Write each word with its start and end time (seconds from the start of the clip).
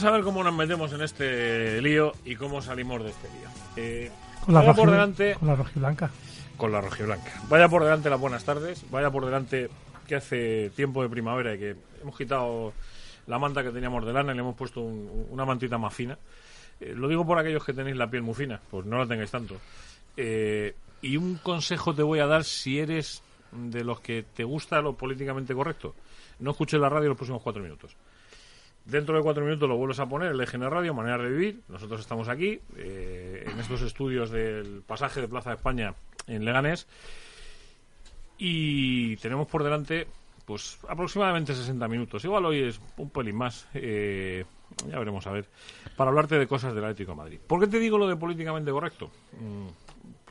Vamos 0.00 0.14
a 0.14 0.16
ver 0.16 0.24
cómo 0.24 0.42
nos 0.42 0.54
metemos 0.54 0.90
en 0.94 1.02
este 1.02 1.82
lío 1.82 2.12
y 2.24 2.34
cómo 2.34 2.62
salimos 2.62 3.02
de 3.04 3.10
este 3.10 3.28
lío. 3.28 3.48
Eh, 3.76 4.10
Con 4.46 4.54
la, 4.54 4.60
vaya 4.60 4.72
por 4.72 4.88
roji- 4.88 4.92
delante 4.92 5.34
con 5.34 5.48
la 5.48 5.54
rojiblanca. 5.56 6.10
con 6.56 6.72
la 6.72 6.80
rojiblanca. 6.80 7.30
Vaya 7.50 7.68
por 7.68 7.84
delante 7.84 8.08
las 8.08 8.18
buenas 8.18 8.42
tardes, 8.42 8.82
vaya 8.90 9.10
por 9.10 9.26
delante 9.26 9.68
que 10.08 10.14
hace 10.16 10.70
tiempo 10.74 11.02
de 11.02 11.10
primavera 11.10 11.54
y 11.54 11.58
que 11.58 11.76
hemos 12.00 12.16
quitado 12.16 12.72
la 13.26 13.38
manta 13.38 13.62
que 13.62 13.72
teníamos 13.72 14.06
de 14.06 14.12
lana 14.14 14.32
y 14.32 14.36
le 14.36 14.40
hemos 14.40 14.56
puesto 14.56 14.80
un- 14.80 15.26
una 15.28 15.44
mantita 15.44 15.76
más 15.76 15.92
fina. 15.92 16.16
Eh, 16.80 16.94
lo 16.96 17.06
digo 17.06 17.26
por 17.26 17.38
aquellos 17.38 17.62
que 17.62 17.74
tenéis 17.74 17.96
la 17.98 18.08
piel 18.10 18.22
muy 18.22 18.32
fina, 18.34 18.58
pues 18.70 18.86
no 18.86 18.96
la 18.96 19.06
tengáis 19.06 19.30
tanto. 19.30 19.56
Eh, 20.16 20.74
y 21.02 21.18
un 21.18 21.34
consejo 21.42 21.94
te 21.94 22.02
voy 22.02 22.20
a 22.20 22.26
dar 22.26 22.44
si 22.44 22.78
eres 22.78 23.22
de 23.52 23.84
los 23.84 24.00
que 24.00 24.24
te 24.34 24.44
gusta 24.44 24.80
lo 24.80 24.94
políticamente 24.94 25.52
correcto. 25.54 25.94
No 26.38 26.52
escuches 26.52 26.80
la 26.80 26.88
radio 26.88 27.08
los 27.08 27.18
próximos 27.18 27.42
cuatro 27.42 27.62
minutos. 27.62 27.94
Dentro 28.90 29.16
de 29.16 29.22
cuatro 29.22 29.44
minutos 29.44 29.68
lo 29.68 29.76
vuelves 29.76 30.00
a 30.00 30.06
poner, 30.06 30.32
el 30.32 30.40
EGN 30.40 30.68
Radio, 30.68 30.92
Manera 30.92 31.22
de 31.22 31.30
Vivir. 31.30 31.60
Nosotros 31.68 32.00
estamos 32.00 32.28
aquí, 32.28 32.58
eh, 32.76 33.44
en 33.46 33.60
estos 33.60 33.82
estudios 33.82 34.30
del 34.30 34.82
pasaje 34.84 35.20
de 35.20 35.28
Plaza 35.28 35.50
de 35.50 35.56
España 35.56 35.94
en 36.26 36.44
Leganés. 36.44 36.88
Y 38.36 39.16
tenemos 39.18 39.46
por 39.46 39.62
delante, 39.62 40.08
pues, 40.44 40.80
aproximadamente 40.88 41.54
60 41.54 41.86
minutos. 41.86 42.24
Igual 42.24 42.46
hoy 42.46 42.62
es 42.62 42.80
un 42.96 43.10
pelín 43.10 43.36
más. 43.36 43.68
eh, 43.74 44.44
ya 44.88 44.98
veremos 44.98 45.24
a 45.28 45.30
ver. 45.32 45.46
Para 45.96 46.10
hablarte 46.10 46.36
de 46.36 46.48
cosas 46.48 46.74
del 46.74 46.82
Atlético 46.82 47.12
de 47.12 47.16
Madrid. 47.16 47.38
¿Por 47.46 47.60
qué 47.60 47.68
te 47.68 47.78
digo 47.78 47.96
lo 47.96 48.08
de 48.08 48.16
políticamente 48.16 48.72
correcto? 48.72 49.12
Mm, 49.38 49.66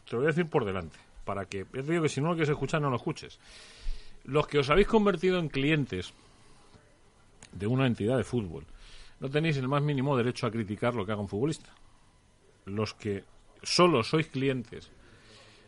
te 0.03 0.11
lo 0.11 0.17
voy 0.17 0.25
a 0.25 0.31
decir 0.31 0.49
por 0.49 0.65
delante. 0.65 0.97
Para 1.23 1.45
que, 1.45 1.59
ya 1.59 1.81
te 1.81 1.91
digo 1.91 2.03
que 2.03 2.09
si 2.09 2.19
no 2.19 2.27
lo 2.27 2.33
quieres 2.33 2.49
escuchar, 2.49 2.81
no 2.81 2.89
lo 2.89 2.97
escuches. 2.97 3.39
Los 4.25 4.47
que 4.47 4.59
os 4.59 4.69
habéis 4.69 4.87
convertido 4.87 5.39
en 5.39 5.47
clientes 5.47 6.13
de 7.52 7.67
una 7.67 7.88
entidad 7.88 8.17
de 8.17 8.23
fútbol, 8.23 8.66
no 9.19 9.30
tenéis 9.30 9.58
el 9.58 9.67
más 9.67 9.83
mínimo 9.83 10.16
derecho 10.16 10.47
a 10.47 10.52
criticar 10.52 10.95
lo 10.95 11.05
que 11.05 11.11
haga 11.11 11.22
un 11.22 11.28
futbolista. 11.28 11.73
Los 12.66 12.94
que 12.94 13.23
solo 13.61 14.03
sois 14.03 14.28
clientes, 14.28 14.92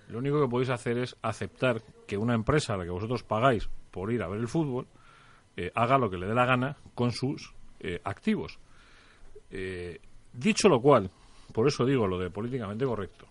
lo 0.09 0.19
único 0.19 0.41
que 0.41 0.49
podéis 0.49 0.69
hacer 0.69 0.97
es 0.97 1.15
aceptar 1.21 1.81
que 2.07 2.17
una 2.17 2.33
empresa 2.33 2.73
a 2.73 2.77
la 2.77 2.83
que 2.85 2.91
vosotros 2.91 3.23
pagáis 3.23 3.69
por 3.91 4.11
ir 4.11 4.23
a 4.23 4.29
ver 4.29 4.39
el 4.39 4.47
fútbol 4.47 4.87
eh, 5.57 5.71
haga 5.75 5.97
lo 5.97 6.09
que 6.09 6.17
le 6.17 6.27
dé 6.27 6.33
la 6.33 6.45
gana 6.45 6.77
con 6.95 7.11
sus 7.11 7.53
eh, 7.79 7.99
activos. 8.03 8.59
Eh, 9.49 9.99
dicho 10.31 10.69
lo 10.69 10.81
cual, 10.81 11.09
por 11.51 11.67
eso 11.67 11.85
digo 11.85 12.07
lo 12.07 12.17
de 12.17 12.29
políticamente 12.29 12.85
correcto, 12.85 13.25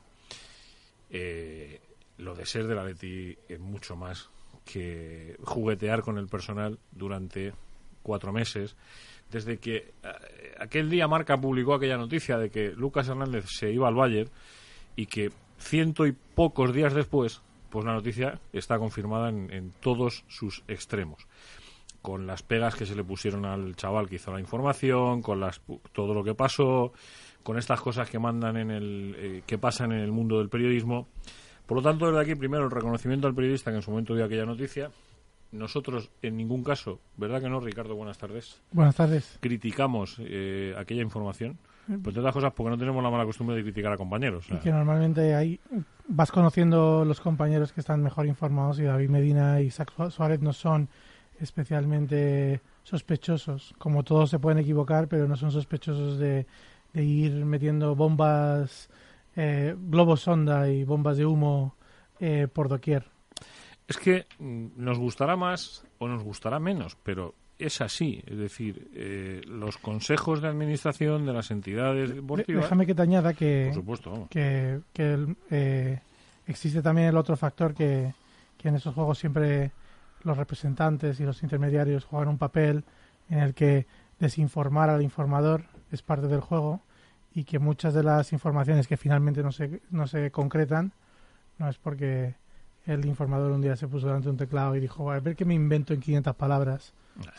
eh, 1.09 1.81
lo 2.19 2.35
de 2.35 2.45
ser 2.45 2.67
de 2.67 2.75
la 2.75 2.85
Leti 2.85 3.37
es 3.49 3.59
mucho 3.59 3.97
más 3.97 4.29
que 4.65 5.37
juguetear 5.43 6.03
con 6.03 6.19
el 6.19 6.29
personal 6.29 6.79
durante 6.93 7.53
cuatro 8.03 8.33
meses. 8.33 8.77
Desde 9.31 9.59
que 9.59 9.77
eh, 9.77 9.93
aquel 10.59 10.91
día 10.91 11.07
Marca 11.07 11.37
publicó 11.37 11.75
aquella 11.75 11.97
noticia 11.97 12.39
de 12.39 12.51
que 12.51 12.71
Lucas 12.71 13.09
Hernández 13.09 13.47
se 13.49 13.71
iba 13.71 13.89
al 13.89 13.95
Bayern 13.95 14.31
y 14.97 15.07
que 15.07 15.31
ciento 15.59 16.07
y 16.07 16.13
pocos 16.13 16.73
días 16.73 16.95
después, 16.95 17.43
pues 17.71 17.85
la 17.85 17.93
noticia 17.93 18.41
está 18.53 18.79
confirmada 18.79 19.29
en, 19.29 19.53
en 19.53 19.73
todos 19.81 20.25
sus 20.29 20.65
extremos. 20.67 21.27
Con 22.03 22.27
las 22.27 22.43
pegas 22.43 22.75
que 22.75 22.87
se 22.87 22.97
le 22.97 23.05
pusieron 23.05 23.45
al 23.45 23.77
chaval 23.77 24.09
que 24.09 24.17
hizo 24.17 24.33
la 24.33 24.41
información, 24.41 25.21
con 25.21 25.39
las, 25.39 25.61
todo 25.93 26.15
lo 26.15 26.25
que 26.25 26.35
pasó, 26.35 26.93
con 27.43 27.59
estas 27.59 27.81
cosas 27.81 28.09
que 28.09 28.19
mandan 28.19 28.57
en 28.57 28.71
el, 28.71 29.17
eh, 29.19 29.43
que 29.47 29.59
pasan 29.59 29.93
en 29.93 30.01
el 30.01 30.13
mundo 30.13 30.39
del 30.39 30.49
periodismo. 30.49 31.09
Por 31.67 31.79
lo 31.79 31.83
tanto, 31.83 32.07
desde 32.07 32.21
aquí, 32.21 32.35
primero, 32.35 32.65
el 32.65 32.71
reconocimiento 32.71 33.27
al 33.27 33.35
periodista 33.35 33.71
que 33.71 33.77
en 33.77 33.83
su 33.83 33.91
momento 33.91 34.15
dio 34.15 34.25
aquella 34.25 34.45
noticia. 34.45 34.91
Nosotros, 35.53 36.11
en 36.23 36.37
ningún 36.37 36.63
caso, 36.63 37.01
¿verdad 37.17 37.41
que 37.41 37.49
no, 37.49 37.61
Ricardo? 37.61 37.97
Buenas 37.97 38.19
tardes. 38.19 38.61
Buenas 38.73 38.95
tardes. 38.97 39.39
Criticamos 39.41 40.17
eh, 40.21 40.75
aquella 40.79 41.03
información. 41.03 41.59
Pero 41.87 41.99
entre 41.99 42.21
otras 42.21 42.35
cosas, 42.35 42.53
porque 42.53 42.71
no 42.71 42.79
tenemos 42.79 43.03
la 43.03 43.11
mala 43.11 43.25
costumbre 43.25 43.57
de 43.57 43.63
criticar 43.65 43.93
a 43.93 43.97
compañeros. 43.97 44.45
o 44.45 44.49
sea, 44.49 44.57
Y 44.59 44.61
que 44.61 44.71
normalmente 44.71 45.35
ahí 45.35 45.59
vas 46.07 46.31
conociendo 46.31 47.05
los 47.05 47.21
compañeros 47.21 47.73
que 47.73 47.81
están 47.81 48.01
mejor 48.01 48.27
informados 48.27 48.79
y 48.79 48.85
David 48.85 49.09
Medina 49.09 49.61
y 49.61 49.67
Isaac 49.67 49.93
Su- 49.97 50.11
Suárez 50.13 50.41
no 50.41 50.53
son 50.53 50.89
especialmente 51.41 52.61
sospechosos. 52.85 53.75
Como 53.79 54.03
todos 54.05 54.31
se 54.31 54.39
pueden 54.39 54.59
equivocar, 54.59 55.09
pero 55.09 55.27
no 55.27 55.37
son 55.37 55.51
sospechosos 55.51 56.19
de, 56.19 56.47
de 56.93 57.05
ir 57.05 57.45
metiendo 57.45 57.95
bombas, 57.97 58.89
eh, 59.37 59.75
globos 59.79 60.21
sonda 60.21 60.69
y 60.71 60.85
bombas 60.85 61.17
de 61.17 61.27
humo 61.27 61.75
eh, 62.21 62.47
por 62.53 62.69
doquier. 62.69 63.07
Es 63.91 63.99
que 63.99 64.25
mm, 64.39 64.67
nos 64.77 64.99
gustará 64.99 65.37
más 65.37 65.85
o 65.99 66.07
nos 66.09 66.23
gustará 66.23 66.59
menos, 66.61 66.97
pero 67.03 67.35
es 67.59 67.81
así. 67.81 68.23
Es 68.25 68.39
decir, 68.39 68.89
eh, 68.95 69.43
los 69.47 69.77
consejos 69.79 70.41
de 70.41 70.49
administración 70.49 71.27
de 71.27 71.33
las 71.33 71.51
entidades 71.51 72.09
De- 72.11 72.15
deportivas. 72.15 72.63
Déjame 72.65 72.87
que 72.87 72.95
te 72.95 73.03
añada 73.03 73.35
que, 73.35 73.65
Por 73.67 73.75
supuesto, 73.75 74.11
vamos. 74.13 74.29
que, 74.31 74.81
que 74.93 75.13
el- 75.13 75.37
eh, 75.51 76.01
existe 76.47 76.81
también 76.83 77.09
el 77.09 77.17
otro 77.17 77.37
factor 77.37 77.75
que, 77.75 78.15
que 78.57 78.69
en 78.69 78.77
esos 78.77 78.95
juegos 78.95 79.19
siempre 79.19 79.73
los 80.23 80.37
representantes 80.39 81.19
y 81.19 81.25
los 81.25 81.43
intermediarios 81.43 82.05
juegan 82.05 82.29
un 82.29 82.39
papel 82.39 82.85
en 83.29 83.41
el 83.41 83.55
que 83.55 83.87
desinformar 84.21 84.89
al 84.89 85.03
informador 85.03 85.65
es 85.91 86.03
parte 86.03 86.29
del 86.29 86.41
juego 86.41 86.81
y 87.35 87.43
que 87.45 87.59
muchas 87.59 87.93
de 87.95 88.03
las 88.05 88.33
informaciones 88.33 88.87
que 88.87 88.97
finalmente 88.97 89.43
no 89.43 89.51
se, 89.51 89.81
no 89.91 90.07
se 90.07 90.31
concretan 90.31 90.93
no 91.59 91.69
es 91.69 91.77
porque 91.79 92.35
el 92.93 93.05
informador 93.07 93.53
un 93.53 93.61
día 93.61 93.77
se 93.77 93.89
puso 93.89 94.07
delante 94.07 94.27
de 94.27 94.33
un 94.33 94.37
teclado 94.37 94.75
y 94.77 94.81
dijo, 94.81 95.11
a 95.11 95.21
ver 95.21 95.37
qué 95.37 95.45
me 95.45 95.55
invento 95.55 95.95
en 95.95 96.01
500 96.01 96.35
palabras, 96.35 96.93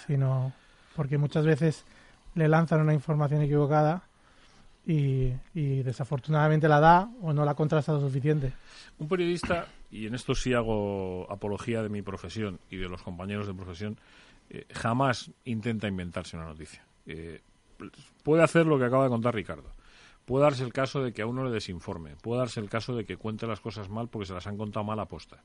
sino 0.07 0.53
porque 0.95 1.17
muchas 1.17 1.45
veces 1.45 1.85
le 2.35 2.47
lanzan 2.47 2.81
una 2.81 2.93
información 2.93 3.41
equivocada 3.41 4.03
y, 4.85 5.33
y 5.53 5.83
desafortunadamente 5.83 6.67
la 6.67 6.79
da 6.79 7.09
o 7.21 7.33
no 7.33 7.45
la 7.45 7.55
contrasta 7.55 7.93
lo 7.93 7.99
suficiente. 7.99 8.53
Un 8.97 9.07
periodista, 9.07 9.67
y 9.91 10.07
en 10.07 10.15
esto 10.15 10.33
sí 10.35 10.53
hago 10.53 11.29
apología 11.29 11.83
de 11.83 11.89
mi 11.89 12.01
profesión 12.01 12.59
y 12.69 12.77
de 12.77 12.87
los 12.87 13.01
compañeros 13.01 13.47
de 13.47 13.53
profesión, 13.53 13.97
eh, 14.49 14.65
jamás 14.73 15.31
intenta 15.45 15.87
inventarse 15.87 16.37
una 16.37 16.45
noticia. 16.45 16.83
Eh, 17.05 17.41
puede 18.23 18.43
hacer 18.43 18.65
lo 18.65 18.77
que 18.77 18.85
acaba 18.85 19.03
de 19.03 19.09
contar 19.09 19.35
Ricardo. 19.35 19.69
Puede 20.25 20.43
darse 20.43 20.63
el 20.63 20.71
caso 20.71 21.01
de 21.03 21.13
que 21.13 21.21
a 21.21 21.27
uno 21.27 21.43
le 21.43 21.51
desinforme. 21.51 22.15
Puede 22.15 22.39
darse 22.39 22.59
el 22.59 22.69
caso 22.69 22.95
de 22.95 23.05
que 23.05 23.17
cuente 23.17 23.47
las 23.47 23.59
cosas 23.59 23.89
mal 23.89 24.07
porque 24.07 24.25
se 24.27 24.33
las 24.33 24.47
han 24.47 24.57
contado 24.57 24.83
mal 24.83 24.99
a 24.99 25.05
posta. 25.05 25.43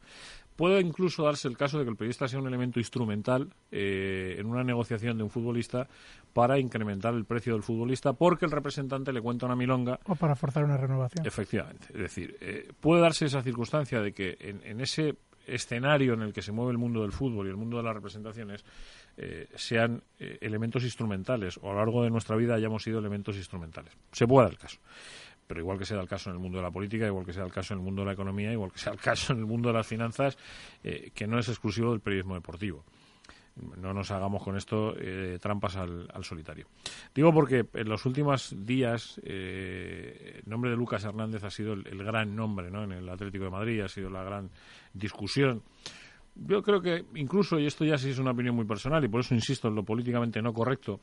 Puede 0.54 0.80
incluso 0.80 1.24
darse 1.24 1.48
el 1.48 1.56
caso 1.56 1.78
de 1.78 1.84
que 1.84 1.90
el 1.90 1.96
periodista 1.96 2.28
sea 2.28 2.38
un 2.38 2.46
elemento 2.46 2.78
instrumental 2.78 3.52
eh, 3.70 4.36
en 4.38 4.46
una 4.46 4.64
negociación 4.64 5.16
de 5.18 5.24
un 5.24 5.30
futbolista 5.30 5.88
para 6.32 6.58
incrementar 6.58 7.14
el 7.14 7.24
precio 7.24 7.54
del 7.54 7.62
futbolista 7.62 8.12
porque 8.12 8.44
el 8.44 8.50
representante 8.50 9.12
le 9.12 9.20
cuenta 9.20 9.46
una 9.46 9.56
milonga 9.56 9.98
O 10.04 10.14
para 10.14 10.36
forzar 10.36 10.64
una 10.64 10.76
renovación. 10.76 11.26
Efectivamente. 11.26 11.86
Es 11.88 12.00
decir, 12.00 12.36
eh, 12.40 12.68
puede 12.80 13.00
darse 13.00 13.26
esa 13.26 13.42
circunstancia 13.42 14.00
de 14.00 14.12
que 14.12 14.36
en, 14.40 14.62
en 14.64 14.80
ese 14.80 15.16
escenario 15.46 16.14
en 16.14 16.22
el 16.22 16.32
que 16.32 16.42
se 16.42 16.52
mueve 16.52 16.72
el 16.72 16.78
mundo 16.78 17.02
del 17.02 17.12
fútbol 17.12 17.46
y 17.46 17.50
el 17.50 17.56
mundo 17.56 17.76
de 17.76 17.82
las 17.82 17.94
representaciones 17.94 18.64
eh, 19.16 19.48
sean 19.54 20.02
eh, 20.18 20.38
elementos 20.40 20.84
instrumentales 20.84 21.58
o 21.62 21.70
a 21.70 21.72
lo 21.72 21.78
largo 21.78 22.04
de 22.04 22.10
nuestra 22.10 22.36
vida 22.36 22.54
hayamos 22.54 22.82
sido 22.82 22.98
elementos 22.98 23.36
instrumentales. 23.36 23.92
Se 24.12 24.26
puede 24.26 24.46
dar 24.46 24.52
el 24.52 24.58
caso. 24.58 24.78
Pero 25.46 25.60
igual 25.60 25.78
que 25.78 25.84
sea 25.84 26.00
el 26.00 26.08
caso 26.08 26.30
en 26.30 26.36
el 26.36 26.42
mundo 26.42 26.58
de 26.58 26.64
la 26.64 26.70
política, 26.70 27.06
igual 27.06 27.24
que 27.24 27.32
sea 27.32 27.44
el 27.44 27.52
caso 27.52 27.72
en 27.72 27.80
el 27.80 27.84
mundo 27.84 28.02
de 28.02 28.06
la 28.06 28.12
economía, 28.12 28.52
igual 28.52 28.72
que 28.72 28.78
sea 28.78 28.92
el 28.92 28.98
caso 28.98 29.32
en 29.32 29.38
el 29.38 29.46
mundo 29.46 29.68
de 29.68 29.74
las 29.74 29.86
finanzas, 29.86 30.36
eh, 30.82 31.10
que 31.14 31.26
no 31.26 31.38
es 31.38 31.48
exclusivo 31.48 31.92
del 31.92 32.00
periodismo 32.00 32.34
deportivo. 32.34 32.84
No 33.56 33.94
nos 33.94 34.10
hagamos 34.10 34.42
con 34.42 34.56
esto 34.56 34.94
eh, 34.98 35.38
trampas 35.40 35.76
al, 35.76 36.08
solitario. 36.22 36.66
Digo 37.14 37.32
porque 37.32 37.64
en 37.72 37.88
los 37.88 38.04
últimos 38.04 38.54
días 38.66 39.20
eh, 39.24 40.40
el 40.42 40.50
nombre 40.50 40.70
de 40.70 40.76
Lucas 40.76 41.04
Hernández 41.04 41.42
ha 41.44 41.50
sido 41.50 41.72
el, 41.72 41.86
el 41.86 42.04
gran 42.04 42.36
nombre 42.36 42.70
¿no? 42.70 42.84
en 42.84 42.92
el 42.92 43.08
Atlético 43.08 43.44
de 43.44 43.50
Madrid, 43.50 43.80
ha 43.80 43.88
sido 43.88 44.10
la 44.10 44.22
gran 44.22 44.50
discusión. 44.92 45.62
Yo 46.34 46.62
creo 46.62 46.82
que 46.82 47.04
incluso, 47.14 47.58
y 47.58 47.66
esto 47.66 47.84
ya 47.84 47.96
sí 47.96 48.10
es 48.10 48.18
una 48.18 48.32
opinión 48.32 48.54
muy 48.54 48.66
personal 48.66 49.02
y 49.02 49.08
por 49.08 49.20
eso 49.20 49.34
insisto 49.34 49.68
en 49.68 49.74
lo 49.74 49.84
políticamente 49.84 50.42
no 50.42 50.52
correcto, 50.52 51.00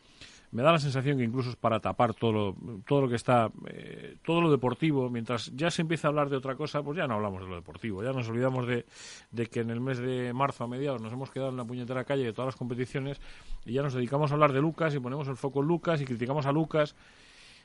me 0.54 0.62
da 0.62 0.72
la 0.72 0.78
sensación 0.78 1.18
que 1.18 1.24
incluso 1.24 1.50
es 1.50 1.56
para 1.56 1.80
tapar 1.80 2.14
todo 2.14 2.32
lo, 2.32 2.56
todo 2.86 3.02
lo 3.02 3.10
que 3.10 3.16
está, 3.16 3.50
eh, 3.68 4.18
todo 4.24 4.40
lo 4.40 4.52
deportivo, 4.52 5.10
mientras 5.10 5.52
ya 5.56 5.72
se 5.72 5.82
empieza 5.82 6.08
a 6.08 6.10
hablar 6.10 6.30
de 6.30 6.38
otra 6.38 6.56
cosa, 6.56 6.84
pues 6.84 6.96
ya 6.96 7.08
no 7.08 7.16
hablamos 7.16 7.42
de 7.42 7.48
lo 7.50 7.56
deportivo, 7.56 8.04
ya 8.04 8.12
nos 8.14 8.30
olvidamos 8.30 8.68
de, 8.68 8.86
de 9.32 9.48
que 9.48 9.62
en 9.62 9.72
el 9.72 9.82
mes 9.82 9.98
de 9.98 10.32
marzo 10.32 10.64
a 10.64 10.68
mediados 10.68 11.02
nos 11.02 11.12
hemos 11.12 11.32
quedado 11.32 11.50
en 11.50 11.58
la 11.58 11.66
puñetera 11.66 12.04
calle 12.04 12.24
de 12.24 12.34
todas 12.34 12.50
las 12.50 12.56
competiciones 12.56 13.20
y 13.66 13.74
ya 13.74 13.82
nos 13.82 13.96
dedicamos 13.96 14.30
a 14.30 14.36
hablar 14.36 14.54
de 14.54 14.62
Lucas 14.62 14.94
y 14.94 15.00
ponemos 15.00 15.28
el 15.28 15.38
foco 15.38 15.62
en 15.62 15.68
Lucas 15.68 16.00
y 16.02 16.06
criticamos 16.06 16.46
a 16.46 16.52
Lucas. 16.52 16.96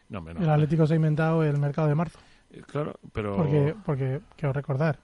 No. 0.08 0.24
El 0.26 0.48
Atlético 0.48 0.86
se 0.86 0.94
ha 0.94 0.96
inventado 0.96 1.44
el 1.44 1.58
mercado 1.58 1.88
de 1.88 1.94
marzo. 1.94 2.18
Eh, 2.50 2.62
Claro, 2.66 2.94
pero 3.12 3.36
Porque, 3.36 3.74
porque 3.84 4.20
quiero 4.36 4.54
recordar, 4.54 4.98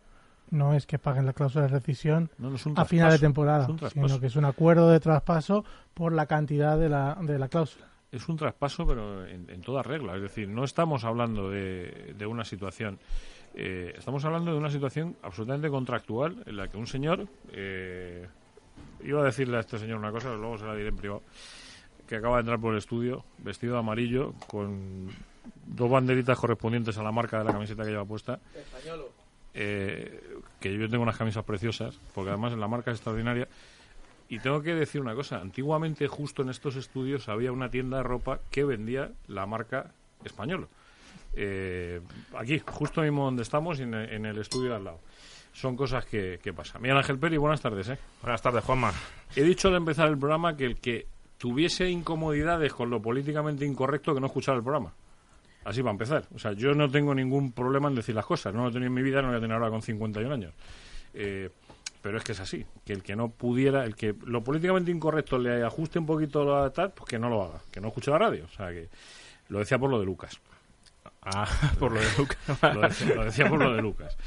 no 0.50 0.74
es 0.74 0.86
que 0.86 0.98
paguen 0.98 1.26
la 1.26 1.32
cláusula 1.32 1.62
de 1.66 1.68
rescisión 1.68 2.30
no, 2.38 2.50
no 2.50 2.56
a 2.76 2.84
final 2.84 3.10
de 3.10 3.18
temporada, 3.18 3.66
sino 3.92 4.20
que 4.20 4.26
es 4.26 4.36
un 4.36 4.44
acuerdo 4.44 4.90
de 4.90 5.00
traspaso 5.00 5.64
por 5.94 6.12
la 6.12 6.26
cantidad 6.26 6.78
de 6.78 6.88
la, 6.88 7.16
de 7.20 7.38
la 7.38 7.48
cláusula. 7.48 7.86
es 8.12 8.28
un 8.28 8.36
traspaso, 8.36 8.86
pero 8.86 9.26
en, 9.26 9.48
en 9.50 9.60
toda 9.62 9.82
regla. 9.82 10.14
Es 10.16 10.22
decir, 10.22 10.48
no 10.48 10.64
estamos 10.64 11.04
hablando 11.04 11.50
de, 11.50 12.14
de 12.16 12.26
una 12.26 12.44
situación. 12.44 12.98
eh, 13.54 13.92
estamos 13.96 14.24
hablando 14.24 14.52
de 14.52 14.58
una 14.58 14.70
situación 14.70 15.16
absolutamente 15.22 15.68
contractual 15.68 16.42
en 16.46 16.56
la 16.56 16.68
que 16.68 16.76
un 16.76 16.86
señor. 16.86 17.26
eh, 17.52 18.28
iba 19.02 19.20
a 19.20 19.24
decirle 19.24 19.56
a 19.56 19.60
este 19.60 19.78
señor 19.78 19.98
una 19.98 20.10
cosa, 20.12 20.34
luego 20.34 20.56
se 20.58 20.64
la 20.66 20.74
diré 20.74 20.88
en 20.88 20.96
privado. 20.96 21.22
Que 21.98 22.04
que 22.06 22.16
acaba 22.16 22.36
de 22.36 22.40
entrar 22.40 22.60
por 22.60 22.72
el 22.72 22.78
estudio, 22.78 23.24
vestido 23.38 23.72
de 23.74 23.78
amarillo, 23.80 24.34
con 24.46 25.08
dos 25.66 25.90
banderitas 25.90 26.38
correspondientes 26.38 26.96
a 26.98 27.02
la 27.02 27.10
marca 27.12 27.38
de 27.38 27.44
la 27.44 27.52
camiseta 27.52 27.82
que 27.82 27.90
lleva 27.90 28.04
puesta. 28.04 28.38
Eh, 29.54 30.20
que 30.60 30.76
yo 30.76 30.88
tengo 30.88 31.02
unas 31.02 31.16
camisas 31.16 31.44
preciosas, 31.44 31.98
porque 32.14 32.30
además 32.30 32.52
la 32.54 32.68
marca 32.68 32.90
es 32.90 32.98
extraordinaria. 32.98 33.48
Y 34.28 34.38
tengo 34.40 34.62
que 34.62 34.74
decir 34.74 35.00
una 35.00 35.14
cosa, 35.14 35.40
antiguamente 35.40 36.08
justo 36.08 36.42
en 36.42 36.48
estos 36.48 36.76
estudios 36.76 37.28
había 37.28 37.52
una 37.52 37.70
tienda 37.70 37.98
de 37.98 38.02
ropa 38.02 38.40
que 38.50 38.64
vendía 38.64 39.12
la 39.28 39.46
marca 39.46 39.92
española. 40.24 40.66
Eh, 41.34 42.00
aquí, 42.36 42.60
justo 42.64 43.02
mismo 43.02 43.24
donde 43.24 43.42
estamos, 43.42 43.80
en 43.80 43.94
en 43.94 44.26
el 44.26 44.38
estudio 44.38 44.70
de 44.70 44.76
al 44.76 44.84
lado. 44.84 45.00
Son 45.52 45.76
cosas 45.76 46.04
que, 46.04 46.40
que 46.42 46.52
pasan. 46.52 46.82
Miguel 46.82 46.96
Ángel 46.96 47.18
Peri, 47.18 47.36
buenas 47.36 47.60
tardes. 47.60 47.88
¿eh? 47.90 47.98
Buenas 48.22 48.42
tardes, 48.42 48.64
Juanma. 48.64 48.92
He 49.36 49.42
dicho 49.42 49.68
al 49.68 49.76
empezar 49.76 50.08
el 50.08 50.18
programa 50.18 50.56
que 50.56 50.64
el 50.64 50.80
que 50.80 51.06
tuviese 51.38 51.88
incomodidades 51.88 52.72
con 52.72 52.90
lo 52.90 53.00
políticamente 53.00 53.64
incorrecto 53.64 54.14
que 54.14 54.20
no 54.20 54.26
escuchara 54.26 54.56
el 54.56 54.64
programa. 54.64 54.92
Así 55.64 55.82
va 55.82 55.90
a 55.90 55.92
empezar. 55.92 56.24
O 56.34 56.38
sea, 56.38 56.52
yo 56.52 56.74
no 56.74 56.90
tengo 56.90 57.14
ningún 57.14 57.52
problema 57.52 57.88
en 57.88 57.94
decir 57.94 58.14
las 58.14 58.26
cosas. 58.26 58.52
No 58.54 58.62
lo 58.64 58.68
he 58.68 58.72
tenido 58.72 58.88
en 58.88 58.94
mi 58.94 59.02
vida, 59.02 59.16
no 59.22 59.28
lo 59.28 59.34
voy 59.34 59.38
a 59.38 59.40
tener 59.40 59.54
ahora 59.56 59.70
con 59.70 59.82
51 59.82 60.32
años. 60.34 60.52
Eh, 61.14 61.48
pero 62.02 62.18
es 62.18 62.24
que 62.24 62.32
es 62.32 62.40
así. 62.40 62.66
Que 62.84 62.92
el 62.92 63.02
que 63.02 63.16
no 63.16 63.28
pudiera, 63.30 63.84
el 63.84 63.96
que 63.96 64.14
lo 64.26 64.44
políticamente 64.44 64.90
incorrecto 64.90 65.38
le 65.38 65.62
ajuste 65.64 65.98
un 65.98 66.06
poquito 66.06 66.44
la 66.44 66.70
tal, 66.70 66.90
pues 66.92 67.08
que 67.08 67.18
no 67.18 67.28
lo 67.30 67.42
haga. 67.44 67.60
Que 67.70 67.80
no 67.80 67.88
escuche 67.88 68.10
la 68.10 68.18
radio. 68.18 68.44
O 68.44 68.54
sea, 68.54 68.68
que 68.70 68.88
lo 69.48 69.58
decía 69.60 69.78
por 69.78 69.88
lo 69.90 69.98
de 69.98 70.04
Lucas. 70.04 70.38
Ah, 71.22 71.46
por 71.78 71.92
lo 71.92 72.00
de 72.00 72.06
Lucas. 72.18 72.38
Lo 72.74 72.80
decía, 72.82 73.14
lo 73.14 73.24
decía 73.24 73.48
por 73.48 73.58
lo 73.58 73.72
de 73.74 73.80
Lucas. 73.80 74.18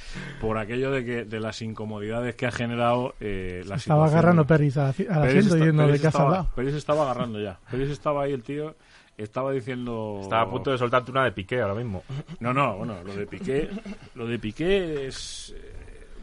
Por 0.41 0.57
aquello 0.57 0.89
de 0.89 1.05
que 1.05 1.25
de 1.25 1.39
las 1.39 1.61
incomodidades 1.61 2.33
que 2.33 2.47
ha 2.47 2.51
generado 2.51 3.13
eh, 3.19 3.61
la 3.67 3.75
Estaba 3.75 3.77
situación. 4.07 4.07
agarrando 4.07 4.47
Peris 4.47 4.77
al 4.77 4.89
asiento 4.89 5.27
está- 5.37 5.57
yendo 5.65 5.85
de 5.87 5.93
casa 5.99 6.07
estaba. 6.07 6.55
Peris 6.55 6.73
estaba 6.73 7.03
agarrando 7.03 7.39
ya. 7.39 7.59
Peris 7.69 7.91
estaba 7.91 8.23
ahí 8.23 8.33
el 8.33 8.41
tío, 8.41 8.75
estaba 9.17 9.51
diciendo... 9.51 10.19
Estaba 10.21 10.43
a 10.43 10.49
punto 10.49 10.71
de 10.71 10.77
soltarte 10.77 11.11
una 11.11 11.25
de 11.25 11.31
Piqué 11.31 11.61
ahora 11.61 11.73
mismo. 11.73 12.03
No, 12.39 12.53
no, 12.53 12.77
bueno, 12.77 13.03
lo 13.03 13.15
de 13.15 13.25
Piqué, 13.25 13.69
lo 14.15 14.27
de 14.27 14.37
Piqué 14.37 15.07
es... 15.07 15.53
eh, 15.57 15.73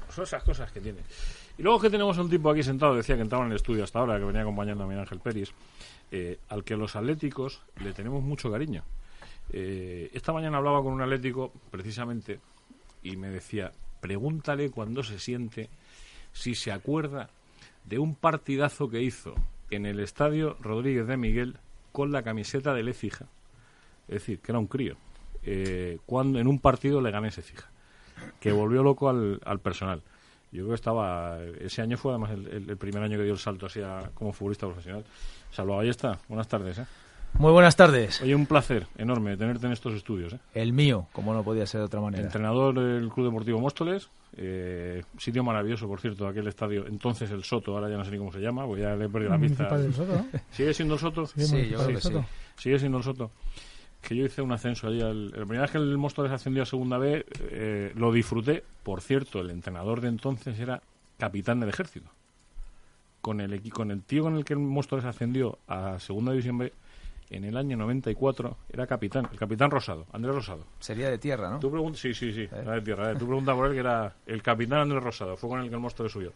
son 0.08 0.24
esas 0.24 0.42
cosas 0.44 0.70
que 0.70 0.80
tiene. 0.80 1.00
Y 1.58 1.62
luego 1.62 1.80
que 1.80 1.90
tenemos 1.90 2.16
un 2.18 2.30
tipo 2.30 2.50
aquí 2.50 2.62
sentado, 2.62 2.94
decía 2.94 3.16
que 3.16 3.22
entraba 3.22 3.44
en 3.44 3.50
el 3.50 3.56
estudio 3.56 3.84
hasta 3.84 3.98
ahora, 3.98 4.18
que 4.18 4.24
venía 4.24 4.42
acompañando 4.42 4.84
a 4.84 4.86
Miguel 4.86 5.00
Ángel 5.00 5.20
Peris, 5.20 5.52
eh, 6.10 6.38
al 6.48 6.62
que 6.62 6.76
los 6.76 6.94
atléticos 6.94 7.62
le 7.82 7.92
tenemos 7.92 8.22
mucho 8.22 8.50
cariño. 8.50 8.84
Eh, 9.52 10.10
esta 10.12 10.32
mañana 10.32 10.58
hablaba 10.58 10.82
con 10.82 10.92
un 10.92 11.02
atlético, 11.02 11.52
precisamente, 11.70 12.40
y 13.02 13.16
me 13.16 13.28
decía, 13.28 13.72
pregúntale 14.00 14.70
cuando 14.70 15.02
se 15.02 15.18
siente 15.18 15.68
si 16.32 16.54
se 16.54 16.72
acuerda 16.72 17.30
de 17.84 17.98
un 17.98 18.14
partidazo 18.14 18.88
que 18.88 19.02
hizo 19.02 19.34
en 19.70 19.86
el 19.86 20.00
estadio 20.00 20.56
Rodríguez 20.60 21.06
de 21.06 21.16
Miguel 21.16 21.56
con 21.94 22.10
la 22.10 22.24
camiseta 22.24 22.74
de 22.74 22.82
Lecija. 22.82 23.26
Es 24.08 24.14
decir, 24.14 24.40
que 24.40 24.50
era 24.50 24.58
un 24.58 24.66
crío. 24.66 24.96
Eh, 25.44 25.98
cuando 26.06 26.40
en 26.40 26.48
un 26.48 26.58
partido 26.58 27.00
le 27.00 27.12
gané 27.12 27.28
ese 27.28 27.40
fija. 27.40 27.68
Que 28.40 28.50
volvió 28.50 28.82
loco 28.82 29.08
al, 29.08 29.40
al 29.44 29.60
personal. 29.60 30.02
Yo 30.50 30.58
creo 30.62 30.68
que 30.70 30.74
estaba. 30.74 31.38
Ese 31.60 31.82
año 31.82 31.96
fue 31.96 32.10
además 32.10 32.32
el, 32.32 32.68
el- 32.68 32.76
primer 32.76 33.00
año 33.04 33.16
que 33.16 33.22
dio 33.22 33.32
el 33.32 33.38
salto 33.38 33.66
así 33.66 33.80
a- 33.80 34.10
como 34.14 34.32
futbolista 34.32 34.66
profesional. 34.66 35.04
Salvo, 35.52 35.78
ahí 35.78 35.88
está. 35.88 36.18
Buenas 36.28 36.48
tardes. 36.48 36.78
¿eh? 36.78 36.86
Muy 37.38 37.50
buenas 37.52 37.74
tardes. 37.76 38.22
Oye, 38.22 38.34
un 38.34 38.46
placer 38.46 38.86
enorme 38.96 39.36
tenerte 39.36 39.66
en 39.66 39.72
estos 39.72 39.92
estudios. 39.94 40.32
¿eh? 40.34 40.38
El 40.54 40.72
mío, 40.72 41.08
como 41.12 41.34
no 41.34 41.42
podía 41.42 41.66
ser 41.66 41.80
de 41.80 41.86
otra 41.86 42.00
manera. 42.00 42.22
Entrenador 42.22 42.74
del 42.78 43.08
Club 43.10 43.26
Deportivo 43.26 43.60
Móstoles. 43.60 44.08
eh, 44.36 45.02
sitio 45.18 45.42
maravilloso, 45.44 45.86
por 45.88 46.00
cierto, 46.00 46.26
aquel 46.28 46.46
estadio. 46.46 46.86
Entonces 46.86 47.30
el 47.30 47.42
Soto, 47.44 47.74
ahora 47.74 47.88
ya 47.90 47.96
no 47.96 48.04
sé 48.04 48.12
ni 48.12 48.18
cómo 48.18 48.32
se 48.32 48.40
llama, 48.40 48.66
pues 48.66 48.82
ya 48.82 48.94
le 48.94 49.06
he 49.06 49.08
perdido 49.08 49.32
la 49.32 49.38
pista. 49.38 49.76
Del 49.76 49.92
Soto, 49.92 50.14
¿no? 50.14 50.26
¿Sigue 50.52 50.72
siendo 50.74 50.94
el 50.94 51.00
Soto? 51.00 51.26
Sí, 51.26 51.68
yo 51.68 51.78
creo 51.78 51.88
que 51.88 52.00
Soto. 52.00 52.20
sí. 52.22 52.26
Sigue 52.62 52.78
siendo 52.78 52.98
el 52.98 53.04
Soto. 53.04 53.30
Que 54.00 54.14
yo 54.16 54.24
hice 54.26 54.40
un 54.42 54.52
ascenso 54.52 54.86
allí. 54.86 55.00
al- 55.02 55.30
la 55.30 55.38
primera 55.38 55.62
vez 55.62 55.70
que 55.72 55.78
el 55.78 55.96
Móstoles 55.98 56.30
ascendió 56.32 56.62
a 56.62 56.66
segunda 56.66 56.98
B, 56.98 57.24
eh, 57.50 57.92
lo 57.96 58.12
disfruté. 58.12 58.62
Por 58.82 59.00
cierto, 59.00 59.40
el 59.40 59.50
entrenador 59.50 60.00
de 60.00 60.08
entonces 60.08 60.58
era 60.58 60.82
capitán 61.18 61.58
del 61.60 61.68
ejército. 61.70 62.10
Con 63.20 63.40
el, 63.40 63.52
equi- 63.60 63.70
con 63.72 63.90
el 63.90 64.02
tío 64.02 64.22
con 64.22 64.36
el 64.36 64.44
que 64.44 64.52
el 64.52 64.58
Móstoles 64.60 65.04
ascendió 65.04 65.58
a 65.66 65.98
segunda 65.98 66.32
división 66.32 66.58
B, 66.58 66.72
en 67.30 67.44
el 67.44 67.56
año 67.56 67.76
94, 67.76 68.56
era 68.72 68.86
capitán. 68.86 69.28
El 69.32 69.38
capitán 69.38 69.70
Rosado, 69.70 70.06
Andrés 70.12 70.34
Rosado. 70.34 70.64
Sería 70.78 71.10
de 71.10 71.18
tierra, 71.18 71.50
¿no? 71.50 71.58
Tú 71.60 71.70
preguntas, 71.70 72.00
sí, 72.00 72.14
sí, 72.14 72.32
sí, 72.32 72.42
era 72.52 72.72
de 72.74 72.80
tierra. 72.82 73.12
eh. 73.12 73.16
Tú 73.18 73.26
preguntas 73.26 73.54
por 73.54 73.66
él 73.66 73.72
que 73.74 73.80
era 73.80 74.14
el 74.26 74.42
capitán 74.42 74.80
Andrés 74.80 75.02
Rosado, 75.02 75.36
fue 75.36 75.48
con 75.50 75.60
el 75.60 75.68
que 75.68 75.74
el 75.74 75.80
Móstoles 75.80 76.12
subió. 76.12 76.32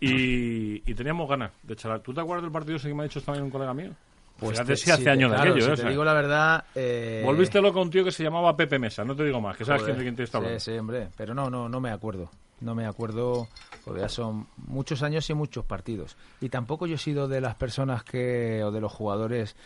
Y, 0.00 0.76
y 0.90 0.94
teníamos 0.94 1.28
ganas 1.28 1.50
de 1.62 1.74
charlar. 1.76 2.00
¿Tú 2.00 2.14
te 2.14 2.20
acuerdas 2.20 2.42
del 2.44 2.52
partido 2.52 2.76
ese 2.76 2.88
que 2.88 2.94
me 2.94 3.02
ha 3.02 3.04
dicho 3.04 3.20
también 3.20 3.44
un 3.44 3.50
colega 3.50 3.74
mío? 3.74 3.90
Pues 4.38 4.52
Fíjate 4.52 4.72
te- 4.74 4.76
si 4.76 4.90
hace 4.92 5.10
años 5.10 5.30
claro, 5.32 5.44
de 5.44 5.50
aquello, 5.50 5.64
si 5.66 5.72
¿eh? 5.72 5.74
te 5.74 5.80
O 5.80 5.82
sea, 5.82 5.90
digo 5.90 6.04
la 6.04 6.12
verdad... 6.12 6.64
Eh... 6.76 7.22
Volviste 7.24 7.60
loco 7.60 7.80
a 7.80 7.82
un 7.82 7.90
tío 7.90 8.04
que 8.04 8.12
se 8.12 8.22
llamaba 8.22 8.56
Pepe 8.56 8.78
Mesa, 8.78 9.04
no 9.04 9.16
te 9.16 9.24
digo 9.24 9.40
más, 9.40 9.56
que 9.56 9.64
sabes 9.64 9.82
joder, 9.82 9.96
quién, 9.96 10.14
te 10.14 10.22
está 10.22 10.38
hablando. 10.38 10.60
Sí, 10.60 10.70
sí, 10.70 10.78
hombre. 10.78 11.08
Pero 11.16 11.34
no, 11.34 11.50
no, 11.50 11.68
no 11.68 11.80
me 11.80 11.90
acuerdo. 11.90 12.30
No 12.60 12.74
me 12.76 12.86
acuerdo 12.86 13.48
porque 13.84 14.00
ya 14.00 14.08
son 14.08 14.46
muchos 14.56 15.02
años 15.02 15.28
y 15.30 15.34
muchos 15.34 15.64
partidos. 15.64 16.16
Y 16.40 16.48
tampoco 16.48 16.86
yo 16.86 16.94
he 16.94 16.98
sido 16.98 17.26
de 17.26 17.40
las 17.40 17.56
personas 17.56 18.04
que, 18.04 18.62
o 18.64 18.70
de 18.70 18.80
los 18.80 18.92
jugadores 18.92 19.56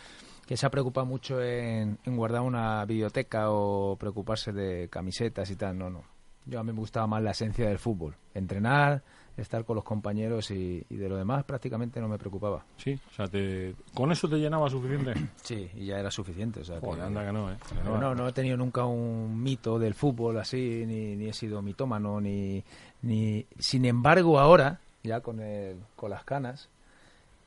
que 0.45 0.57
se 0.57 0.65
ha 0.65 0.69
preocupado 0.71 1.05
mucho 1.05 1.41
en, 1.41 1.97
en 2.03 2.17
guardar 2.17 2.41
una 2.41 2.83
biblioteca 2.85 3.49
o 3.51 3.95
preocuparse 3.97 4.51
de 4.51 4.89
camisetas 4.89 5.49
y 5.51 5.55
tal. 5.55 5.77
No, 5.77 5.89
no. 5.89 6.03
Yo 6.45 6.59
a 6.59 6.63
mí 6.63 6.73
me 6.73 6.79
gustaba 6.79 7.07
más 7.07 7.23
la 7.23 7.31
esencia 7.31 7.67
del 7.69 7.79
fútbol. 7.79 8.15
Entrenar, 8.33 9.01
estar 9.37 9.63
con 9.63 9.75
los 9.77 9.85
compañeros 9.85 10.51
y, 10.51 10.85
y 10.89 10.95
de 10.97 11.07
lo 11.07 11.15
demás 11.15 11.45
prácticamente 11.45 12.01
no 12.01 12.09
me 12.09 12.17
preocupaba. 12.17 12.65
Sí, 12.75 12.99
o 13.09 13.13
sea, 13.15 13.27
te- 13.27 13.73
¿con 13.93 14.11
eso 14.11 14.27
te 14.27 14.35
llenaba 14.35 14.69
suficiente? 14.69 15.13
Sí, 15.41 15.69
y 15.75 15.85
ya 15.85 15.99
era 15.99 16.11
suficiente. 16.11 16.59
O 16.59 16.65
sea, 16.65 16.81
que- 16.81 17.01
anda 17.01 17.25
que 17.25 17.31
no, 17.31 17.49
¿eh? 17.49 17.55
Pero 17.81 17.97
no, 17.97 18.13
no 18.13 18.27
he 18.27 18.33
tenido 18.33 18.57
nunca 18.57 18.85
un 18.85 19.41
mito 19.41 19.79
del 19.79 19.93
fútbol 19.93 20.37
así, 20.37 20.83
ni, 20.85 21.15
ni 21.15 21.29
he 21.29 21.33
sido 21.33 21.61
mitómano, 21.61 22.19
ni, 22.19 22.61
ni... 23.03 23.45
Sin 23.57 23.85
embargo, 23.85 24.37
ahora, 24.37 24.81
ya 25.03 25.21
con, 25.21 25.39
el, 25.39 25.77
con 25.95 26.09
las 26.09 26.25
canas, 26.25 26.67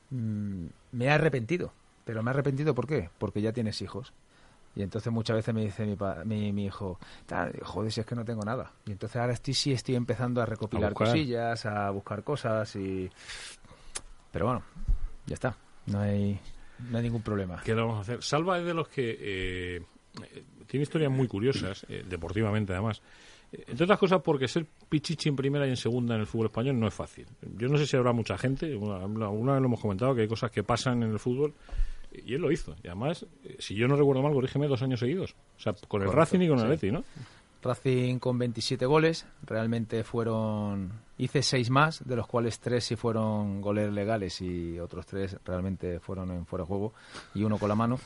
mm, 0.09 0.65
me 0.93 1.05
he 1.05 1.09
arrepentido. 1.11 1.71
Pero 2.07 2.23
me 2.23 2.31
he 2.31 2.33
arrepentido, 2.33 2.73
¿por 2.73 2.87
qué? 2.87 3.09
Porque 3.19 3.41
ya 3.41 3.51
tienes 3.51 3.81
hijos. 3.81 4.13
Y 4.77 4.81
entonces 4.81 5.11
muchas 5.11 5.35
veces 5.35 5.53
me 5.53 5.61
dice 5.65 5.85
mi, 5.85 5.95
pa- 5.97 6.23
mi, 6.23 6.53
mi 6.53 6.65
hijo, 6.67 6.99
"Tal, 7.25 7.51
joder, 7.63 7.91
si 7.91 7.99
es 7.99 8.05
que 8.05 8.15
no 8.15 8.23
tengo 8.23 8.43
nada. 8.43 8.71
Y 8.85 8.91
entonces 8.93 9.17
ahora 9.19 9.33
estoy, 9.33 9.53
sí 9.53 9.73
estoy 9.73 9.95
empezando 9.95 10.41
a 10.41 10.45
recopilar 10.45 10.93
cosillas, 11.11 11.65
a 11.65 11.89
buscar 11.89 12.23
cosas 12.23 12.73
y... 12.77 13.09
Pero 14.31 14.45
bueno, 14.45 14.63
ya 15.25 15.33
está. 15.33 15.55
No 15.87 15.99
hay, 15.99 16.39
no 16.89 16.97
hay 16.97 17.03
ningún 17.03 17.23
problema. 17.23 17.61
¿Qué 17.63 17.75
le 17.75 17.81
vamos 17.81 17.97
a 17.97 18.01
hacer? 18.01 18.23
Salva 18.23 18.57
es 18.59 18.65
de 18.65 18.73
los 18.73 18.87
que 18.87 19.17
eh, 19.19 19.83
tiene 20.67 20.83
historias 20.83 21.11
muy 21.11 21.27
curiosas, 21.27 21.85
eh, 21.89 22.05
deportivamente 22.07 22.71
además. 22.73 23.01
Eh, 23.51 23.63
Entre 23.67 23.83
otras 23.85 23.97
cosas 23.99 24.21
porque 24.21 24.47
ser 24.47 24.65
pichichi 24.89 25.27
en 25.29 25.35
primera 25.35 25.65
y 25.65 25.71
en 25.71 25.77
segunda 25.77 26.13
en 26.15 26.21
el 26.21 26.27
fútbol 26.27 26.47
español 26.47 26.79
no 26.79 26.87
es 26.87 26.93
fácil. 26.93 27.25
Yo 27.57 27.67
no 27.67 27.77
sé 27.77 27.87
si 27.87 27.97
habrá 27.97 28.11
mucha 28.13 28.37
gente, 28.37 28.75
una, 28.75 28.97
una 29.29 29.53
vez 29.53 29.61
lo 29.61 29.65
hemos 29.67 29.79
comentado, 29.81 30.13
que 30.13 30.21
hay 30.21 30.27
cosas 30.27 30.51
que 30.51 30.63
pasan 30.63 31.01
en 31.03 31.11
el 31.11 31.19
fútbol 31.19 31.53
y 32.25 32.33
él 32.33 32.41
lo 32.41 32.51
hizo. 32.51 32.75
Y 32.83 32.87
además, 32.87 33.25
eh, 33.43 33.57
si 33.59 33.75
yo 33.75 33.87
no 33.87 33.95
recuerdo 33.95 34.21
mal, 34.21 34.33
corrígeme 34.33 34.67
dos 34.67 34.81
años 34.81 34.99
seguidos. 34.99 35.35
O 35.57 35.59
sea, 35.59 35.73
con 35.73 36.01
el 36.01 36.07
Correcto, 36.07 36.15
Racing 36.15 36.41
y 36.41 36.47
con 36.47 36.59
el 36.59 36.65
sí. 36.65 36.65
Atleti, 36.65 36.91
¿no? 36.91 37.03
Racing 37.61 38.19
con 38.19 38.37
27 38.37 38.85
goles, 38.85 39.25
realmente 39.43 40.03
fueron, 40.03 40.91
hice 41.17 41.41
seis 41.41 41.69
más, 41.69 42.07
de 42.07 42.15
los 42.15 42.27
cuales 42.27 42.59
tres 42.59 42.85
sí 42.85 42.95
fueron 42.95 43.61
goles 43.61 43.91
legales 43.91 44.41
y 44.41 44.79
otros 44.79 45.05
tres 45.05 45.37
realmente 45.43 45.99
fueron 45.99 46.31
en 46.31 46.45
fuera 46.45 46.63
de 46.63 46.67
juego 46.67 46.93
y 47.33 47.43
uno 47.43 47.57
con 47.57 47.69
la 47.69 47.75
mano. 47.75 47.99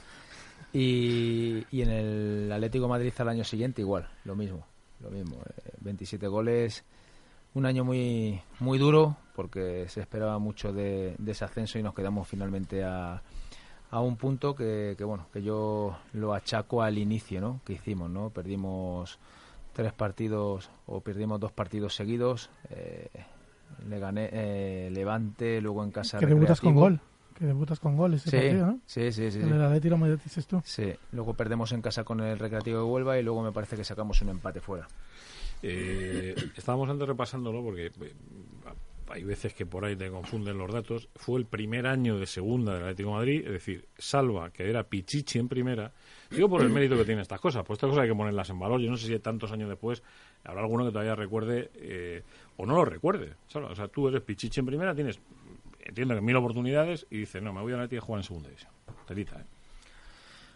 Y, 0.74 1.66
y 1.70 1.82
en 1.82 1.90
el 1.90 2.52
Atlético 2.52 2.86
de 2.86 2.90
Madrid 2.90 3.14
al 3.18 3.30
año 3.30 3.44
siguiente 3.44 3.82
igual, 3.82 4.10
lo 4.24 4.36
mismo, 4.36 4.66
lo 5.02 5.12
mismo, 5.12 5.38
eh, 5.66 5.72
27 5.82 6.28
goles, 6.28 6.86
un 7.54 7.66
año 7.66 7.84
muy 7.84 8.42
muy 8.60 8.78
duro 8.78 9.18
porque 9.36 9.90
se 9.90 10.00
esperaba 10.00 10.40
mucho 10.40 10.72
de, 10.72 11.16
de 11.18 11.32
ese 11.34 11.44
ascenso 11.44 11.78
y 11.78 11.84
nos 11.84 11.94
quedamos 11.94 12.26
finalmente 12.28 12.86
a, 12.86 13.22
a 13.92 14.00
un 14.02 14.18
punto 14.18 14.56
que, 14.56 14.96
que, 14.98 15.04
bueno 15.04 15.28
que 15.32 15.44
yo 15.44 15.98
lo 16.14 16.34
achaco 16.34 16.82
al 16.82 16.98
inicio 16.98 17.40
¿no? 17.42 17.62
que 17.66 17.74
hicimos 17.74 18.10
no 18.10 18.30
perdimos 18.30 19.20
tres 19.74 19.94
partidos 19.94 20.70
o 20.88 21.02
perdimos 21.02 21.40
dos 21.40 21.52
partidos 21.52 21.96
seguidos 21.96 22.50
eh, 22.70 23.10
le 23.88 24.00
gané 24.00 24.30
eh, 24.32 24.90
Levante 24.92 25.62
luego 25.62 25.84
en 25.84 25.92
casa 25.92 26.20
Que 26.20 26.26
debutas 26.26 26.62
con 26.62 26.76
gol. 26.76 27.00
Que 27.34 27.46
debutas 27.46 27.80
con 27.80 27.98
gol 27.98 28.14
ese 28.14 28.30
sí, 28.30 28.38
partido, 28.38 28.66
¿no? 28.68 28.80
sí 28.86 29.12
sí 29.12 29.32
sí, 29.32 29.32
sí. 29.32 29.40
El 29.40 29.50
del 29.50 29.62
Atleti 29.64 29.90
lo 29.90 29.98
dices 30.18 30.46
tú. 30.46 30.62
Sí, 30.64 30.94
luego 31.12 31.34
perdemos 31.34 31.72
en 31.72 31.82
casa 31.82 32.04
con 32.04 32.20
el 32.20 32.38
Recreativo 32.38 32.78
de 32.80 32.84
Huelva 32.84 33.18
y 33.18 33.24
luego 33.24 33.42
me 33.42 33.52
parece 33.52 33.76
que 33.76 33.84
sacamos 33.84 34.22
un 34.22 34.30
empate 34.30 34.60
fuera. 34.60 34.88
Eh, 35.64 36.36
estábamos 36.56 36.90
antes 36.90 37.08
repasándolo 37.08 37.64
porque 37.64 37.88
eh, 37.88 38.14
hay 39.12 39.24
veces 39.24 39.54
que 39.54 39.66
por 39.66 39.86
ahí 39.86 39.96
te 39.96 40.10
confunden 40.10 40.58
los 40.58 40.72
datos. 40.72 41.10
Fue 41.16 41.40
el 41.40 41.46
primer 41.46 41.88
año 41.88 42.18
de 42.18 42.26
segunda 42.26 42.74
del 42.74 42.84
Atlético 42.84 43.10
de 43.10 43.16
Madrid, 43.16 43.44
es 43.46 43.52
decir, 43.52 43.88
Salva, 43.98 44.50
que 44.52 44.70
era 44.70 44.84
Pichichi 44.84 45.40
en 45.40 45.48
primera. 45.48 45.92
Digo 46.30 46.50
por 46.50 46.62
el 46.62 46.70
mérito 46.74 46.96
que 46.98 47.06
tienen 47.06 47.22
estas 47.22 47.40
cosas, 47.40 47.64
pues 47.66 47.78
estas 47.78 47.90
cosas 47.90 48.04
hay 48.04 48.10
que 48.10 48.16
ponerlas 48.16 48.50
en 48.50 48.60
valor. 48.60 48.80
Yo 48.82 48.90
no 48.90 48.98
sé 48.98 49.08
si 49.08 49.20
tantos 49.20 49.52
años 49.52 49.70
después 49.70 50.02
habrá 50.44 50.62
alguno 50.62 50.86
que 50.86 50.92
todavía 50.92 51.16
recuerde 51.16 51.72
eh, 51.76 52.24
o 52.58 52.66
no 52.66 52.76
lo 52.76 52.86
recuerde. 52.86 53.34
Salva. 53.48 53.70
O 53.70 53.76
sea, 53.76 53.88
tú 53.88 54.08
eres 54.08 54.22
Pichichi 54.22 54.60
en 54.60 54.66
primera, 54.66 54.96
tienes, 54.96 55.20
entiendo 55.80 56.16
que 56.16 56.22
mil 56.22 56.36
oportunidades 56.36 57.06
y 57.10 57.18
dices, 57.20 57.42
no, 57.42 57.54
me 57.54 57.62
voy 57.62 57.74
a 57.74 57.78
la 57.78 57.84
Atlético 57.84 58.04
a 58.04 58.06
jugar 58.06 58.20
en 58.20 58.24
segunda 58.24 58.50
división. 58.50 58.72
Telita, 59.08 59.40
¿eh? 59.40 59.46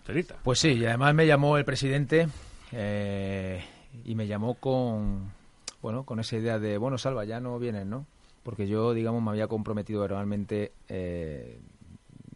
Telita. 0.06 0.36
Pues 0.44 0.60
sí, 0.60 0.74
y 0.74 0.86
además 0.86 1.16
me 1.16 1.26
llamó 1.26 1.58
el 1.58 1.66
presidente 1.66 2.28
eh, 2.72 3.64
y 4.04 4.14
me 4.16 4.28
llamó 4.28 4.56
con, 4.56 5.32
bueno, 5.82 6.04
con 6.04 6.20
esa 6.20 6.38
idea 6.38 6.60
de, 6.60 6.78
bueno, 6.78 6.98
Salva, 6.98 7.26
ya 7.26 7.40
no 7.40 7.58
vienes, 7.58 7.86
¿no? 7.86 8.06
Porque 8.46 8.68
yo, 8.68 8.94
digamos, 8.94 9.24
me 9.24 9.32
había 9.32 9.48
comprometido 9.48 10.02
verbalmente, 10.02 10.72
eh, 10.88 11.60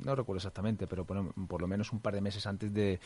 no 0.04 0.16
recuerdo 0.16 0.38
exactamente, 0.38 0.88
pero 0.88 1.06
por, 1.06 1.36
por 1.46 1.62
lo 1.62 1.68
menos 1.68 1.94
un 1.94 2.00
par 2.00 2.16
de 2.16 2.22
meses 2.22 2.48
antes 2.48 2.74
de, 2.74 3.00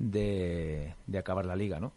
de, 0.00 0.94
acabar 1.16 1.46
la 1.46 1.54
liga, 1.54 1.78
¿no? 1.78 1.92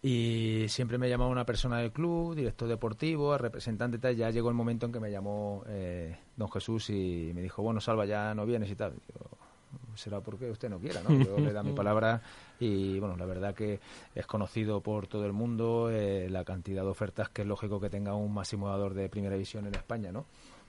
Y 0.00 0.66
siempre 0.68 0.96
me 0.96 1.08
llamaba 1.08 1.28
una 1.28 1.44
persona 1.44 1.78
del 1.78 1.90
club, 1.90 2.36
director 2.36 2.68
deportivo, 2.68 3.36
representante 3.36 3.96
y 3.96 4.00
tal. 4.00 4.14
Ya 4.14 4.30
llegó 4.30 4.48
el 4.48 4.54
momento 4.54 4.86
en 4.86 4.92
que 4.92 5.00
me 5.00 5.10
llamó 5.10 5.64
eh, 5.66 6.18
don 6.36 6.48
Jesús 6.52 6.90
y 6.90 7.32
me 7.34 7.42
dijo, 7.42 7.60
bueno, 7.62 7.80
Salva, 7.80 8.06
ya 8.06 8.32
no 8.32 8.46
vienes 8.46 8.70
y 8.70 8.76
tal. 8.76 8.92
Será 9.96 10.20
porque 10.20 10.50
usted 10.50 10.68
no 10.68 10.78
quiera, 10.78 11.02
¿no? 11.02 11.10
Yo 11.24 11.38
le 11.38 11.52
da 11.52 11.62
mi 11.62 11.72
palabra 11.74 12.20
y, 12.58 12.98
bueno, 12.98 13.16
la 13.16 13.26
verdad 13.26 13.54
que 13.54 13.80
es 14.14 14.26
conocido 14.26 14.80
por 14.80 15.06
todo 15.06 15.24
el 15.26 15.32
mundo 15.32 15.90
eh, 15.90 16.28
la 16.30 16.44
cantidad 16.44 16.82
de 16.82 16.88
ofertas 16.88 17.28
que 17.28 17.42
es 17.42 17.48
lógico 17.48 17.80
que 17.80 17.90
tenga 17.90 18.14
un 18.14 18.32
máximo 18.32 18.66
jugador 18.66 18.94
de 18.94 19.08
primera 19.08 19.34
división 19.34 19.66
en 19.66 19.74
España, 19.74 20.12
¿no? 20.12 20.26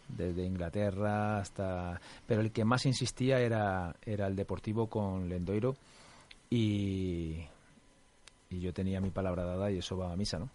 Desde 0.07 0.45
Inglaterra 0.45 1.39
hasta... 1.39 1.99
Pero 2.27 2.41
el 2.41 2.51
que 2.51 2.63
más 2.63 2.85
insistía 2.85 3.39
era, 3.39 3.95
era 4.03 4.27
el 4.27 4.35
Deportivo 4.35 4.87
con 4.87 5.27
Lendoiro 5.27 5.75
y, 6.49 7.39
y 8.49 8.59
yo 8.59 8.73
tenía 8.73 9.01
mi 9.01 9.09
palabra 9.09 9.43
dada 9.45 9.71
y 9.71 9.79
eso 9.79 9.97
va 9.97 10.11
a 10.11 10.15
misa, 10.15 10.39
¿no? 10.39 10.49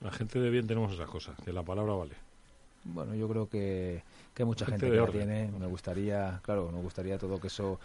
La 0.00 0.10
gente 0.10 0.40
de 0.40 0.50
bien 0.50 0.66
tenemos 0.66 0.92
esas 0.92 1.08
cosas, 1.08 1.36
que 1.44 1.52
la 1.52 1.62
palabra 1.62 1.94
vale. 1.94 2.16
Bueno, 2.84 3.14
yo 3.14 3.28
creo 3.28 3.48
que, 3.48 4.02
que 4.34 4.44
mucha 4.44 4.64
Gente 4.66 4.86
que 4.90 5.12
tiene. 5.12 5.50
Me 5.58 5.66
gustaría, 5.66 6.40
claro, 6.42 6.70
me 6.72 6.80
gustaría 6.80 7.18
todo 7.18 7.38
que 7.40 7.48
eso 7.48 7.78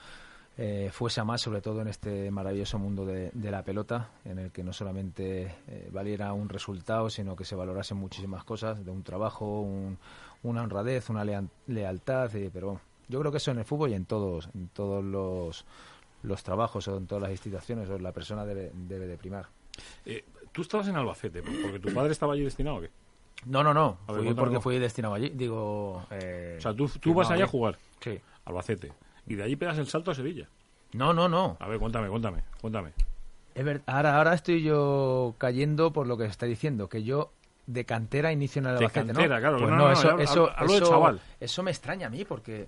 eh, 0.58 0.90
fuese 0.92 1.20
a 1.22 1.24
más, 1.24 1.42
sobre 1.42 1.62
todo 1.62 1.82
en 1.82 1.88
este 1.88 2.32
maravilloso 2.32 2.80
mundo 2.80 3.06
de, 3.06 3.30
de 3.34 3.52
la 3.52 3.64
pelota, 3.64 4.10
en 4.26 4.40
el 4.40 4.52
que 4.52 4.64
no 4.64 4.74
solamente 4.74 5.54
eh, 5.68 5.90
valiera 5.92 6.34
un 6.34 6.50
resultado, 6.50 7.10
sino 7.10 7.36
que 7.36 7.46
se 7.46 7.56
valorasen 7.56 7.98
muchísimas 7.98 8.44
cosas, 8.44 8.84
de 8.84 8.90
un 8.92 9.04
trabajo, 9.04 9.62
un- 9.62 9.98
una 10.44 10.64
honradez, 10.64 11.10
una 11.10 11.24
lea- 11.26 11.44
lealtad, 11.68 12.36
eh, 12.36 12.50
pero 12.52 12.68
bueno, 12.68 12.82
yo 13.08 13.20
creo 13.20 13.32
que 13.32 13.38
eso 13.38 13.52
en 13.52 13.60
el 13.60 13.66
fútbol 13.66 13.92
y 13.92 13.94
en 13.94 14.06
todos, 14.06 14.50
en 14.56 14.70
todos 14.70 15.04
los, 15.04 15.66
los 16.24 16.44
trabajos 16.44 16.88
o 16.88 16.98
en 16.98 17.06
todas 17.08 17.22
las 17.22 17.32
instituciones, 17.32 17.88
o 17.90 18.00
la 18.00 18.12
persona 18.12 18.44
debe, 18.46 18.72
debe 18.74 19.06
de 19.08 19.18
primar. 19.18 19.48
Eh, 20.06 20.24
Tú 20.52 20.64
estabas 20.64 20.88
en 20.88 20.96
Albacete, 20.96 21.44
porque 21.44 21.78
tu 21.80 21.94
padre 21.94 22.12
estaba 22.14 22.34
allí 22.34 22.44
destinado, 22.44 22.78
¿o 22.78 22.82
qué? 22.82 22.90
No, 23.46 23.64
no, 23.64 23.74
no, 23.74 23.98
ver, 24.08 24.24
fui 24.24 24.34
porque 24.34 24.60
fui 24.60 24.80
destinado 24.80 25.14
allí, 25.14 25.30
digo... 25.30 26.06
eh, 26.12 26.56
O 26.58 26.62
sea, 26.62 26.74
tú, 26.74 26.88
tú 27.00 27.14
vas 27.14 27.30
allá 27.32 27.46
a 27.46 27.48
jugar, 27.48 27.78
Sí. 28.02 28.20
Albacete, 28.46 28.92
y 29.26 29.36
de 29.36 29.44
allí 29.44 29.56
pegas 29.56 29.78
el 29.78 29.88
salto 29.88 30.12
a 30.12 30.16
Sevilla. 30.16 30.48
No, 30.94 31.14
no, 31.14 31.28
no. 31.30 31.58
A 31.60 31.68
ver, 31.68 31.80
cuéntame, 31.80 32.08
cuéntame, 32.10 32.44
cuéntame. 32.62 32.92
Es 33.56 33.64
ahora, 33.88 34.18
ahora 34.18 34.34
estoy 34.34 34.62
yo 34.64 35.36
cayendo 35.38 35.92
por 35.92 36.08
lo 36.08 36.18
que 36.18 36.26
está 36.26 36.46
diciendo, 36.46 36.88
que 36.90 37.04
yo 37.04 37.32
de 37.66 37.86
cantera 37.86 38.32
inicio 38.32 38.60
en 38.60 38.68
el 38.68 38.72
De 38.74 38.78
Albacete, 38.86 39.08
cantera, 39.08 39.36
¿no? 39.36 39.42
claro, 39.42 39.58
Pues 39.58 39.70
no, 39.70 39.76
no, 39.78 39.84
no, 39.84 39.88
no, 39.88 39.92
eso, 39.94 40.18
eso, 40.20 40.50
hablo 40.56 40.72
de 40.74 40.78
eso- 40.80 40.90
chaval. 40.90 41.22
eso 41.40 41.64
me 41.64 41.72
extraña 41.72 42.08
a 42.08 42.10
mí 42.10 42.24
porque 42.26 42.68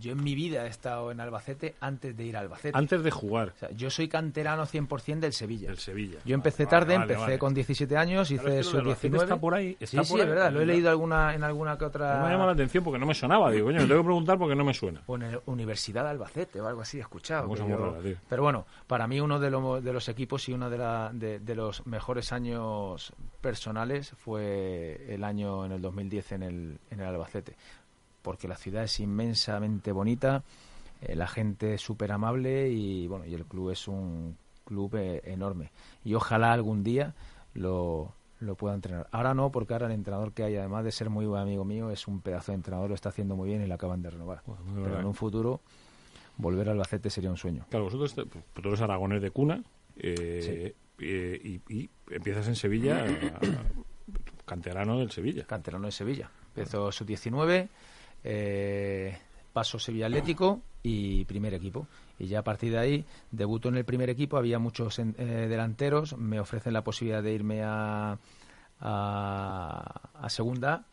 yo 0.00 0.12
en 0.12 0.22
mi 0.22 0.34
vida 0.34 0.64
he 0.64 0.68
estado 0.68 1.10
en 1.10 1.20
Albacete 1.20 1.74
antes 1.80 2.16
de 2.16 2.24
ir 2.24 2.36
a 2.36 2.40
Albacete. 2.40 2.76
Antes 2.76 3.02
de 3.02 3.10
jugar 3.10 3.48
O 3.54 3.58
sea, 3.58 3.70
yo 3.72 3.90
soy 3.90 4.08
canterano 4.08 4.66
100% 4.66 5.20
del 5.20 5.32
Sevilla. 5.32 5.70
el 5.70 5.78
Sevilla. 5.78 6.18
Yo 6.24 6.34
empecé 6.34 6.64
Vale, 6.64 6.70
tarde, 6.70 6.92
vale, 6.94 7.02
empecé 7.04 7.20
vale. 7.20 7.38
con 7.38 7.54
17 7.54 7.96
años, 7.96 8.28
Claro, 8.28 8.42
hice 8.48 8.58
es 8.60 8.72
de 8.72 8.78
Albacete 8.78 9.08
sub-19. 9.18 9.22
está 9.22 9.36
por 9.36 9.54
ahí, 9.54 9.76
Sí, 9.80 9.84
está 9.84 10.04
sí, 10.04 10.10
por 10.10 10.20
es 10.20 10.24
ahí, 10.26 10.30
verdad, 10.30 10.52
lo 10.52 10.60
he 10.60 10.66
leído 10.66 10.90
alguna, 10.90 11.34
en 11.34 11.44
alguna 11.44 11.76
que 11.76 11.84
Me 11.84 11.88
otra... 11.88 12.30
llama 12.30 12.46
la 12.46 12.52
atención 12.52 12.84
porque 12.84 12.98
no 12.98 13.06
me 13.06 13.14
sonaba. 13.14 13.50
Digo, 13.50 13.66
coño, 13.66 13.80
me 13.80 13.86
tengo 13.86 14.00
que 14.00 14.06
preguntar 14.06 14.38
porque 14.38 14.54
no 14.54 14.64
me 14.64 14.74
suena. 14.74 15.02
o 15.06 15.16
en 15.16 15.22
el 15.22 15.40
Universidad 15.46 16.04
de 16.04 16.10
Albacete 16.10 16.60
o 16.60 16.66
algo 16.66 16.80
así, 16.82 16.98
he 16.98 17.00
escuchado. 17.00 17.54
Yo- 17.54 17.66
rara. 17.76 18.16
Pero 18.28 18.42
bueno, 18.42 18.66
para 18.86 19.06
mí 19.06 19.20
uno 19.20 19.38
de, 19.38 19.50
lo- 19.50 19.80
de 19.80 19.92
los 19.92 20.08
equipos 20.08 20.48
y 20.48 20.52
uno 20.52 20.70
de, 20.70 20.78
la- 20.78 21.10
de- 21.12 21.38
de 21.40 21.54
los 21.54 21.86
mejores 21.86 22.32
años 22.32 23.12
personales 23.40 24.10
fue 24.16 25.04
el 25.08 25.24
año 25.24 25.64
en 25.66 25.72
el 25.72 25.82
2010 25.82 26.32
en 26.32 26.42
el, 26.42 26.78
en 26.90 27.00
el 27.00 27.06
Albacete. 27.06 27.56
Porque 28.22 28.48
la 28.48 28.56
ciudad 28.56 28.84
es 28.84 28.98
inmensamente 29.00 29.92
bonita, 29.92 30.42
eh, 31.00 31.14
la 31.16 31.26
gente 31.26 31.74
es 31.74 31.80
súper 31.82 32.12
amable 32.12 32.68
y 32.70 33.06
bueno, 33.08 33.26
y 33.26 33.34
el 33.34 33.44
club 33.44 33.70
es 33.70 33.88
un 33.88 34.36
club 34.64 34.94
eh, 34.96 35.20
enorme. 35.24 35.70
Y 36.04 36.14
ojalá 36.14 36.52
algún 36.52 36.82
día 36.84 37.14
lo, 37.54 38.14
lo 38.40 38.54
pueda 38.54 38.74
entrenar. 38.74 39.08
Ahora 39.10 39.34
no, 39.34 39.50
porque 39.50 39.72
ahora 39.74 39.86
el 39.86 39.92
entrenador 39.92 40.32
que 40.32 40.44
hay, 40.44 40.56
además 40.56 40.84
de 40.84 40.92
ser 40.92 41.10
muy 41.10 41.26
buen 41.26 41.42
amigo 41.42 41.64
mío, 41.64 41.90
es 41.90 42.06
un 42.06 42.20
pedazo 42.20 42.52
de 42.52 42.56
entrenador, 42.56 42.88
lo 42.88 42.94
está 42.94 43.08
haciendo 43.08 43.34
muy 43.36 43.48
bien 43.48 43.62
y 43.62 43.66
lo 43.66 43.74
acaban 43.74 44.00
de 44.02 44.10
renovar. 44.10 44.42
Bueno, 44.46 44.62
Pero 44.72 44.82
verdad. 44.84 45.00
en 45.00 45.06
un 45.06 45.14
futuro, 45.14 45.60
volver 46.36 46.68
al 46.68 46.74
Albacete 46.74 47.10
sería 47.10 47.30
un 47.30 47.36
sueño. 47.36 47.66
Claro, 47.70 47.84
vosotros, 47.86 48.14
te- 48.14 48.24
pues, 48.24 48.80
aragonés 48.80 49.20
de 49.20 49.30
cuna 49.32 49.62
eh, 49.96 50.74
eh, 50.98 51.40
y, 51.68 51.74
y 51.74 51.90
empiezas 52.10 52.46
en 52.48 52.54
Sevilla, 52.54 53.04
a- 53.04 53.40
canterano 54.46 54.98
del 54.98 55.10
Sevilla. 55.10 55.44
canterano 55.46 55.86
de 55.86 55.92
Sevilla. 55.92 56.30
Empezó 56.54 56.92
su 56.92 57.04
19, 57.04 57.68
eh, 58.24 59.16
paso 59.52 59.78
Sevilla 59.78 60.06
Atlético 60.06 60.62
y 60.82 61.24
primer 61.26 61.54
equipo. 61.54 61.86
Y 62.18 62.26
ya 62.26 62.40
a 62.40 62.44
partir 62.44 62.72
de 62.72 62.78
ahí 62.78 63.04
debuto 63.30 63.68
en 63.68 63.76
el 63.76 63.84
primer 63.84 64.08
equipo, 64.10 64.36
había 64.36 64.58
muchos 64.58 64.98
eh, 64.98 65.04
delanteros, 65.04 66.16
me 66.16 66.38
ofrecen 66.40 66.72
la 66.72 66.84
posibilidad 66.84 67.22
de 67.22 67.32
irme 67.32 67.62
a, 67.64 68.18
a, 68.80 70.28
segunda. 70.28 70.84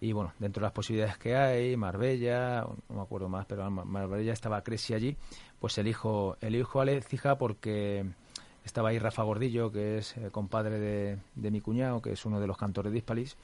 Y 0.00 0.12
bueno, 0.12 0.32
dentro 0.38 0.60
de 0.60 0.66
las 0.66 0.72
posibilidades 0.72 1.16
que 1.16 1.34
hay, 1.36 1.76
Marbella, 1.76 2.66
no 2.88 2.96
me 2.96 3.00
acuerdo 3.02 3.28
más, 3.30 3.46
pero 3.46 3.70
Mar- 3.70 3.86
Marbella 3.86 4.32
estaba 4.32 4.62
Cresi 4.62 4.92
allí, 4.92 5.16
pues 5.58 5.78
elijo, 5.78 6.36
elijo 6.42 6.80
a 6.80 6.84
Lecija 6.84 7.38
porque 7.38 8.04
estaba 8.62 8.90
ahí 8.90 8.98
Rafa 8.98 9.22
Gordillo, 9.22 9.72
que 9.72 9.98
es 9.98 10.16
eh, 10.18 10.28
compadre 10.30 10.78
de, 10.78 11.18
de 11.34 11.50
mi 11.50 11.60
cuñado, 11.62 12.02
que 12.02 12.12
es 12.12 12.26
uno 12.26 12.40
de 12.40 12.46
los 12.46 12.58
cantores 12.58 12.92
de 12.92 12.98
Hispalis. 12.98 13.36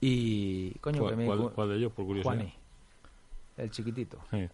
Y, 0.00 0.70
coño, 0.80 1.00
que 1.08 1.14
¿Cuál, 1.14 1.16
me- 1.16 1.26
cuál- 1.26 1.52
cuál 1.52 1.68
de 1.70 1.76
ellos, 1.76 1.92
por 1.92 2.06
curiosidad? 2.06 2.34
Juani, 2.34 2.52
el 3.56 3.70
chiquitito. 3.70 4.18
Sí. 4.30 4.48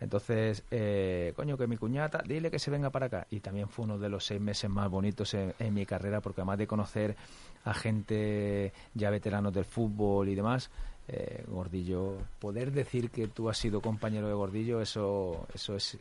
Entonces, 0.00 0.62
eh, 0.70 1.32
coño, 1.34 1.56
que 1.58 1.66
mi 1.66 1.76
cuñata, 1.76 2.22
dile 2.26 2.50
que 2.52 2.58
se 2.60 2.70
venga 2.70 2.90
para 2.90 3.06
acá. 3.06 3.26
Y 3.30 3.40
también 3.40 3.68
fue 3.68 3.84
uno 3.84 3.98
de 3.98 4.08
los 4.08 4.24
seis 4.24 4.40
meses 4.40 4.70
más 4.70 4.88
bonitos 4.88 5.34
en, 5.34 5.54
en 5.58 5.74
mi 5.74 5.84
carrera, 5.86 6.20
porque 6.20 6.40
además 6.40 6.58
de 6.58 6.66
conocer 6.68 7.16
a 7.64 7.74
gente 7.74 8.72
ya 8.94 9.10
veteranos 9.10 9.52
del 9.52 9.64
fútbol 9.64 10.28
y 10.28 10.34
demás, 10.36 10.70
eh, 11.08 11.42
Gordillo, 11.48 12.16
poder 12.38 12.70
decir 12.70 13.10
que 13.10 13.26
tú 13.28 13.48
has 13.48 13.58
sido 13.58 13.80
compañero 13.80 14.28
de 14.28 14.34
Gordillo, 14.34 14.80
eso, 14.80 15.46
eso 15.52 15.74
es 15.74 15.98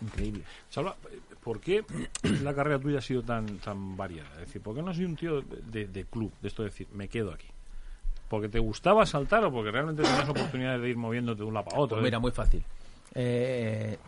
increíble. 0.00 0.44
Salva, 0.68 0.96
¿por 1.42 1.60
qué 1.60 1.84
la 2.42 2.54
carrera 2.54 2.78
tuya 2.78 2.98
ha 2.98 3.02
sido 3.02 3.22
tan 3.22 3.58
tan 3.58 3.96
variada? 3.96 4.30
Es 4.34 4.46
decir, 4.46 4.62
¿por 4.62 4.74
qué 4.74 4.82
no 4.82 4.90
has 4.90 4.96
sido 4.96 5.08
un 5.08 5.16
tío 5.16 5.42
de, 5.42 6.06
club? 6.10 6.32
De 6.40 6.48
esto 6.48 6.62
de 6.62 6.70
decir, 6.70 6.88
me 6.92 7.08
quedo 7.08 7.32
aquí. 7.32 7.48
¿Porque 8.28 8.48
te 8.48 8.60
gustaba 8.60 9.04
saltar 9.06 9.44
o 9.44 9.52
porque 9.52 9.70
realmente 9.70 10.02
tenías 10.02 10.28
oportunidades 10.28 10.82
de 10.82 10.88
ir 10.90 10.96
moviéndote 10.96 11.40
de 11.40 11.48
un 11.48 11.54
lado 11.54 11.66
para 11.66 11.78
otro? 11.78 11.96
Pues 11.96 12.04
mira, 12.04 12.18
muy 12.18 12.30
fácil. 12.30 12.62
Eh, 13.14 13.98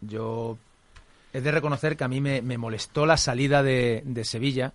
yo 0.00 0.58
he 1.32 1.40
de 1.40 1.50
reconocer 1.52 1.96
que 1.96 2.04
a 2.04 2.08
mí 2.08 2.20
me, 2.20 2.42
molestó 2.58 3.06
la 3.06 3.16
salida 3.16 3.62
de 3.62 4.24
Sevilla, 4.24 4.74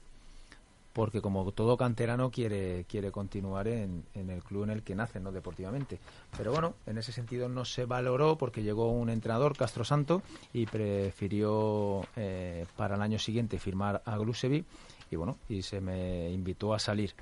porque 0.98 1.22
como 1.22 1.52
todo 1.52 1.78
canterano 1.78 2.32
quiere, 2.32 2.84
quiere 2.90 3.12
continuar 3.12 3.68
en, 3.68 4.04
en 4.16 4.32
el 4.32 4.42
club 4.42 4.64
en 4.64 4.72
el 4.72 4.82
que 4.82 4.96
nace, 4.96 5.20
no 5.20 5.32
deportivamente. 5.32 6.00
Pero 6.36 6.52
bueno, 6.52 6.74
en 6.88 6.98
ese 6.98 7.12
sentido 7.12 7.48
no 7.48 7.66
se 7.66 7.86
valoró 7.86 8.36
porque 8.36 8.64
llegó 8.64 8.90
un 8.92 9.12
entrenador, 9.12 9.56
Castro 9.56 9.84
Santo, 9.84 10.24
y 10.54 10.66
prefirió 10.66 12.02
eh, 12.16 12.66
para 12.76 12.96
el 12.96 13.04
año 13.04 13.20
siguiente 13.20 13.60
firmar 13.60 14.02
a 14.06 14.18
Glusevi, 14.18 14.66
y 15.12 15.16
bueno, 15.16 15.38
y 15.48 15.62
se 15.62 15.82
me 15.82 16.32
invitó 16.32 16.74
a 16.74 16.80
salir. 16.80 17.14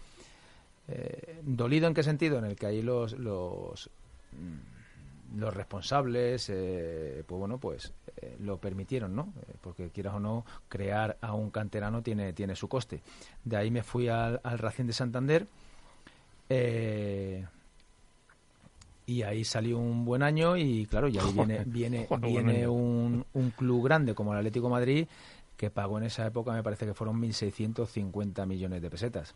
Eh, 0.88 1.42
¿Dolido 1.44 1.90
en 1.90 1.94
qué 1.94 2.04
sentido? 2.04 2.38
En 2.38 2.46
el 2.46 2.56
que 2.56 2.68
ahí 2.68 2.82
los, 2.82 3.12
los, 3.20 3.90
mm, 4.32 5.38
los 5.38 5.54
responsables, 5.54 6.50
eh, 6.50 7.26
pues 7.28 7.40
bueno, 7.40 7.58
pues 7.58 7.92
eh, 8.18 8.38
lo 8.40 8.58
permitieron, 8.58 9.16
¿no? 9.16 9.34
Eh, 9.42 9.54
porque 9.62 9.90
quieras 9.90 10.16
o 10.16 10.20
no, 10.20 10.46
crear 10.70 11.18
a 11.22 11.34
un 11.34 11.50
canterano 11.52 12.02
tiene, 12.02 12.34
tiene 12.34 12.56
su 12.56 12.68
coste. 12.68 13.02
De 13.44 13.58
ahí 13.58 13.72
me 13.72 13.84
fui 13.84 14.08
al, 14.08 14.40
al 14.44 14.60
Racing 14.60 14.86
de 14.86 14.94
Santander. 14.94 15.48
eh, 16.50 17.46
y 19.08 19.22
ahí 19.22 19.44
salió 19.44 19.78
un 19.78 20.04
buen 20.04 20.24
año 20.24 20.58
y 20.58 20.86
claro, 20.88 21.08
y 21.08 21.18
ahí 21.18 21.32
viene, 21.34 21.64
viene, 21.66 22.08
viene 22.22 22.68
un, 22.68 23.26
un 23.34 23.52
club 23.52 23.86
grande 23.86 24.16
como 24.16 24.34
el 24.34 24.40
Atlético 24.40 24.68
de 24.68 24.72
Madrid 24.72 25.08
que 25.58 25.70
pagó 25.70 25.98
en 25.98 26.06
esa 26.06 26.26
época, 26.26 26.52
me 26.52 26.64
parece 26.64 26.86
que 26.86 26.94
fueron 26.94 27.22
1.650 27.22 28.46
millones 28.46 28.82
de 28.82 28.90
pesetas. 28.90 29.34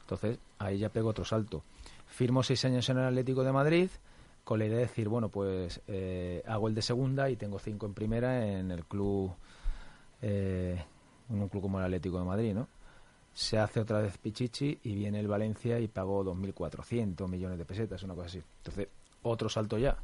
Entonces, 0.00 0.38
ahí 0.58 0.78
ya 0.78 0.90
pego 0.90 1.08
otro 1.08 1.24
salto. 1.24 1.62
Firmo 2.08 2.42
seis 2.42 2.62
años 2.66 2.86
en 2.90 2.98
el 2.98 3.04
Atlético 3.06 3.42
de 3.42 3.52
Madrid 3.52 3.88
con 4.44 4.58
la 4.58 4.64
idea 4.66 4.76
de 4.78 4.82
decir, 4.82 5.08
bueno, 5.08 5.28
pues 5.28 5.80
eh, 5.86 6.42
hago 6.46 6.68
el 6.68 6.74
de 6.74 6.82
segunda 6.82 7.30
y 7.30 7.36
tengo 7.36 7.58
cinco 7.58 7.86
en 7.86 7.94
primera 7.94 8.46
en 8.46 8.70
el 8.70 8.84
club, 8.84 9.32
eh, 10.20 10.82
en 11.30 11.40
un 11.42 11.48
club 11.48 11.62
como 11.62 11.78
el 11.78 11.84
Atlético 11.84 12.18
de 12.18 12.24
Madrid, 12.24 12.54
¿no? 12.54 12.68
Se 13.34 13.58
hace 13.58 13.80
otra 13.80 14.00
vez 14.00 14.18
Pichichi 14.18 14.78
y 14.82 14.94
viene 14.94 15.18
el 15.20 15.26
Valencia 15.28 15.78
y 15.80 15.88
pagó 15.88 16.22
2.400 16.24 17.28
millones 17.28 17.58
de 17.58 17.64
pesetas, 17.64 18.02
una 18.02 18.14
cosa 18.14 18.26
así. 18.26 18.42
Entonces, 18.58 18.88
otro 19.22 19.48
salto 19.48 19.78
ya. 19.78 19.96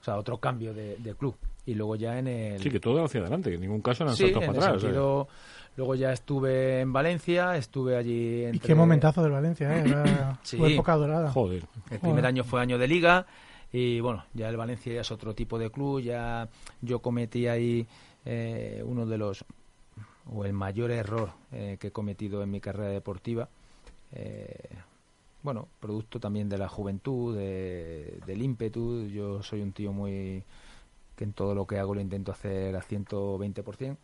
O 0.00 0.04
sea, 0.04 0.16
otro 0.16 0.38
cambio 0.38 0.72
de, 0.72 0.96
de 0.96 1.14
club. 1.14 1.36
Y 1.66 1.74
luego 1.74 1.94
ya 1.96 2.18
en 2.18 2.26
el... 2.26 2.60
Sí, 2.62 2.70
que 2.70 2.80
todo 2.80 3.04
hacia 3.04 3.20
adelante, 3.20 3.50
que 3.50 3.54
en 3.56 3.60
ningún 3.60 3.82
caso 3.82 4.02
eran 4.04 4.16
Sí, 4.16 4.24
saltos 4.24 4.42
en 4.42 4.46
para 4.52 4.58
atrás. 4.66 4.76
¿eh? 4.78 4.80
sentido, 4.80 5.28
Luego 5.76 5.94
ya 5.94 6.12
estuve 6.12 6.80
en 6.80 6.92
Valencia, 6.92 7.56
estuve 7.56 7.96
allí 7.96 8.40
Y 8.40 8.44
entre... 8.44 8.66
qué 8.66 8.74
momentazo 8.74 9.22
del 9.22 9.32
Valencia, 9.32 9.76
¿eh? 9.76 9.84
Era 9.86 10.38
Sí. 10.42 10.56
su 10.56 10.66
época 10.66 10.96
dorada. 10.96 11.30
Joder. 11.30 11.64
El 11.90 11.98
primer 12.00 12.26
año 12.26 12.42
fue 12.42 12.60
año 12.60 12.78
de 12.78 12.88
liga 12.88 13.26
y 13.72 14.00
bueno, 14.00 14.24
ya 14.34 14.48
el 14.48 14.56
Valencia 14.56 14.92
ya 14.92 15.00
es 15.00 15.10
otro 15.10 15.34
tipo 15.34 15.58
de 15.58 15.70
club, 15.70 16.00
ya 16.00 16.48
yo 16.80 17.00
cometí 17.00 17.46
ahí 17.46 17.86
eh, 18.24 18.82
uno 18.84 19.06
de 19.06 19.18
los, 19.18 19.44
o 20.26 20.44
el 20.44 20.52
mayor 20.52 20.90
error 20.90 21.30
eh, 21.52 21.76
que 21.80 21.88
he 21.88 21.90
cometido 21.92 22.42
en 22.42 22.50
mi 22.50 22.60
carrera 22.60 22.90
deportiva. 22.90 23.48
Eh, 24.12 24.68
bueno, 25.42 25.68
producto 25.80 26.20
también 26.20 26.48
de 26.48 26.58
la 26.58 26.68
juventud, 26.68 27.36
de- 27.36 28.20
del 28.26 28.42
ímpetu. 28.42 29.06
Yo 29.08 29.42
soy 29.42 29.60
un 29.60 29.72
tío 29.72 29.92
muy 29.92 30.44
que 31.16 31.24
en 31.24 31.32
todo 31.32 31.54
lo 31.54 31.66
que 31.66 31.78
hago 31.78 31.94
lo 31.94 32.00
intento 32.00 32.30
hacer 32.32 32.76
a 32.76 32.80
120%. 32.82 33.96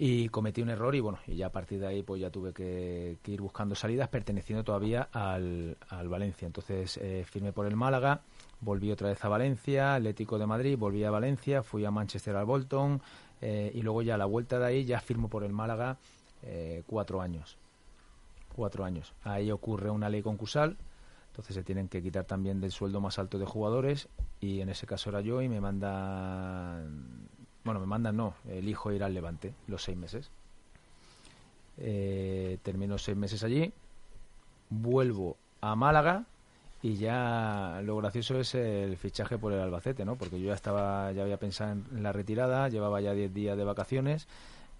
Y 0.00 0.28
cometí 0.28 0.62
un 0.62 0.70
error 0.70 0.94
y 0.94 1.00
bueno, 1.00 1.18
y 1.26 1.34
ya 1.34 1.46
a 1.46 1.52
partir 1.52 1.80
de 1.80 1.88
ahí 1.88 2.02
pues 2.04 2.20
ya 2.20 2.30
tuve 2.30 2.52
que, 2.52 3.18
que 3.20 3.32
ir 3.32 3.40
buscando 3.40 3.74
salidas 3.74 4.08
perteneciendo 4.08 4.62
todavía 4.62 5.08
al, 5.12 5.76
al 5.88 6.08
Valencia. 6.08 6.46
Entonces 6.46 6.98
eh, 7.02 7.24
firmé 7.28 7.52
por 7.52 7.66
el 7.66 7.74
Málaga, 7.74 8.22
volví 8.60 8.90
otra 8.90 9.08
vez 9.08 9.24
a 9.24 9.28
Valencia, 9.28 9.94
Atlético 9.94 10.38
de 10.38 10.46
Madrid, 10.46 10.78
volví 10.78 11.04
a 11.04 11.10
Valencia, 11.10 11.62
fui 11.62 11.84
a 11.84 11.90
Manchester 11.90 12.36
al 12.36 12.44
Bolton 12.44 13.00
eh, 13.40 13.70
y 13.74 13.82
luego 13.82 14.02
ya 14.02 14.14
a 14.14 14.18
la 14.18 14.24
vuelta 14.24 14.58
de 14.58 14.66
ahí 14.66 14.84
ya 14.84 15.00
firmo 15.00 15.28
por 15.28 15.44
el 15.44 15.52
Málaga 15.52 15.98
eh, 16.42 16.82
cuatro 16.86 17.20
años. 17.20 17.56
Cuatro 18.54 18.84
años. 18.84 19.14
Ahí 19.22 19.50
ocurre 19.50 19.90
una 19.90 20.08
ley 20.08 20.22
concursal, 20.22 20.76
entonces 21.30 21.54
se 21.54 21.62
tienen 21.62 21.88
que 21.88 22.02
quitar 22.02 22.24
también 22.24 22.60
del 22.60 22.72
sueldo 22.72 23.00
más 23.00 23.18
alto 23.18 23.38
de 23.38 23.46
jugadores 23.46 24.08
y 24.40 24.60
en 24.60 24.68
ese 24.68 24.86
caso 24.86 25.10
era 25.10 25.20
yo 25.20 25.40
y 25.42 25.48
me 25.48 25.60
mandan 25.60 27.28
bueno, 27.64 27.80
me 27.80 27.86
mandan 27.86 28.16
no, 28.16 28.34
elijo 28.48 28.92
ir 28.92 29.04
al 29.04 29.14
Levante 29.14 29.52
los 29.66 29.82
seis 29.82 29.96
meses. 29.96 30.30
Eh, 31.76 32.58
termino 32.62 32.98
seis 32.98 33.16
meses 33.16 33.44
allí, 33.44 33.72
vuelvo 34.70 35.36
a 35.60 35.76
Málaga 35.76 36.24
y 36.82 36.96
ya 36.96 37.80
lo 37.84 37.96
gracioso 37.96 38.38
es 38.38 38.54
el 38.54 38.96
fichaje 38.96 39.36
por 39.36 39.52
el 39.52 39.60
Albacete, 39.60 40.04
¿no? 40.04 40.16
Porque 40.16 40.40
yo 40.40 40.46
ya 40.48 40.54
estaba, 40.54 41.10
ya 41.12 41.22
había 41.22 41.36
pensado 41.36 41.72
en 41.72 42.02
la 42.02 42.12
retirada, 42.12 42.68
llevaba 42.68 43.00
ya 43.00 43.14
10 43.14 43.34
días 43.34 43.56
de 43.56 43.64
vacaciones 43.64 44.28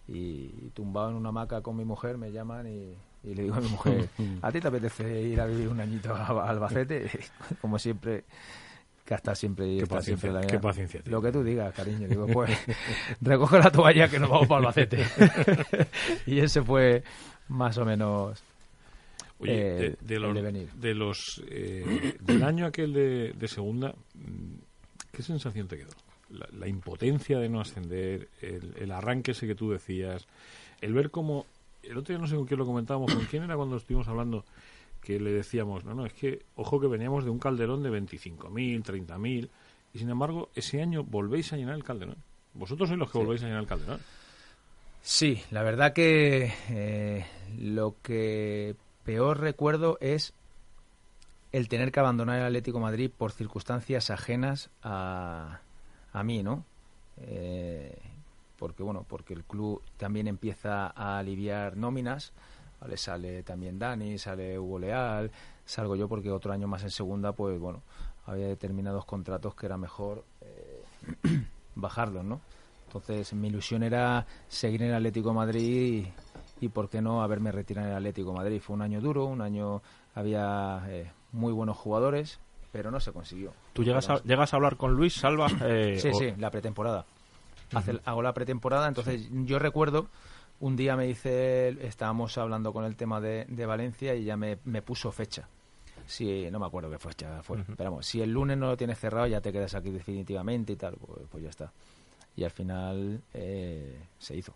y, 0.07 0.70
tumbado 0.75 1.11
en 1.11 1.16
una 1.16 1.31
hamaca 1.31 1.61
con 1.61 1.77
mi 1.77 1.85
mujer 1.85 2.16
me 2.16 2.31
llaman 2.31 2.66
y, 2.68 2.94
y 3.25 3.35
le 3.35 3.42
digo 3.42 3.57
a 3.57 3.61
mi 3.61 3.68
mujer, 3.68 4.09
¿a 4.42 4.53
ti 4.53 4.61
te 4.61 4.68
apetece 4.68 5.23
ir 5.23 5.40
a 5.40 5.46
vivir 5.46 5.68
un 5.68 5.81
añito 5.81 6.14
a 6.14 6.49
Albacete? 6.49 7.11
Como 7.61 7.81
siempre, 7.81 8.25
que 9.05 9.14
hasta 9.14 9.35
siempre 9.35 9.66
Qué 9.66 9.73
siempre 9.73 9.96
paciencia, 9.96 10.33
la 10.33 10.40
qué 10.42 10.59
paciencia. 10.61 11.03
Lo 11.07 11.20
que 11.20 11.33
tú 11.33 11.42
digas, 11.42 11.75
cariño. 11.75 12.07
Digo, 12.07 12.27
pues, 12.27 12.51
recoge 13.20 13.59
la 13.59 13.73
toalla 13.73 14.09
que 14.09 14.20
nos 14.20 14.31
vamos 14.31 14.46
para 14.46 14.61
Albacete. 14.61 15.05
y 16.27 16.38
ese 16.38 16.62
fue 16.62 17.03
más 17.49 17.77
o 17.79 17.85
menos 17.85 18.40
Oye, 19.40 19.87
eh, 19.87 19.96
de, 20.01 20.18
los, 20.18 20.35
devenir. 20.35 20.68
de 20.72 20.94
los 20.94 21.42
eh, 21.48 22.16
del 22.20 22.42
año 22.42 22.66
aquel 22.66 22.92
de, 22.92 23.33
de 23.33 23.48
segunda, 23.48 23.94
mm, 24.14 24.55
¿qué 25.12 25.22
sensación 25.22 25.68
te 25.68 25.77
quedó? 25.77 25.90
La, 26.31 26.46
la 26.59 26.68
impotencia 26.68 27.38
de 27.38 27.48
no 27.48 27.61
ascender, 27.61 28.29
el, 28.42 28.74
el 28.79 28.90
arranque 28.92 29.31
ese 29.31 29.46
que 29.46 29.55
tú 29.55 29.70
decías, 29.70 30.27
el 30.81 30.92
ver 30.92 31.11
cómo 31.11 31.46
el 31.83 31.96
otro 31.96 32.12
día 32.14 32.18
no 32.20 32.27
sé 32.27 32.35
con 32.37 32.44
quién 32.46 32.59
lo 32.59 32.66
comentábamos, 32.66 33.14
con 33.14 33.24
quién 33.27 33.44
era 33.44 33.57
cuando 33.57 33.77
estuvimos 33.77 34.09
hablando 34.09 34.44
que 35.01 35.18
le 35.20 35.31
decíamos, 35.33 35.85
no, 35.85 35.94
no, 35.94 36.05
es 36.05 36.12
que 36.12 36.42
ojo 36.57 36.81
que 36.81 36.88
veníamos 36.88 37.24
de 37.24 37.31
un 37.31 37.38
calderón 37.38 37.83
de 37.83 37.90
25.000, 37.90 38.83
30.000 38.83 39.48
y 39.94 39.98
sin 39.98 40.11
embargo 40.11 40.51
ese 40.55 40.83
año 40.83 41.05
volvéis 41.05 41.53
a 41.53 41.57
llenar 41.57 41.77
el 41.77 41.85
calderón. 41.85 42.16
Vosotros 42.55 42.88
sois 42.88 42.98
los 42.98 43.09
que 43.11 43.18
Sí. 43.18 43.24
volvéis 43.24 43.42
a 43.42 43.46
llenar 43.46 43.61
el 43.62 43.68
calderón. 43.68 44.01
Sí, 45.01 45.40
la 45.53 45.62
verdad 45.62 45.92
que 45.94 46.53
eh, 46.68 47.24
lo 47.59 47.94
que 48.03 48.74
peor 49.09 49.40
recuerdo 49.40 49.97
es 50.03 50.35
el 51.51 51.68
tener 51.68 51.92
que 51.92 51.99
abandonar 51.99 52.40
el 52.40 52.44
Atlético 52.44 52.79
Madrid 52.79 53.11
por 53.11 53.33
circunstancias 53.33 54.11
ajenas 54.11 54.68
a, 54.83 55.61
a 56.12 56.23
mí, 56.25 56.42
¿no? 56.42 56.66
Eh, 57.16 57.99
porque 58.59 58.83
bueno, 58.83 59.07
porque 59.09 59.33
el 59.33 59.44
club 59.44 59.81
también 59.97 60.29
empieza 60.29 60.92
a 60.94 61.18
aliviar 61.18 61.79
nóminas, 61.79 62.35
¿vale? 62.83 62.99
sale 62.99 63.42
también 63.44 63.79
Dani, 63.79 64.18
sale 64.18 64.59
Hugo 64.59 64.79
Leal, 64.79 65.31
salgo 65.64 65.97
yo 65.97 66.07
porque 66.07 66.31
otro 66.31 66.53
año 66.53 66.68
más 66.68 66.83
en 66.83 66.90
segunda, 66.90 67.33
pues 67.33 67.59
bueno, 67.59 67.81
había 68.27 68.47
determinados 68.47 69.07
contratos 69.07 69.55
que 69.55 69.64
era 69.64 69.79
mejor 69.79 70.23
eh, 70.42 70.83
bajarlos, 71.77 72.27
¿no? 72.27 72.42
Entonces 72.88 73.33
mi 73.33 73.49
ilusión 73.49 73.83
era 73.83 74.27
seguir 74.49 74.83
en 74.83 74.90
el 74.90 74.97
Atlético 74.97 75.33
Madrid 75.33 76.09
y 76.61 76.68
por 76.68 76.88
qué 76.88 77.01
no 77.03 77.23
haberme 77.23 77.53
retirado 77.53 77.87
en 77.87 77.92
el 77.92 77.99
Atlético 77.99 78.31
de 78.33 78.37
Madrid. 78.38 78.61
Fue 78.61 78.75
un 78.75 78.83
año 78.83 79.01
duro, 79.01 79.25
un 79.27 79.40
año 79.40 79.83
había 80.14 80.83
eh, 80.88 81.11
muy 81.33 81.53
buenos 81.53 81.77
jugadores, 81.77 82.38
pero 82.73 82.90
no 82.90 83.01
se 83.01 83.12
consiguió. 83.12 83.53
¿Tú 83.73 83.85
llegas 83.85 84.09
a, 84.11 84.23
llegas 84.23 84.53
a 84.53 84.57
hablar 84.57 84.77
con 84.77 84.94
Luis 84.94 85.14
Salva? 85.14 85.47
eh, 85.62 85.99
Sí, 86.01 86.09
o- 86.09 86.14
sí, 86.18 86.33
la 86.38 86.51
pretemporada. 86.51 87.05
Hace- 87.75 88.01
hago 88.05 88.23
la 88.23 88.33
pretemporada, 88.33 88.88
entonces 88.88 89.29
yo 89.31 89.59
recuerdo, 89.59 90.07
un 90.61 90.75
día 90.77 90.97
me 90.97 91.07
dice, 91.07 91.68
estábamos 91.87 92.37
hablando 92.38 92.73
con 92.73 92.85
el 92.85 92.97
tema 92.97 93.21
de, 93.21 93.44
de 93.49 93.66
Valencia 93.66 94.14
y 94.14 94.25
ya 94.25 94.37
me, 94.37 94.59
me 94.64 94.83
puso 94.83 95.12
fecha. 95.12 95.49
Si, 96.07 96.51
no 96.51 96.59
me 96.59 96.64
acuerdo 96.66 96.90
qué 96.90 96.99
fecha 96.99 97.42
fue, 97.42 97.62
pero 97.77 97.90
vamos, 97.90 98.07
si 98.07 98.23
el 98.23 98.31
lunes 98.33 98.57
no 98.57 98.68
lo 98.68 98.77
tienes 98.79 98.99
cerrado 98.99 99.27
ya 99.27 99.42
te 99.42 99.53
quedas 99.53 99.75
aquí 99.75 99.90
definitivamente 99.90 100.73
y 100.73 100.77
tal, 100.77 100.94
pues, 100.94 101.21
pues 101.31 101.44
ya 101.44 101.51
está. 101.51 101.71
Y 102.35 102.44
al 102.44 102.51
final 102.51 103.21
eh, 103.35 104.01
se 104.18 104.35
hizo. 104.35 104.55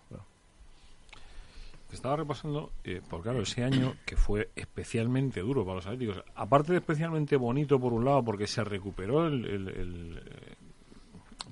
Estaba 1.92 2.16
repasando, 2.16 2.72
eh, 2.84 3.00
por 3.08 3.22
claro, 3.22 3.42
ese 3.42 3.62
año 3.64 3.94
que 4.06 4.16
fue 4.16 4.50
especialmente 4.56 5.40
duro 5.40 5.64
para 5.64 5.76
los 5.76 5.86
atléticos. 5.86 6.22
Aparte 6.34 6.72
de 6.72 6.78
especialmente 6.78 7.36
bonito 7.36 7.78
por 7.78 7.92
un 7.92 8.04
lado, 8.04 8.24
porque 8.24 8.46
se 8.46 8.64
recuperó 8.64 9.26
el, 9.26 9.44
el- 9.44 9.68
el, 9.68 10.22
eh, 10.26 10.54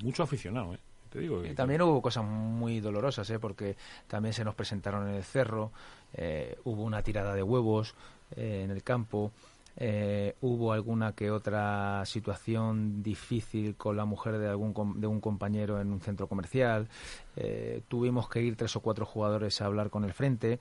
mucho 0.03 0.22
aficionado, 0.22 0.74
¿eh? 0.74 0.79
Te 1.11 1.18
digo. 1.20 1.44
Y 1.44 1.48
que- 1.48 1.55
también 1.55 1.83
hubo 1.83 2.00
cosas 2.00 2.24
muy 2.24 2.81
dolorosas, 2.81 3.29
¿eh? 3.31 3.38
porque 3.38 3.76
también 4.07 4.33
se 4.33 4.44
nos 4.44 4.55
presentaron 4.55 5.09
en 5.09 5.14
el 5.16 5.24
cerro, 5.24 5.72
eh, 6.14 6.57
hubo 6.64 6.85
una 6.85 7.03
tirada 7.03 7.35
de 7.35 7.42
huevos 7.42 7.94
eh, 8.37 8.62
en 8.64 8.70
el 8.70 8.83
campo, 8.85 9.33
eh, 9.80 10.36
hubo 10.42 10.72
alguna 10.72 11.14
que 11.14 11.30
otra 11.30 12.04
situación 12.04 13.02
difícil 13.02 13.74
con 13.76 13.96
la 13.96 14.04
mujer 14.04 14.38
de 14.38 14.46
algún 14.48 14.72
com- 14.74 15.00
de 15.00 15.06
un 15.06 15.20
compañero 15.20 15.80
en 15.80 15.90
un 15.90 16.00
centro 16.00 16.28
comercial, 16.28 16.86
eh, 17.34 17.82
tuvimos 17.88 18.28
que 18.28 18.42
ir 18.42 18.56
tres 18.56 18.76
o 18.76 18.80
cuatro 18.80 19.06
jugadores 19.06 19.60
a 19.60 19.66
hablar 19.66 19.88
con 19.90 20.04
el 20.04 20.12
frente. 20.12 20.58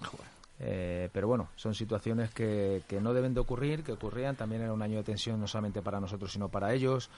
Eh, 0.62 1.10
pero 1.14 1.28
bueno, 1.28 1.50
son 1.56 1.74
situaciones 1.74 2.34
que, 2.34 2.82
que 2.88 3.00
no 3.00 3.14
deben 3.14 3.34
de 3.34 3.40
ocurrir, 3.40 3.84
que 3.84 3.92
ocurrían. 3.94 4.36
También 4.36 4.62
era 4.62 4.74
un 4.74 4.82
año 4.82 4.98
de 4.98 5.04
tensión 5.04 5.40
no 5.40 5.48
solamente 5.48 5.82
para 5.82 6.00
nosotros, 6.00 6.32
sino 6.32 6.50
para 6.50 6.74
ellos. 6.74 7.10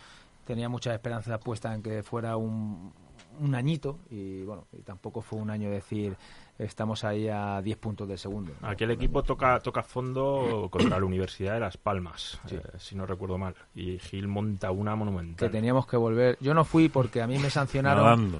Tenía 0.45 0.69
muchas 0.69 0.93
esperanzas 0.93 1.39
puestas 1.39 1.75
en 1.75 1.81
que 1.83 2.03
fuera 2.03 2.35
un, 2.37 2.91
un 3.39 3.55
añito 3.55 3.99
y 4.09 4.43
bueno, 4.43 4.65
y 4.73 4.81
tampoco 4.81 5.21
fue 5.21 5.39
un 5.39 5.49
año 5.49 5.69
de 5.69 5.75
decir 5.75 6.15
estamos 6.63 7.03
ahí 7.03 7.27
a 7.27 7.61
10 7.61 7.77
puntos 7.77 8.07
del 8.07 8.17
segundo. 8.17 8.53
Aquel 8.61 8.91
equipo 8.91 9.23
toca 9.23 9.59
toca 9.59 9.83
fondo 9.83 10.67
contra 10.71 10.99
la 10.99 11.05
Universidad 11.05 11.53
de 11.55 11.59
Las 11.59 11.77
Palmas, 11.77 12.39
Sí. 12.45 12.55
eh, 12.55 12.61
si 12.77 12.95
no 12.95 13.05
recuerdo 13.05 13.37
mal. 13.37 13.55
Y 13.75 13.97
Gil 13.99 14.27
monta 14.27 14.71
una 14.71 14.91
Que 14.91 14.97
monumental. 14.97 15.51
teníamos 15.51 15.87
que 15.87 15.97
volver. 15.97 16.37
Yo 16.41 16.53
no 16.53 16.63
fui 16.65 16.89
porque 16.89 17.21
a 17.21 17.27
mí 17.27 17.37
me 17.39 17.49
sancionaron. 17.49 18.03
nadando. 18.03 18.39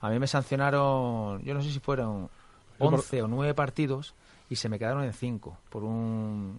A 0.00 0.08
mí 0.10 0.18
me 0.18 0.26
sancionaron, 0.26 1.42
yo 1.42 1.52
no 1.54 1.62
sé 1.62 1.70
si 1.70 1.78
fueron 1.78 2.28
11 2.78 3.22
o 3.22 3.28
9 3.28 3.52
partidos 3.54 4.14
y 4.48 4.56
se 4.56 4.68
me 4.68 4.78
quedaron 4.78 5.04
en 5.04 5.12
5 5.12 5.58
por 5.68 5.84
un, 5.84 6.58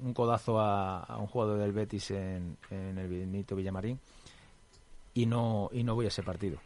un 0.00 0.12
codazo 0.14 0.60
a, 0.60 1.00
a 1.00 1.16
un 1.16 1.26
jugador 1.26 1.58
del 1.58 1.72
Betis 1.72 2.10
en, 2.10 2.58
en 2.70 2.98
el 2.98 3.08
Benito 3.08 3.56
Villamarín 3.56 3.98
y 5.14 5.26
no, 5.26 5.70
y 5.72 5.82
no 5.84 5.94
voy 5.94 6.04
a 6.04 6.08
ese 6.08 6.22
partido. 6.22 6.58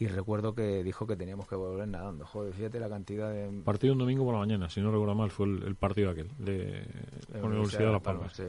Y 0.00 0.06
recuerdo 0.06 0.54
que 0.54 0.82
dijo 0.82 1.06
que 1.06 1.14
teníamos 1.14 1.46
que 1.46 1.54
volver 1.56 1.86
nadando. 1.86 2.24
Joder, 2.24 2.54
fíjate 2.54 2.80
la 2.80 2.88
cantidad 2.88 3.30
de... 3.30 3.50
Partido 3.62 3.92
un 3.92 3.98
domingo 3.98 4.24
por 4.24 4.32
la 4.32 4.40
mañana, 4.40 4.70
si 4.70 4.80
no 4.80 4.90
recuerdo 4.90 5.14
mal, 5.14 5.30
fue 5.30 5.44
el, 5.46 5.62
el 5.62 5.74
partido 5.74 6.08
aquel 6.08 6.30
de, 6.38 6.82
con 7.32 7.42
la 7.42 7.48
Universidad 7.48 7.84
de 7.88 7.92
Las 7.92 8.02
Palmas. 8.02 8.32
sí. 8.32 8.44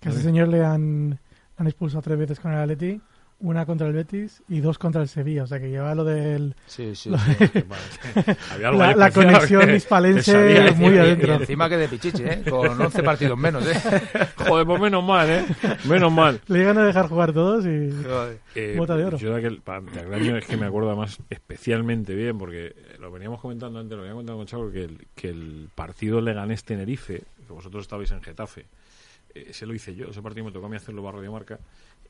Que 0.00 0.08
a 0.08 0.12
ese 0.12 0.22
señor 0.22 0.46
le 0.46 0.64
han, 0.64 1.18
han 1.56 1.66
expulsado 1.66 2.00
tres 2.00 2.16
veces 2.16 2.38
con 2.38 2.52
el 2.52 2.58
Atleti, 2.58 3.00
una 3.44 3.66
contra 3.66 3.86
el 3.86 3.92
Betis 3.92 4.42
y 4.48 4.60
dos 4.60 4.78
contra 4.78 5.02
el 5.02 5.08
Sevilla. 5.08 5.42
O 5.44 5.46
sea 5.46 5.60
que 5.60 5.68
lleva 5.70 5.94
lo 5.94 6.02
del... 6.04 6.54
Sí, 6.66 6.94
sí, 6.94 7.10
Lo- 7.10 7.18
sí. 7.18 7.34
Había 8.52 8.68
algo 8.68 8.82
La, 8.96 9.10
conexión 9.10 9.74
hispalense 9.74 10.32
sabía 10.32 10.72
muy 10.72 10.92
Y- 10.92 10.96
y 10.96 10.98
adentro. 10.98 11.34
encima 11.34 11.68
que 11.68 11.76
de 11.76 11.88
Pichichi, 11.88 12.22
¿eh? 12.24 12.42
Con 12.48 12.80
11 12.80 13.02
partidos 13.02 13.38
menos, 13.38 13.66
¿eh? 13.66 13.74
Joder, 14.36 14.66
pues 14.66 14.80
menos 14.80 15.04
mal, 15.04 15.28
¿eh? 15.30 15.44
Menos 15.88 16.10
mal. 16.12 16.40
Le 16.48 16.60
iban 16.60 16.78
a 16.78 16.84
dejar 16.86 17.08
jugar 17.08 17.32
todos 17.32 17.64
y... 17.66 17.90
Eh, 18.54 18.74
Bota 18.78 18.96
de 18.96 19.04
oro. 19.04 19.18
Yo 19.18 19.30
de 19.32 19.38
aquel, 19.38 19.62
de 19.92 20.00
aquel 20.00 20.14
año 20.14 20.36
es 20.38 20.46
que 20.46 20.56
me 20.56 20.66
acuerdo 20.66 20.88
además 20.88 21.18
especialmente 21.30 22.14
bien, 22.14 22.38
porque 22.38 22.74
lo 22.98 23.10
veníamos 23.12 23.40
comentando 23.40 23.78
antes, 23.78 23.94
lo 23.96 24.02
venía 24.02 24.12
comentando 24.14 24.38
con 24.38 24.46
Chavo, 24.46 24.70
que 24.70 24.84
el, 24.84 25.06
que 25.14 25.28
el 25.28 25.68
partido 25.74 26.20
Leganés-Tenerife, 26.20 27.22
que 27.46 27.52
vosotros 27.52 27.82
estabais 27.82 28.10
en 28.10 28.22
Getafe, 28.22 28.62
eh, 29.34 29.46
ese 29.50 29.66
lo 29.66 29.74
hice 29.74 29.94
yo, 29.94 30.06
ese 30.08 30.22
partido 30.22 30.46
me 30.46 30.52
tocó 30.52 30.66
a 30.66 30.68
mí 30.70 30.76
hacerlo 30.76 31.02
barro 31.02 31.20
de 31.20 31.28
marca, 31.28 31.58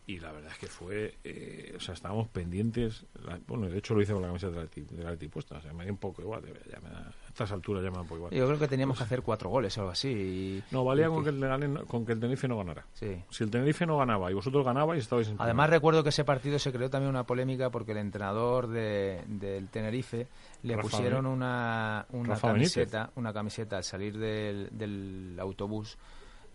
y 0.06 0.18
la 0.20 0.32
verdad 0.32 0.50
es 0.52 0.58
que 0.58 0.66
fue, 0.66 1.14
eh, 1.24 1.72
o 1.76 1.80
sea, 1.80 1.94
estábamos 1.94 2.28
pendientes, 2.28 3.06
la- 3.24 3.40
bueno, 3.46 3.70
de 3.70 3.78
hecho 3.78 3.94
lo 3.94 4.02
hice 4.02 4.12
con 4.12 4.20
la 4.20 4.28
camiseta 4.28 4.50
de 4.52 4.58
la 4.58 4.62
Atleti, 4.64 4.94
de 4.94 5.02
la 5.02 5.08
Atleti 5.10 5.28
puesta, 5.28 5.56
o 5.56 5.60
sea, 5.62 5.72
me 5.72 5.86
da 5.86 5.90
un 5.90 5.96
poco 5.96 6.20
igual, 6.20 6.42
ya 6.70 6.78
me 6.80 6.90
da- 6.90 7.08
a 7.08 7.28
estas 7.28 7.50
alturas 7.52 7.82
ya 7.82 7.88
me 7.90 7.96
da 7.96 8.02
un 8.02 8.06
poco 8.08 8.18
igual. 8.18 8.32
Yo 8.34 8.46
creo 8.46 8.58
que 8.58 8.68
teníamos 8.68 8.98
que 8.98 9.04
hacer 9.04 9.22
cuatro 9.22 9.48
goles 9.48 9.76
o 9.78 9.80
algo 9.80 9.92
así. 9.92 10.08
y- 10.10 10.62
No, 10.72 10.84
valía 10.84 11.06
y 11.06 11.08
con 11.08 11.24
que, 11.24 11.30
el, 11.30 11.40
Leganés- 11.40 11.86
con 11.86 12.04
que 12.04 12.12
el 12.12 12.20
Tenerife 12.20 12.46
no 12.46 12.58
ganara. 12.58 12.84
Sí. 12.92 13.22
Si 13.30 13.44
el 13.44 13.50
Tenerife 13.50 13.86
no 13.86 13.96
ganaba 13.96 14.30
y 14.30 14.34
vosotros 14.34 14.62
ganabais, 14.64 15.02
estabais 15.02 15.28
en 15.28 15.36
Además 15.38 15.70
recuerdo 15.70 16.02
que 16.02 16.10
ese 16.10 16.24
partido 16.24 16.58
se 16.58 16.70
creó 16.70 16.90
también 16.90 17.08
una 17.08 17.24
polémica 17.24 17.70
porque 17.70 17.92
el 17.92 17.98
entrenador 17.98 18.68
de- 18.68 19.22
del 19.26 19.68
Tenerife 19.70 20.28
le 20.64 20.76
Rafa 20.76 20.88
pusieron 20.88 21.24
una, 21.24 22.06
una 22.10 22.28
Rafa 22.34 22.48
camiseta, 22.48 23.10
una 23.16 23.32
camiseta 23.32 23.78
al 23.78 23.84
salir 23.84 24.18
del, 24.18 24.68
del 24.70 25.36
autobús 25.40 25.96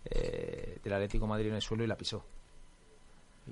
eh, 0.06 0.80
del 0.84 0.94
Atlético 0.94 1.26
de 1.26 1.30
Madrid 1.30 1.48
en 1.50 1.56
el 1.56 1.62
suelo 1.62 1.84
y 1.84 1.88
la 1.88 1.98
pisó. 1.98 2.24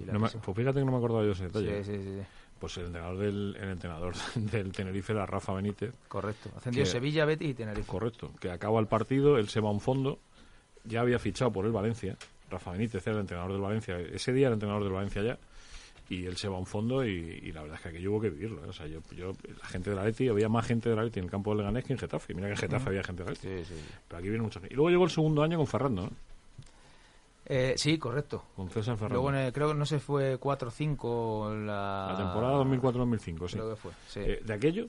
No 0.05 0.19
me- 0.19 0.29
pues 0.29 0.57
fíjate 0.57 0.79
que 0.79 0.85
no 0.85 0.91
me 0.91 0.97
acordaba 0.97 1.23
yo 1.25 1.31
ese 1.31 1.45
detalle. 1.45 1.83
Sí, 1.83 1.91
sí, 1.91 1.97
sí, 2.03 2.13
sí. 2.19 2.21
Pues 2.59 2.75
el 2.77 2.85
entrenador 2.87 3.17
del, 3.19 3.55
el 3.59 3.69
entrenador 3.69 4.13
del 4.35 4.71
Tenerife 4.71 5.13
era 5.13 5.25
Rafa 5.25 5.53
Benítez, 5.53 5.93
correcto. 6.07 6.49
Ascendió 6.55 6.83
Que- 6.83 6.89
Sevilla, 6.89 7.25
Betis 7.25 7.49
y 7.49 7.53
Tenerife. 7.53 7.87
correcto, 7.87 8.31
que 8.39 8.49
acaba 8.51 8.79
el 8.79 8.87
partido, 8.87 9.37
él 9.37 9.47
se 9.49 9.59
va 9.59 9.69
a 9.69 9.71
un 9.73 9.81
fondo, 9.81 10.19
ya 10.83 11.01
había 11.01 11.19
fichado 11.19 11.51
por 11.51 11.65
el 11.65 11.71
Valencia, 11.71 12.17
Rafa 12.49 12.71
Benítez 12.71 13.05
era 13.05 13.15
el 13.17 13.21
entrenador 13.21 13.51
del 13.51 13.61
Valencia, 13.61 13.99
ese 13.99 14.33
día 14.33 14.47
era 14.47 14.49
el 14.49 14.53
entrenador 14.55 14.83
del 14.83 14.93
Valencia 14.93 15.21
ya, 15.21 15.37
y 16.09 16.25
él 16.25 16.37
se 16.37 16.47
va 16.47 16.55
a 16.55 16.59
un 16.59 16.65
fondo 16.65 17.05
y, 17.05 17.09
y 17.11 17.51
la 17.51 17.61
verdad 17.63 17.75
es 17.75 17.81
que 17.83 17.89
aquello 17.89 18.11
hubo 18.13 18.21
que 18.21 18.29
vivirlo. 18.29 18.63
¿eh? 18.63 18.69
O 18.69 18.73
sea, 18.73 18.87
yo, 18.87 19.01
yo, 19.13 19.33
la 19.59 19.65
gente 19.67 19.89
de 19.89 19.95
la 19.97 20.05
Leti, 20.05 20.29
había 20.29 20.47
más 20.47 20.65
gente 20.65 20.89
de 20.89 20.95
la 20.95 21.03
Leti 21.03 21.19
en 21.19 21.25
el 21.25 21.31
campo 21.31 21.49
del 21.51 21.57
Leganés 21.59 21.83
que 21.83 21.91
en 21.91 21.99
Getafe. 21.99 22.33
Mira 22.33 22.47
que 22.47 22.53
en 22.53 22.57
Getafe 22.59 22.87
había 22.89 23.03
gente 23.03 23.23
de 23.23 23.29
la 23.29 23.33
Leti. 23.33 23.47
Sí, 23.65 23.65
sí. 23.75 23.81
Pero 24.07 24.17
aquí 24.19 24.29
viene 24.29 24.49
gente. 24.49 24.69
Y 24.71 24.75
luego 24.75 24.89
llegó 24.89 25.03
el 25.03 25.09
segundo 25.11 25.43
año 25.43 25.57
con 25.57 25.67
Ferrando, 25.67 26.03
¿no? 26.03 26.11
Eh, 27.49 27.75
sí, 27.77 27.97
correcto. 27.97 28.43
Con 28.57 28.69
César 28.69 28.97
Ferrando. 28.97 29.21
Luego 29.21 29.37
el- 29.37 29.53
creo 29.53 29.69
que 29.69 29.73
no 29.73 29.85
sé 29.85 29.99
fue 29.99 30.37
4 30.37 30.67
o 30.67 30.71
5 30.71 31.53
la... 31.55 32.09
La 32.11 32.17
temporada 32.17 32.57
2004-2005, 32.63 33.47
sí. 33.47 33.53
Creo 33.55 33.69
que 33.69 33.75
fue, 33.77 33.91
sí. 34.07 34.19
Eh, 34.19 34.41
de 34.43 34.53
aquello, 34.53 34.87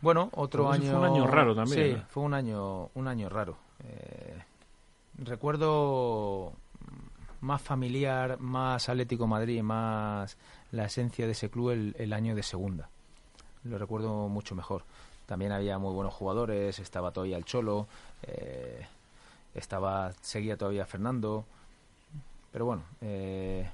Bueno, 0.00 0.30
otro 0.32 0.70
año. 0.70 0.90
fue 0.92 0.98
un 0.98 1.04
año 1.04 1.26
raro 1.26 1.54
también, 1.54 1.88
Sí, 1.88 1.94
¿no? 1.94 2.04
fue 2.08 2.22
un 2.22 2.32
año, 2.34 2.88
un 2.94 3.06
año 3.08 3.28
raro. 3.28 3.56
Eh, 3.84 4.38
recuerdo 5.18 6.52
más 7.42 7.60
familiar, 7.60 8.38
más 8.40 8.88
Atlético 8.88 9.26
Madrid, 9.26 9.62
más 9.62 10.38
la 10.72 10.86
esencia 10.86 11.26
de 11.26 11.32
ese 11.32 11.50
club 11.50 11.70
el, 11.70 11.94
el 11.98 12.12
año 12.14 12.34
de 12.34 12.42
segunda. 12.42 12.88
Lo 13.64 13.76
recuerdo 13.76 14.28
mucho 14.28 14.54
mejor. 14.54 14.84
También 15.26 15.52
había 15.52 15.78
muy 15.78 15.92
buenos 15.92 16.14
jugadores, 16.14 16.78
estaba 16.78 17.12
todavía 17.12 17.36
el 17.36 17.44
Cholo, 17.44 17.86
eh, 18.22 18.86
estaba 19.54 20.12
seguía 20.20 20.56
todavía 20.56 20.86
Fernando. 20.86 21.44
Pero 22.52 22.64
bueno, 22.66 22.82
eh, 23.00 23.68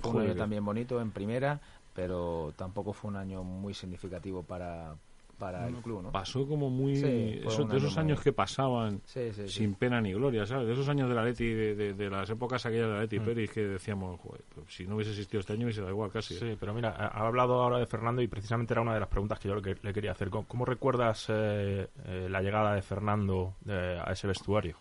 fue 0.00 0.10
un 0.12 0.20
año 0.20 0.36
también 0.36 0.64
bonito 0.64 1.00
en 1.00 1.10
primera, 1.10 1.60
pero 1.94 2.52
tampoco 2.56 2.92
fue 2.92 3.10
un 3.10 3.16
año 3.16 3.42
muy 3.42 3.74
significativo 3.74 4.42
para, 4.44 4.94
para 5.36 5.66
el 5.66 5.74
club, 5.76 6.02
¿no? 6.04 6.12
pasó 6.12 6.46
como 6.46 6.70
muy... 6.70 6.94
Sí, 6.96 7.40
eso- 7.44 7.64
de 7.64 7.76
esos 7.76 7.94
muy- 7.96 8.04
años 8.04 8.20
que 8.20 8.32
pasaban 8.32 9.00
Sí, 9.04 9.32
sí, 9.32 9.48
sí. 9.48 9.48
sin 9.48 9.74
pena 9.74 10.00
ni 10.00 10.12
gloria, 10.12 10.46
¿sabes? 10.46 10.68
De 10.68 10.74
esos 10.74 10.88
años 10.88 11.08
de 11.08 11.14
la 11.16 11.24
Leti, 11.24 11.48
de, 11.52 11.74
de- 11.74 11.94
de 11.94 12.08
las 12.10 12.30
épocas 12.30 12.64
aquellas 12.66 12.86
de 12.86 12.92
la 12.92 12.98
Mm. 12.98 13.02
Leti 13.02 13.18
Pérez 13.20 13.50
que 13.50 13.62
decíamos, 13.62 14.20
joder, 14.20 14.42
pues 14.54 14.72
si 14.72 14.86
no 14.86 14.94
hubiese 14.94 15.10
existido 15.10 15.40
este 15.40 15.54
año 15.54 15.64
hubiese 15.64 15.80
dado 15.80 15.92
igual 15.92 16.12
casi. 16.12 16.34
¿eh? 16.34 16.38
Sí, 16.38 16.56
pero 16.60 16.72
mira, 16.72 16.90
ha 16.90 17.06
ha 17.08 17.26
hablado 17.26 17.54
ahora 17.60 17.78
de 17.78 17.86
Fernando 17.86 18.22
y 18.22 18.28
precisamente 18.28 18.74
era 18.74 18.82
una 18.82 18.94
de 18.94 19.00
las 19.00 19.08
preguntas 19.08 19.40
que 19.40 19.48
yo 19.48 19.56
le, 19.56 19.76
le 19.82 19.92
quería 19.92 20.12
hacer. 20.12 20.30
¿Cómo, 20.30 20.46
cómo 20.46 20.64
recuerdas 20.64 21.26
eh, 21.30 21.88
eh, 22.04 22.28
la 22.30 22.40
llegada 22.42 22.74
de 22.74 22.82
Fernando 22.82 23.54
eh, 23.66 24.00
a 24.04 24.12
ese 24.12 24.28
vestuario? 24.28 24.76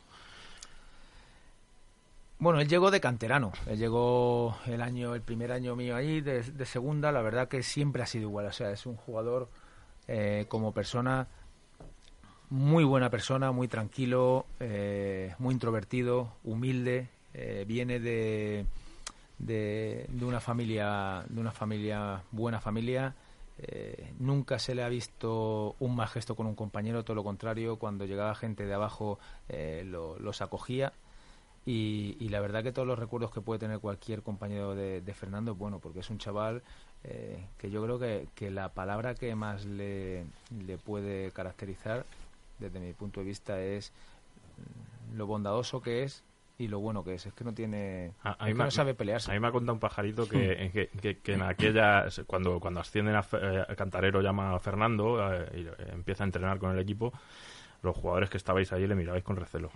Bueno, 2.39 2.61
él 2.61 2.69
llegó 2.69 2.89
de 2.89 3.01
canterano. 3.01 3.51
Él 3.67 3.77
llegó 3.77 4.55
el 4.65 4.81
año, 4.81 5.13
el 5.13 5.21
primer 5.21 5.51
año 5.51 5.75
mío 5.75 5.95
ahí 5.95 6.21
de, 6.21 6.43
segunda. 6.65 7.11
La 7.11 7.21
verdad 7.21 7.47
que 7.49 7.61
siempre 7.63 8.01
ha 8.01 8.05
sido 8.05 8.23
igual. 8.29 8.45
O 8.45 8.51
sea, 8.53 8.71
es 8.71 8.85
un 8.85 8.95
jugador 8.95 9.49
eh, 10.07 10.45
como 10.47 10.71
persona 10.71 11.27
muy 12.49 12.83
buena 12.83 13.09
persona, 13.09 13.51
muy 13.51 13.67
tranquilo, 13.67 14.45
eh, 14.59 15.35
muy 15.37 15.53
introvertido, 15.53 16.33
humilde. 16.43 17.09
eh, 17.33 17.65
viene 17.67 17.99
de, 17.99 18.65
de, 19.37 20.05
de 20.09 20.25
una 20.25 20.39
familia, 20.39 21.23
de 21.27 21.41
una 21.41 21.51
familia 21.51 22.23
buena 22.31 22.61
familia. 22.61 23.13
Eh, 23.59 24.13
nunca 24.17 24.57
se 24.57 24.73
le 24.73 24.83
ha 24.83 24.89
visto 24.89 25.75
un 25.79 25.93
mal 25.95 26.07
gesto 26.07 26.35
con 26.35 26.47
un 26.47 26.55
compañero, 26.55 27.03
todo 27.03 27.15
lo 27.15 27.23
contrario, 27.25 27.75
cuando 27.75 28.05
llegaba 28.05 28.33
gente 28.33 28.65
de 28.65 28.73
abajo 28.73 29.19
eh, 29.49 29.83
lo- 29.85 30.17
los 30.17 30.41
acogía 30.41 30.93
y, 31.65 32.15
y 32.19 32.29
la 32.29 32.39
verdad 32.39 32.63
que 32.63 32.71
todos 32.71 32.87
los 32.87 32.97
recuerdos 32.97 33.31
que 33.31 33.41
puede 33.41 33.59
tener 33.59 33.79
cualquier 33.79 34.21
compañero 34.23 34.75
de, 34.75 35.01
de 35.01 35.13
Fernando, 35.13 35.55
bueno, 35.55 35.79
porque 35.79 35.99
es 35.99 36.09
un 36.09 36.17
chaval 36.17 36.61
eh, 37.03 37.45
que 37.57 37.69
yo 37.69 37.83
creo 37.83 37.99
que, 37.99 38.27
que 38.35 38.49
la 38.51 38.69
palabra 38.69 39.13
que 39.15 39.35
más 39.35 39.65
le, 39.65 40.25
le 40.65 40.77
puede 40.77 41.31
caracterizar, 41.31 42.05
desde 42.59 42.79
mi 42.79 42.93
punto 42.93 43.19
de 43.19 43.25
vista, 43.27 43.61
es 43.61 43.91
mm, 44.57 45.17
lo 45.17 45.27
bondadoso 45.27 45.81
que 45.81 46.03
es 46.03 46.23
y 46.57 46.67
lo 46.67 46.79
bueno 46.79 47.03
que 47.03 47.13
es. 47.13 47.25
Es 47.25 47.33
que 47.33 47.43
no 47.45 47.53
tiene. 47.53 48.11
A- 48.23 48.31
a 48.43 48.49
es 48.49 48.55
mí 48.55 48.59
no 48.61 48.69
sabe 48.71 48.93
pelearse. 48.93 49.31
A 49.31 49.33
mí 49.33 49.39
me 49.39 49.47
ha 49.47 49.51
contado 49.51 49.73
un 49.73 49.79
pajarito 49.79 50.27
que, 50.27 50.69
que, 50.73 50.87
que- 51.01 51.17
que 51.19 51.33
en 51.33 51.41
aquella, 51.41 52.05
cuando, 52.27 52.59
cuando 52.59 52.79
ascienden 52.81 53.15
a, 53.15 53.25
eh, 53.33 53.75
Cantarero, 53.77 54.21
llama 54.21 54.53
a 54.55 54.59
Fernando 54.59 55.33
eh, 55.33 55.49
y 55.55 55.61
eh, 55.67 55.71
empieza 55.93 56.23
a 56.23 56.27
entrenar 56.27 56.59
con 56.59 56.71
el 56.71 56.79
equipo, 56.79 57.13
los 57.81 57.95
jugadores 57.95 58.29
que 58.29 58.37
estabais 58.37 58.73
ahí 58.73 58.87
le 58.87 58.95
mirabais 58.95 59.23
con 59.23 59.35
recelo. 59.37 59.69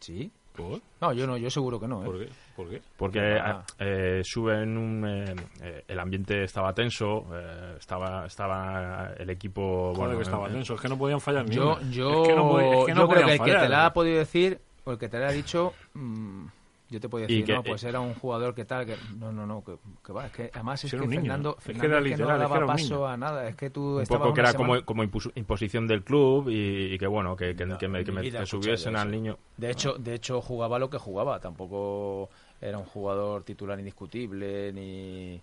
¿Sí? 0.00 0.30
¿Por? 0.56 0.80
No, 1.00 1.12
yo 1.12 1.26
no, 1.26 1.36
yo 1.36 1.48
seguro 1.50 1.78
que 1.78 1.86
no. 1.86 2.02
¿eh? 2.02 2.06
¿Por 2.06 2.18
qué? 2.18 2.28
¿Por 2.56 2.68
qué? 2.68 2.82
Porque 2.96 3.38
Ah. 3.40 3.62
eh, 3.78 4.22
suben 4.24 4.76
un, 4.76 5.06
eh, 5.08 5.34
eh, 5.62 5.84
el 5.86 5.98
ambiente 6.00 6.42
estaba 6.42 6.72
tenso, 6.72 7.26
eh, 7.32 7.76
estaba, 7.78 8.26
estaba 8.26 9.12
el 9.18 9.30
equipo... 9.30 9.92
Joder, 9.94 9.96
bueno, 9.98 10.16
que 10.16 10.22
estaba 10.24 10.48
eh, 10.48 10.52
tenso. 10.52 10.74
Es 10.74 10.80
que 10.80 10.88
no 10.88 10.98
podían 10.98 11.20
fallar 11.20 11.44
ni 11.48 11.54
Yo, 11.54 11.78
yo, 11.90 12.22
es 12.22 12.28
que 12.28 12.34
no, 12.34 12.60
es 12.60 12.86
que 12.86 12.94
no 12.94 13.00
yo 13.02 13.08
creo 13.08 13.26
que 13.26 13.32
el 13.34 13.40
que 13.40 13.54
te 13.54 13.68
la 13.68 13.86
ha 13.86 13.92
podido 13.92 14.18
decir 14.18 14.58
o 14.84 14.90
el 14.92 14.98
que 14.98 15.08
te 15.08 15.18
la 15.20 15.28
ha 15.28 15.32
dicho, 15.32 15.74
mm, 15.94 16.46
yo 16.90 17.00
te 17.00 17.08
puedo 17.08 17.26
decir, 17.26 17.44
que- 17.44 17.52
no, 17.54 17.62
pues 17.62 17.84
era 17.84 18.00
un 18.00 18.14
jugador 18.14 18.54
que 18.54 18.64
tal, 18.64 18.86
que 18.86 18.96
no, 19.18 19.30
no, 19.32 19.46
no, 19.46 19.62
que, 19.64 19.76
que 20.04 20.12
va, 20.12 20.26
es 20.26 20.32
que 20.32 20.50
además 20.54 20.82
es 20.84 20.90
que 20.90 20.96
un 20.96 21.08
niño, 21.10 21.20
Fernando, 21.22 21.50
es 21.50 21.56
que 21.56 21.62
Fernando 21.62 21.86
era 21.86 21.98
es 21.98 22.02
que 22.04 22.08
literal, 22.10 22.28
no 22.38 22.44
es 22.44 22.48
que 22.50 22.54
daba 22.54 22.66
paso 22.66 22.84
niño. 22.94 23.06
a 23.06 23.16
nada, 23.16 23.48
es 23.48 23.56
que 23.56 23.70
tú 23.70 23.96
un 23.96 24.02
estabas 24.02 24.22
poco 24.22 24.34
que 24.34 24.40
era 24.40 24.54
como, 24.54 24.74
semana- 24.74 24.86
como 24.86 25.04
impuso- 25.04 25.32
imposición 25.34 25.86
del 25.86 26.02
club 26.02 26.48
y, 26.48 26.94
y 26.94 26.98
que 26.98 27.06
bueno, 27.06 27.36
que, 27.36 27.54
que, 27.54 27.66
que 27.78 27.88
me, 27.88 28.00
en 28.00 28.46
subiesen 28.46 28.96
al 28.96 29.10
niño. 29.10 29.36
De 29.56 29.70
hecho, 29.70 29.94
de 29.98 30.14
hecho 30.14 30.40
jugaba 30.40 30.78
lo 30.78 30.88
que 30.88 30.98
jugaba, 30.98 31.38
tampoco 31.40 32.30
era 32.60 32.78
un 32.78 32.84
jugador 32.84 33.42
titular 33.44 33.78
indiscutible 33.78 34.72
ni 34.72 35.40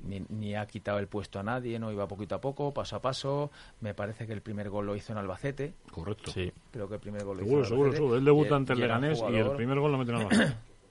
ni, 0.00 0.24
ni 0.28 0.54
ha 0.54 0.64
quitado 0.64 1.00
el 1.00 1.08
puesto 1.08 1.40
a 1.40 1.42
nadie, 1.42 1.76
no 1.80 1.90
iba 1.90 2.06
poquito 2.06 2.36
a 2.36 2.40
poco, 2.40 2.72
paso 2.72 2.94
a 2.94 3.00
paso. 3.02 3.50
Me 3.80 3.94
parece 3.94 4.28
que 4.28 4.32
el 4.32 4.40
primer 4.42 4.70
gol 4.70 4.86
lo 4.86 4.94
hizo 4.94 5.10
en 5.12 5.18
Albacete, 5.18 5.74
Correcto. 5.90 6.30
Sí. 6.30 6.52
creo 6.70 6.86
que 6.88 6.94
el 6.94 7.00
primer 7.00 7.24
gol 7.24 7.38
lo 7.38 7.42
Seguro, 7.42 7.62
hizo 7.62 7.64
en 7.64 7.68
seguro, 7.68 7.84
Albacete. 7.86 7.96
seguro. 8.04 8.18
Él 8.18 8.24
debuta 8.24 8.50
Y- 8.50 8.54
ante 8.54 8.72
el 8.74 8.78
Leganés 8.78 9.20
y 9.28 9.34
el 9.34 9.50
primer 9.56 9.80
gol 9.80 9.90
lo 9.90 9.98
meten 9.98 10.14
a 10.14 10.18
la 10.20 10.28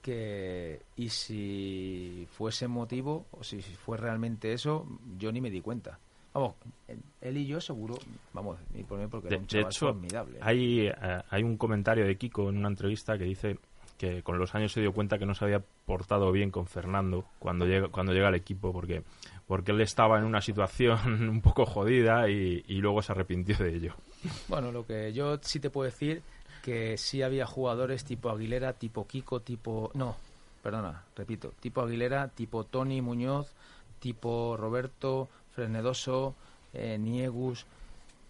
que 0.08 0.80
y 0.96 1.10
si 1.10 2.26
fuese 2.30 2.66
motivo 2.66 3.26
o 3.32 3.44
si 3.44 3.60
fue 3.60 3.98
realmente 3.98 4.54
eso 4.54 4.86
yo 5.18 5.30
ni 5.30 5.42
me 5.42 5.50
di 5.50 5.60
cuenta 5.60 5.98
vamos 6.32 6.54
él 7.20 7.36
y 7.36 7.46
yo 7.46 7.60
seguro 7.60 7.98
vamos 8.32 8.58
y 8.74 8.84
por 8.84 8.98
mí 8.98 9.06
porque 9.06 9.28
De, 9.28 9.34
era 9.34 9.42
un 9.42 9.46
de 9.48 9.60
hecho, 9.60 9.88
formidable 9.88 10.38
hay, 10.40 10.86
eh, 10.86 10.94
hay 11.28 11.42
un 11.42 11.58
comentario 11.58 12.06
de 12.06 12.16
Kiko 12.16 12.48
en 12.48 12.56
una 12.56 12.68
entrevista 12.68 13.18
que 13.18 13.24
dice 13.24 13.58
que 13.98 14.22
con 14.22 14.38
los 14.38 14.54
años 14.54 14.72
se 14.72 14.80
dio 14.80 14.94
cuenta 14.94 15.18
que 15.18 15.26
no 15.26 15.34
se 15.34 15.44
había 15.44 15.62
portado 15.84 16.32
bien 16.32 16.50
con 16.50 16.66
Fernando 16.66 17.26
cuando 17.38 17.66
llega, 17.66 17.88
cuando 17.88 18.12
llega 18.12 18.28
al 18.28 18.36
equipo, 18.36 18.72
porque, 18.72 19.02
porque 19.48 19.72
él 19.72 19.80
estaba 19.80 20.18
en 20.18 20.24
una 20.24 20.40
situación 20.40 20.98
un 21.28 21.42
poco 21.42 21.66
jodida 21.66 22.30
y, 22.30 22.62
y 22.66 22.76
luego 22.76 23.02
se 23.02 23.10
arrepintió 23.10 23.58
de 23.58 23.74
ello. 23.74 23.94
bueno 24.46 24.70
lo 24.70 24.86
que 24.86 25.12
yo 25.12 25.38
sí 25.42 25.58
te 25.58 25.68
puedo 25.68 25.86
decir 25.86 26.22
que 26.68 26.98
sí 26.98 27.22
había 27.22 27.46
jugadores 27.46 28.04
tipo 28.04 28.28
Aguilera 28.28 28.74
tipo 28.74 29.06
Kiko 29.06 29.40
tipo 29.40 29.90
no 29.94 30.16
perdona 30.62 31.02
repito 31.16 31.54
tipo 31.60 31.80
Aguilera 31.80 32.28
tipo 32.28 32.64
Tony 32.64 33.00
Muñoz 33.00 33.54
tipo 34.00 34.54
Roberto 34.54 35.30
Frenedoso 35.54 36.34
eh, 36.74 36.98
Niegus 36.98 37.64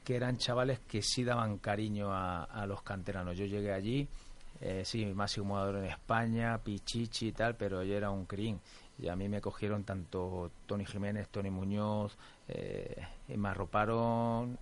que 0.04 0.14
eran 0.14 0.38
chavales 0.38 0.78
que 0.86 1.02
sí 1.02 1.24
daban 1.24 1.58
cariño 1.58 2.12
a, 2.12 2.44
a 2.44 2.64
los 2.64 2.80
canteranos. 2.80 3.36
Yo 3.36 3.44
llegué 3.44 3.72
allí, 3.72 4.08
eh, 4.60 4.82
sí, 4.84 5.04
máximo 5.04 5.48
jugador 5.48 5.76
en 5.76 5.84
España, 5.86 6.56
Pichichi 6.64 7.26
y 7.26 7.32
tal, 7.32 7.56
pero 7.56 7.82
yo 7.82 7.94
era 7.94 8.08
un 8.08 8.24
crin. 8.24 8.58
Y 8.98 9.08
a 9.08 9.16
mí 9.16 9.28
me 9.28 9.42
cogieron 9.42 9.82
tanto 9.84 10.50
Tony 10.64 10.86
Jiménez, 10.86 11.28
Tony 11.28 11.50
Muñoz, 11.50 12.16
eh, 12.48 13.04
me 13.36 13.48
arroparon 13.48 14.58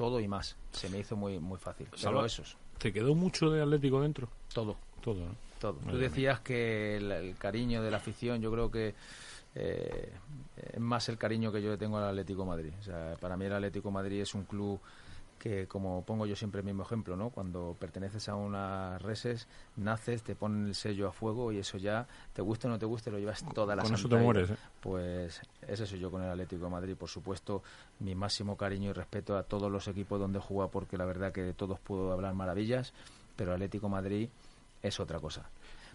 todo 0.00 0.18
y 0.18 0.26
más. 0.28 0.56
Se 0.72 0.88
me 0.88 0.98
hizo 0.98 1.14
muy 1.14 1.38
muy 1.38 1.58
fácil. 1.58 1.86
Salva- 1.94 2.24
esos, 2.24 2.56
¿Te 2.78 2.90
quedó 2.90 3.14
mucho 3.14 3.50
de 3.50 3.60
Atlético 3.60 4.00
dentro? 4.00 4.28
todo, 4.54 4.74
Todo, 5.02 5.20
¿no? 5.26 5.34
todo. 5.60 5.74
Tú 5.90 5.98
decías 5.98 6.40
que 6.40 6.96
el, 6.96 7.12
el 7.12 7.36
cariño 7.36 7.82
de 7.82 7.90
la 7.90 7.98
afición, 7.98 8.40
yo 8.40 8.50
creo 8.50 8.70
que 8.70 8.94
eh, 9.54 10.10
es 10.72 10.80
más 10.80 11.06
el 11.10 11.18
cariño 11.18 11.52
que 11.52 11.60
yo 11.60 11.70
le 11.70 11.76
tengo 11.76 11.98
al 11.98 12.04
Atlético 12.08 12.42
de 12.44 12.48
Madrid. 12.48 12.72
O 12.80 12.82
sea, 12.82 13.14
para 13.20 13.36
mí 13.36 13.44
el 13.44 13.52
Atlético 13.52 13.88
de 13.88 13.94
Madrid 13.94 14.20
es 14.22 14.34
un 14.34 14.44
club 14.44 14.80
que 15.40 15.66
como 15.66 16.04
pongo 16.04 16.26
yo 16.26 16.36
siempre 16.36 16.60
el 16.60 16.66
mismo 16.66 16.82
ejemplo, 16.82 17.16
¿no? 17.16 17.30
Cuando 17.30 17.74
perteneces 17.80 18.28
a 18.28 18.36
unas 18.36 19.00
reses, 19.02 19.48
naces, 19.74 20.22
te 20.22 20.36
ponen 20.36 20.68
el 20.68 20.74
sello 20.74 21.08
a 21.08 21.12
fuego 21.12 21.50
y 21.50 21.58
eso 21.58 21.78
ya, 21.78 22.06
te 22.34 22.42
guste 22.42 22.68
o 22.68 22.70
no 22.70 22.78
te 22.78 22.86
guste, 22.86 23.10
lo 23.10 23.18
llevas 23.18 23.42
toda 23.54 23.74
la 23.74 23.82
Con 23.82 23.94
eso 23.94 24.08
te 24.08 24.16
mueres, 24.16 24.50
¿eh? 24.50 24.56
Pues 24.80 25.40
ese 25.66 25.86
soy 25.86 25.98
yo 25.98 26.10
con 26.10 26.22
el 26.22 26.30
Atlético 26.30 26.64
de 26.64 26.70
Madrid, 26.70 26.94
por 26.94 27.08
supuesto, 27.08 27.62
mi 28.00 28.14
máximo 28.14 28.56
cariño 28.56 28.90
y 28.90 28.92
respeto 28.92 29.36
a 29.36 29.42
todos 29.42 29.72
los 29.72 29.88
equipos 29.88 30.20
donde 30.20 30.38
juega 30.38 30.70
porque 30.70 30.98
la 30.98 31.06
verdad 31.06 31.32
que 31.32 31.42
de 31.42 31.54
todos 31.54 31.80
puedo 31.80 32.12
hablar 32.12 32.34
maravillas, 32.34 32.92
pero 33.34 33.54
Atlético 33.54 33.86
de 33.86 33.92
Madrid 33.92 34.28
es 34.82 35.00
otra 35.00 35.18
cosa. 35.20 35.48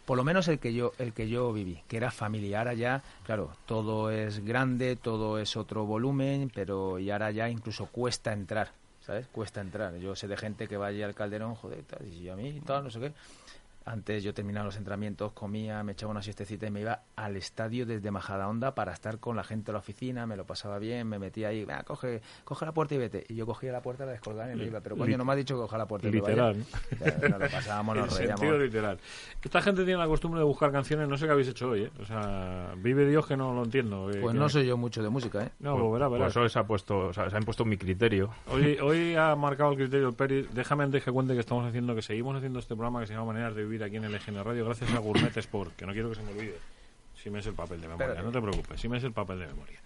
Por 0.08 0.18
lo 0.18 0.24
menos 0.24 0.48
el 0.48 0.60
que 0.60 0.74
yo 0.74 0.94
el 1.00 1.14
que 1.14 1.30
yo 1.30 1.52
viví, 1.54 1.82
que 1.88 1.98
era 1.98 2.12
familiar 2.12 2.68
allá, 2.68 3.04
claro, 3.26 3.52
todo 3.66 4.12
es 4.12 4.44
grande, 4.44 4.96
todo 4.96 5.40
es 5.40 5.56
otro 5.56 5.86
volumen, 5.86 6.52
pero 6.54 7.00
y 7.00 7.10
ahora 7.12 7.32
ya 7.32 7.50
incluso 7.50 7.88
cuesta 7.88 8.32
entrar, 8.32 8.72
¿sabes? 9.06 9.28
Cuesta 9.28 9.62
entrar. 9.62 9.96
Yo 9.98 10.16
sé 10.16 10.28
de 10.28 10.38
gente 10.38 10.68
que 10.68 10.78
va 10.78 10.88
allí 10.88 11.04
al 11.04 11.14
Calderón, 11.14 11.56
joder, 11.56 11.84
y 12.06 12.30
a 12.30 12.36
mí 12.36 12.62
tal, 12.66 12.84
no 12.86 12.90
sé 12.90 13.00
qué. 13.00 13.14
Antes 13.88 14.24
yo 14.24 14.34
terminaba 14.34 14.66
los 14.66 14.78
entrenamientos, 14.78 15.32
comía, 15.34 15.84
me 15.84 15.92
echaba 15.92 16.12
una 16.12 16.24
siestecita 16.24 16.66
y 16.66 16.72
me 16.72 16.82
iba 16.82 17.02
al 17.16 17.36
estadio 17.38 17.86
desde 17.86 18.10
Majadahonda 18.10 18.74
para 18.74 18.92
estar 18.94 19.20
con 19.20 19.36
la 19.36 19.44
gente 19.44 19.68
de 19.68 19.74
la 19.74 19.80
oficina, 19.80 20.26
me 20.26 20.36
lo 20.36 20.44
pasaba 20.46 20.80
bien, 20.80 21.08
me 21.08 21.20
metía 21.20 21.50
ahí, 21.50 21.66
"Venga, 21.66 21.84
coge, 21.84 22.22
coge 22.44 22.66
la 22.66 22.72
puerta 22.72 22.96
y 22.96 22.98
vete. 22.98 23.24
Y 23.30 23.36
yo 23.36 23.46
cogía 23.46 23.72
la 23.72 23.82
puerta, 23.84 24.06
la 24.06 24.14
descolgaba 24.14 24.52
y 24.52 24.56
me 24.56 24.64
iba. 24.66 24.82
Pero 24.82 24.98
coño, 24.98 25.18
no 25.20 25.24
me 25.26 25.34
ha 25.34 25.36
dicho 25.36 25.54
que 25.56 25.62
coja 25.62 25.78
la 25.78 25.86
puerta 25.88 26.08
y 26.08 26.12
me 26.12 26.18
Literal, 26.18 26.56
vaya. 26.56 26.86
¿no? 26.92 27.06
Ya, 27.22 27.30
Nos 27.30 27.40
lo 27.40 27.50
pasábamos, 27.50 27.96
En 27.98 28.02
nos 28.06 28.14
sentido 28.16 28.38
reíamos. 28.52 28.60
literal. 28.66 29.00
Esta 29.44 29.62
gente 29.62 29.84
tiene 29.86 30.00
la 30.00 30.08
costumbre 30.08 30.40
de 30.40 30.46
buscar 30.46 30.72
canciones, 30.72 31.08
no 31.08 31.16
sé 31.18 31.26
qué 31.28 31.32
habéis 31.34 31.50
hecho 31.50 31.70
hoy, 31.70 31.84
¿eh? 31.84 31.92
O 32.02 32.06
sea, 32.06 32.74
vive 32.78 33.08
Dios 33.08 33.28
que 33.28 33.38
no 33.38 33.54
lo 33.54 33.64
entiendo. 33.64 34.10
eh, 34.10 34.18
Pues 34.20 34.34
que- 34.34 34.40
no 34.40 34.50
soy 34.50 34.66
yo 34.66 34.78
mucho 34.78 35.04
de 35.04 35.10
música, 35.10 35.44
¿eh? 35.44 35.50
No, 35.60 35.74
Pues- 35.74 35.82
pues 35.84 35.94
verá, 35.94 36.08
verá. 36.10 36.26
pues 36.26 36.38
hoy 36.38 36.50
se 36.50 36.58
ha 36.58 36.64
puesto, 36.64 36.98
o 37.10 37.14
sea, 37.14 37.30
se 37.30 37.36
ha 37.36 37.40
impuesto 37.40 37.64
mi 37.66 37.78
criterio. 37.78 38.32
Hoy, 38.52 38.80
hoy 38.82 39.16
ha 39.16 39.36
marcado 39.36 39.72
el 39.74 39.78
criterio 39.78 40.08
el 40.10 40.16
Peri. 40.16 40.48
Déjame 40.54 40.84
antes 40.86 41.04
que 41.04 41.12
cuente 41.12 41.34
que 41.36 41.40
estamos 41.42 41.64
haciendo, 41.68 41.94
que 41.94 42.02
seguimos 42.02 42.36
haciendo 42.36 42.58
este 42.58 42.74
programa 42.76 43.02
que 43.02 43.06
se 43.08 43.14
llama 43.14 43.28
Maneras 43.28 43.54
de 43.54 43.64
Vivir 43.64 43.75
aquí 43.84 43.98
en 43.98 44.06
el 44.06 44.16
EGN 44.16 44.44
Radio, 44.44 44.66
gracias 44.66 44.92
a 44.94 45.00
Gourmet 45.00 45.36
Sport, 45.36 45.76
que 45.76 45.86
no 45.86 45.94
quiero 45.94 46.10
que 46.10 46.16
se 46.16 46.24
me 46.24 46.32
olvide. 46.32 46.58
Si 47.22 47.30
me 47.30 47.40
es 47.40 47.48
el 47.48 47.54
papel 47.54 47.82
de 47.82 47.88
memoria, 47.88 48.08
Espérate. 48.08 48.28
no 48.28 48.32
te 48.32 48.42
preocupes, 48.42 48.80
si 48.80 48.88
me 48.88 48.98
es 48.98 49.04
el 49.04 49.12
papel 49.12 49.40
de 49.40 49.48
memoria. 49.48 49.80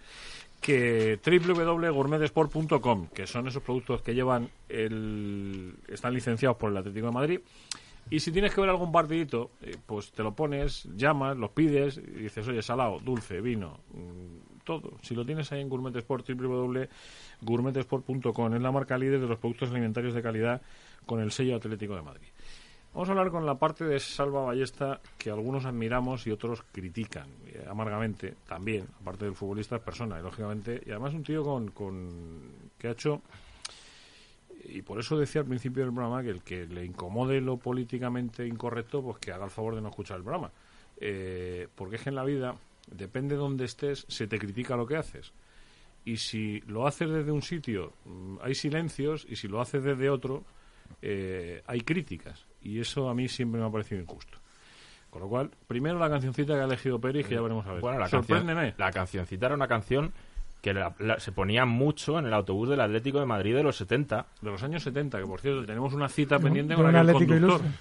Que 0.60 1.18
www.gourmetesport.com, 1.24 3.08
que 3.08 3.26
son 3.26 3.48
esos 3.48 3.62
productos 3.62 4.02
que 4.02 4.14
llevan 4.14 4.50
el. 4.68 5.74
están 5.88 6.12
licenciados 6.12 6.58
por 6.58 6.70
el 6.70 6.76
Atlético 6.76 7.06
de 7.06 7.12
Madrid. 7.12 7.40
Y 8.10 8.20
si 8.20 8.30
tienes 8.32 8.52
que 8.54 8.60
ver 8.60 8.68
algún 8.70 8.92
partidito, 8.92 9.50
eh, 9.62 9.76
pues 9.86 10.10
te 10.10 10.22
lo 10.22 10.34
pones, 10.34 10.86
llamas, 10.96 11.36
los 11.36 11.50
pides 11.50 11.96
y 11.96 12.00
dices, 12.22 12.46
oye, 12.48 12.60
salado, 12.60 12.98
dulce, 12.98 13.40
vino, 13.40 13.78
mm, 13.94 14.64
todo. 14.64 14.94
Si 15.02 15.14
lo 15.14 15.24
tienes 15.24 15.50
ahí 15.52 15.60
en 15.60 15.68
Gourmet 15.68 15.94
Sport, 15.96 16.28
www.gourmetesport.com, 16.28 18.54
es 18.54 18.60
la 18.60 18.72
marca 18.72 18.98
líder 18.98 19.20
de 19.20 19.28
los 19.28 19.38
productos 19.38 19.70
alimentarios 19.70 20.12
de 20.14 20.22
calidad 20.22 20.60
con 21.06 21.20
el 21.20 21.30
sello 21.30 21.54
Atlético 21.56 21.94
de 21.94 22.02
Madrid. 22.02 22.26
Vamos 22.92 23.08
a 23.08 23.12
hablar 23.12 23.30
con 23.30 23.46
la 23.46 23.54
parte 23.54 23.84
de 23.84 24.00
Salva 24.00 24.44
Ballesta 24.44 25.00
que 25.16 25.30
algunos 25.30 25.64
admiramos 25.64 26.26
y 26.26 26.32
otros 26.32 26.64
critican 26.72 27.28
eh, 27.46 27.64
amargamente 27.68 28.34
también, 28.48 28.86
aparte 29.00 29.26
del 29.26 29.34
futbolista 29.34 29.76
es 29.76 29.82
persona, 29.82 30.18
y 30.18 30.22
lógicamente, 30.22 30.82
y 30.84 30.90
además 30.90 31.14
un 31.14 31.22
tío 31.22 31.44
con, 31.44 31.70
con 31.70 32.10
que 32.76 32.88
ha 32.88 32.92
hecho 32.92 33.22
y 34.64 34.82
por 34.82 34.98
eso 34.98 35.18
decía 35.18 35.40
al 35.40 35.46
principio 35.46 35.84
del 35.84 35.92
programa 35.92 36.22
que 36.22 36.30
el 36.30 36.42
que 36.42 36.66
le 36.66 36.84
incomode 36.84 37.40
lo 37.40 37.56
políticamente 37.56 38.46
incorrecto, 38.46 39.02
pues 39.02 39.18
que 39.18 39.32
haga 39.32 39.44
el 39.44 39.50
favor 39.50 39.74
de 39.74 39.80
no 39.80 39.88
escuchar 39.88 40.18
el 40.18 40.22
programa. 40.22 40.50
Eh, 41.00 41.68
porque 41.74 41.96
es 41.96 42.02
que 42.02 42.10
en 42.10 42.14
la 42.14 42.24
vida, 42.24 42.56
depende 42.90 43.34
de 43.34 43.40
dónde 43.40 43.64
estés, 43.64 44.04
se 44.08 44.26
te 44.26 44.38
critica 44.38 44.76
lo 44.76 44.86
que 44.86 44.96
haces. 44.96 45.32
Y 46.04 46.16
si 46.18 46.60
lo 46.62 46.86
haces 46.86 47.10
desde 47.10 47.32
un 47.32 47.42
sitio, 47.42 47.92
mm, 48.04 48.36
hay 48.42 48.54
silencios, 48.54 49.26
y 49.28 49.36
si 49.36 49.48
lo 49.48 49.60
haces 49.60 49.82
desde 49.82 50.10
otro, 50.10 50.44
eh, 51.02 51.62
hay 51.66 51.80
críticas. 51.80 52.46
Y 52.62 52.80
eso 52.80 53.08
a 53.08 53.14
mí 53.14 53.28
siempre 53.28 53.60
me 53.60 53.66
ha 53.66 53.70
parecido 53.70 54.00
injusto. 54.00 54.38
Con 55.10 55.22
lo 55.22 55.28
cual, 55.28 55.50
primero 55.66 55.98
la 55.98 56.08
cancioncita 56.08 56.54
que 56.54 56.60
ha 56.60 56.64
elegido 56.64 57.00
Pérez, 57.00 57.26
que 57.26 57.34
ya 57.34 57.40
veremos 57.40 57.66
a 57.66 57.72
ver. 57.72 57.80
Bueno, 57.80 57.98
la 57.98 58.08
canción, 58.08 58.38
Sorpréndeme. 58.38 58.74
la 58.78 58.92
cancioncita 58.92 59.46
era 59.46 59.54
una 59.56 59.66
canción 59.66 60.12
que 60.62 60.72
la- 60.74 60.94
la- 60.98 61.18
se 61.18 61.32
ponía 61.32 61.64
mucho 61.64 62.18
en 62.18 62.26
el 62.26 62.34
autobús 62.34 62.68
del 62.68 62.80
Atlético 62.80 63.18
de 63.18 63.26
Madrid 63.26 63.54
de 63.56 63.62
los 63.62 63.76
70. 63.76 64.26
De 64.40 64.50
los 64.50 64.62
años 64.62 64.82
70, 64.84 65.18
que 65.18 65.26
por 65.26 65.40
cierto, 65.40 65.64
tenemos 65.64 65.94
una 65.94 66.08
cita 66.08 66.38
pendiente 66.38 66.74
con 66.74 66.84
un 66.84 66.90
aquel 66.94 67.00
Atlético 67.10 67.32
conductor. 67.32 67.60
ilustre. 67.62 67.80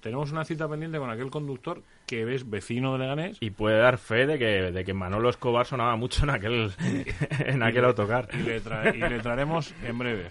Tenemos 0.00 0.30
una 0.30 0.44
cita 0.44 0.68
pendiente 0.68 0.98
con 0.98 1.10
aquel 1.10 1.28
conductor 1.30 1.82
que 2.06 2.24
ves 2.24 2.48
vecino 2.48 2.92
de 2.92 2.98
Leganés 3.00 3.38
Y 3.40 3.50
puede 3.50 3.78
dar 3.78 3.98
fe 3.98 4.26
de 4.28 4.38
que, 4.38 4.70
de 4.70 4.84
que 4.84 4.94
Manolo 4.94 5.28
Escobar 5.30 5.66
sonaba 5.66 5.96
mucho 5.96 6.22
en 6.22 6.30
aquel, 6.30 6.70
en 7.40 7.62
aquel 7.64 7.84
autocar. 7.84 8.28
y 8.32 8.36
le, 8.36 8.62
tra- 8.62 8.94
y 8.94 8.98
le 8.98 9.18
traeremos 9.18 9.74
en 9.82 9.98
breve. 9.98 10.30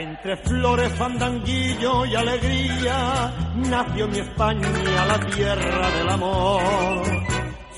Entre 0.00 0.34
flores, 0.38 0.90
fandanguillo 0.94 2.06
y 2.06 2.14
alegría 2.16 3.34
nació 3.56 4.08
mi 4.08 4.20
España, 4.20 5.04
la 5.06 5.20
tierra 5.20 5.90
del 5.90 6.08
amor. 6.08 7.02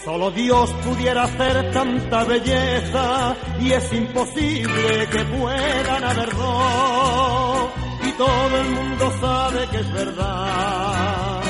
Solo 0.05 0.31
Dios 0.31 0.71
pudiera 0.85 1.25
hacer 1.25 1.73
tanta 1.73 2.23
belleza 2.23 3.35
y 3.59 3.73
es 3.73 3.93
imposible 3.93 5.09
que 5.11 5.25
puedan 5.37 6.05
haber 6.05 6.33
dos. 6.37 7.71
Y 8.05 8.13
todo 8.13 8.57
el 8.61 8.71
mundo 8.71 9.13
sabe 9.21 9.67
que 9.73 9.79
es 9.79 9.93
verdad 9.93 11.43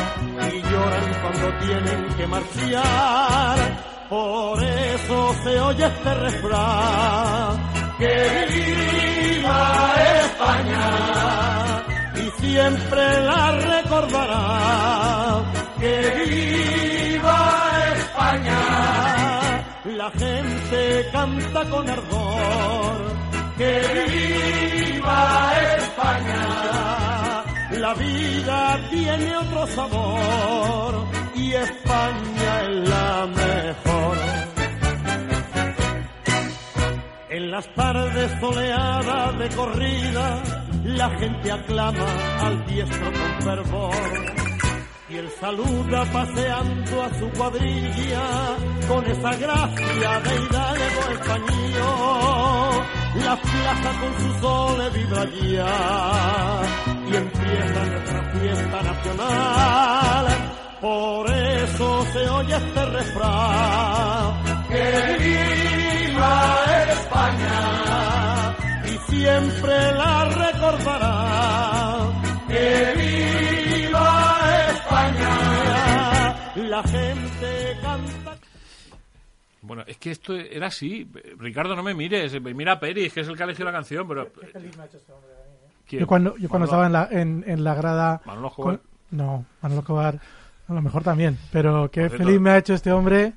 y 0.55 0.63
lloran 0.63 1.15
cuando 1.21 1.59
tienen 1.67 2.17
que 2.17 2.27
marchar. 2.27 3.59
Por 4.09 4.65
eso 4.65 5.35
se 5.45 5.61
oye 5.61 5.85
este 5.85 6.15
refrán. 6.15 7.72
Que 8.03 8.47
viva 8.53 9.95
España 10.25 10.87
y 12.17 12.43
siempre 12.43 13.03
la 13.21 13.53
recordará. 13.53 15.45
Que 15.79 15.97
viva 16.27 17.41
España. 17.97 18.61
La 19.85 20.11
gente 20.11 21.09
canta 21.12 21.65
con 21.71 21.88
ardor. 21.88 22.97
Que 23.57 23.73
viva 24.11 25.53
España. 25.79 27.45
La 27.85 27.95
vida 27.95 28.81
tiene 28.91 29.37
otro 29.37 29.67
sabor 29.69 31.07
y 31.37 31.53
España 31.53 32.62
es 32.62 32.88
la 32.88 33.27
mejor. 33.27 34.32
En 37.33 37.51
las 37.51 37.66
tardes 37.75 38.31
soleadas 38.40 39.38
de 39.38 39.49
corrida, 39.57 40.42
la 40.85 41.09
gente 41.18 41.51
aclama 41.51 42.07
al 42.42 42.66
diestro 42.66 43.07
con 43.11 43.42
fervor. 43.42 43.95
Y 45.09 45.16
él 45.16 45.31
saluda 45.40 46.05
paseando 46.12 47.03
a 47.03 47.14
su 47.18 47.31
cuadrilla 47.31 48.23
con 48.87 49.07
esa 49.07 49.35
gracia 49.37 50.21
de 50.21 50.37
hidalgo 50.45 51.03
español. 51.11 52.87
La 53.25 53.37
plaza 53.40 54.01
con 54.03 54.21
su 54.21 54.40
sol 54.40 54.90
vibra 54.92 55.25
ya 55.25 56.62
y 57.07 57.16
empieza 57.16 57.85
nuestra 57.87 58.31
fiesta 58.33 58.83
nacional. 58.83 60.27
Por 60.83 61.31
eso 61.31 62.07
se 62.12 62.29
oye 62.29 62.57
este 62.57 62.85
refrán. 62.85 64.42
Que 64.68 65.16
viva 65.18 66.62
España 67.12 68.57
y 68.87 68.98
siempre 69.11 69.92
la 69.92 70.25
recordará. 70.25 72.09
Que 72.48 72.92
viva 73.77 74.40
España. 74.70 76.35
La 76.68 76.83
gente 76.83 77.77
canta. 77.83 78.37
Bueno, 79.62 79.85
es 79.87 79.96
que 79.98 80.11
esto 80.11 80.35
era 80.35 80.66
así. 80.68 81.09
Ricardo, 81.38 81.77
no 81.77 81.83
me 81.83 81.94
mires. 81.94 82.40
Mira 82.40 82.72
a 82.72 82.81
Pérez, 82.81 83.12
que 83.12 83.20
es 83.20 83.29
el 83.29 83.37
que 83.37 83.42
ha 83.42 83.46
elegido 83.46 83.66
la 83.66 83.72
canción, 83.72 84.09
pero... 84.09 84.29
¿Quién? 85.87 86.01
Yo 86.01 86.07
cuando, 86.07 86.37
yo 86.38 86.48
cuando 86.48 86.64
estaba 86.64 86.87
en 86.87 86.92
la, 86.92 87.09
en, 87.11 87.44
en 87.46 87.62
la 87.64 87.75
grada... 87.75 88.20
Manolo 88.25 88.48
Escobar. 88.48 88.79
con- 88.79 88.87
no, 89.18 89.44
Manolo 89.61 89.81
Escobar, 89.83 90.18
a 90.68 90.72
lo 90.72 90.81
mejor 90.83 91.03
también. 91.03 91.38
Pero 91.53 91.90
qué 91.90 92.09
feliz 92.09 92.40
me 92.40 92.51
ha 92.51 92.59
hecho 92.59 92.72
este 92.75 92.90
hombre, 92.92 93.35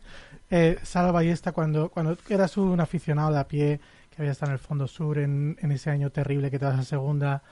eh, 0.51 0.77
Sala 0.83 1.11
Ballesta, 1.11 1.51
cuando, 1.51 1.89
cuando 1.89 2.17
eras 2.29 2.57
un 2.57 2.79
aficionado 2.79 3.31
de 3.33 3.39
a 3.39 3.47
pie, 3.47 3.79
que 4.09 4.21
había 4.21 4.31
estado 4.31 4.51
en 4.51 4.53
el 4.53 4.59
Fondo 4.59 4.87
Sur 4.87 5.17
en, 5.17 5.57
en 5.61 5.71
ese 5.71 5.89
año 5.89 6.09
terrible 6.09 6.49
que 6.51 6.59
te 6.59 6.65
vas 6.65 6.79
a 6.79 6.83
segunda 6.83 7.43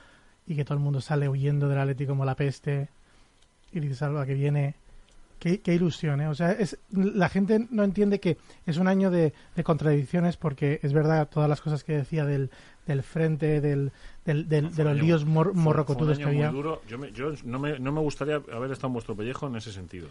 y 0.46 0.54
que 0.56 0.64
todo 0.64 0.76
el 0.78 0.82
mundo 0.84 1.00
sale 1.00 1.28
huyendo 1.28 1.68
del 1.68 1.78
Atlético 1.78 2.12
como 2.12 2.24
la 2.24 2.34
peste. 2.36 2.88
Y 3.72 3.80
dices, 3.80 3.98
Salva, 3.98 4.24
que 4.26 4.34
viene... 4.34 4.74
Qué, 5.40 5.60
qué 5.60 5.74
ilusión, 5.74 6.22
¿eh? 6.22 6.28
O 6.28 6.34
sea, 6.34 6.52
es, 6.52 6.78
la 6.90 7.28
gente 7.28 7.66
no 7.70 7.84
entiende 7.84 8.18
que 8.18 8.38
es 8.64 8.78
un 8.78 8.88
año 8.88 9.10
de, 9.10 9.34
de 9.54 9.64
contradicciones 9.64 10.38
porque 10.38 10.80
es 10.82 10.94
verdad 10.94 11.28
todas 11.28 11.50
las 11.50 11.60
cosas 11.60 11.84
que 11.84 11.92
decía 11.92 12.24
del, 12.24 12.50
del 12.86 13.02
frente, 13.02 13.60
del, 13.60 13.92
del, 14.24 14.48
de 14.48 14.62
los 14.62 14.78
año- 14.78 14.94
líos 14.94 15.26
mor- 15.26 15.52
morrocotudos 15.52 16.16
que 16.16 16.24
había. 16.24 16.48
duro. 16.50 16.80
Yo, 16.88 16.96
me- 16.98 17.12
yo 17.12 17.32
no, 17.44 17.58
me, 17.58 17.78
no 17.78 17.92
me 17.92 18.00
gustaría 18.00 18.36
haber 18.36 18.70
estado 18.70 18.86
en 18.86 18.92
vuestro 18.94 19.14
pellejo 19.16 19.46
en 19.48 19.56
ese 19.56 19.70
sentido. 19.72 20.08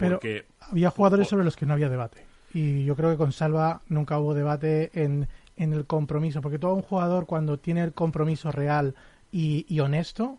Pero 0.00 0.16
Porque 0.16 0.46
había 0.60 0.90
jugadores 0.90 1.28
sobre 1.28 1.44
los 1.44 1.56
que 1.56 1.66
no 1.66 1.74
había 1.74 1.88
debate. 1.88 2.24
Y 2.52 2.84
yo 2.84 2.96
creo 2.96 3.10
que 3.10 3.16
con 3.16 3.30
Salva 3.32 3.80
nunca 3.88 4.18
hubo 4.18 4.34
debate 4.34 4.90
en, 4.94 5.28
en 5.56 5.72
el 5.72 5.86
compromiso, 5.86 6.40
porque 6.40 6.58
todo 6.58 6.74
un 6.74 6.82
jugador 6.82 7.26
cuando 7.26 7.58
tiene 7.58 7.82
el 7.84 7.92
compromiso 7.92 8.50
real 8.50 8.94
y, 9.30 9.64
y 9.68 9.78
honesto, 9.80 10.38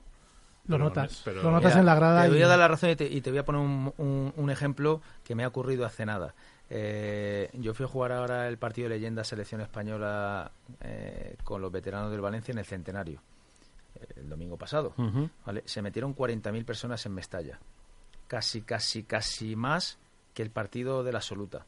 lo 0.67 0.75
Pero- 0.75 0.83
notas. 0.85 1.21
pero- 1.23 1.41
lo 1.41 1.51
notas 1.51 1.71
Mira, 1.71 1.79
en 1.79 1.85
la 1.85 1.95
grada. 1.95 2.23
Te 2.23 2.29
voy 2.29 2.39
y- 2.39 2.43
a 2.43 2.47
dar 2.47 2.59
la 2.59 2.67
razón 2.67 2.89
y 2.89 2.95
te, 2.97 3.05
y 3.05 3.21
te 3.21 3.29
voy 3.29 3.39
a 3.39 3.45
poner 3.45 3.61
un, 3.61 3.93
un- 3.97 4.33
un 4.35 4.49
ejemplo 4.49 5.01
que 5.23 5.35
me 5.35 5.43
ha 5.43 5.47
ocurrido 5.47 5.85
hace 5.85 6.05
nada. 6.05 6.33
Eh, 6.69 7.49
yo 7.53 7.73
fui 7.73 7.85
a 7.85 7.89
jugar 7.89 8.11
ahora 8.13 8.47
el 8.47 8.57
partido 8.57 8.87
de 8.89 8.95
leyenda 8.95 9.23
selección 9.23 9.59
española 9.61 10.51
eh, 10.81 11.35
con 11.43 11.61
los 11.61 11.71
veteranos 11.71 12.11
del 12.11 12.21
Valencia 12.21 12.51
en 12.53 12.59
el 12.59 12.65
centenario, 12.65 13.21
eh, 13.95 14.05
el 14.17 14.29
domingo 14.29 14.55
pasado. 14.57 14.93
Se 15.65 15.81
metieron 15.81 16.15
40.000 16.15 16.63
personas 16.65 17.05
en 17.05 17.13
Mestalla. 17.13 17.59
Casi, 18.31 18.61
casi, 18.61 19.03
casi 19.03 19.57
más 19.57 19.99
que 20.33 20.41
el 20.41 20.51
partido 20.51 21.03
de 21.03 21.11
la 21.11 21.17
absoluta. 21.17 21.65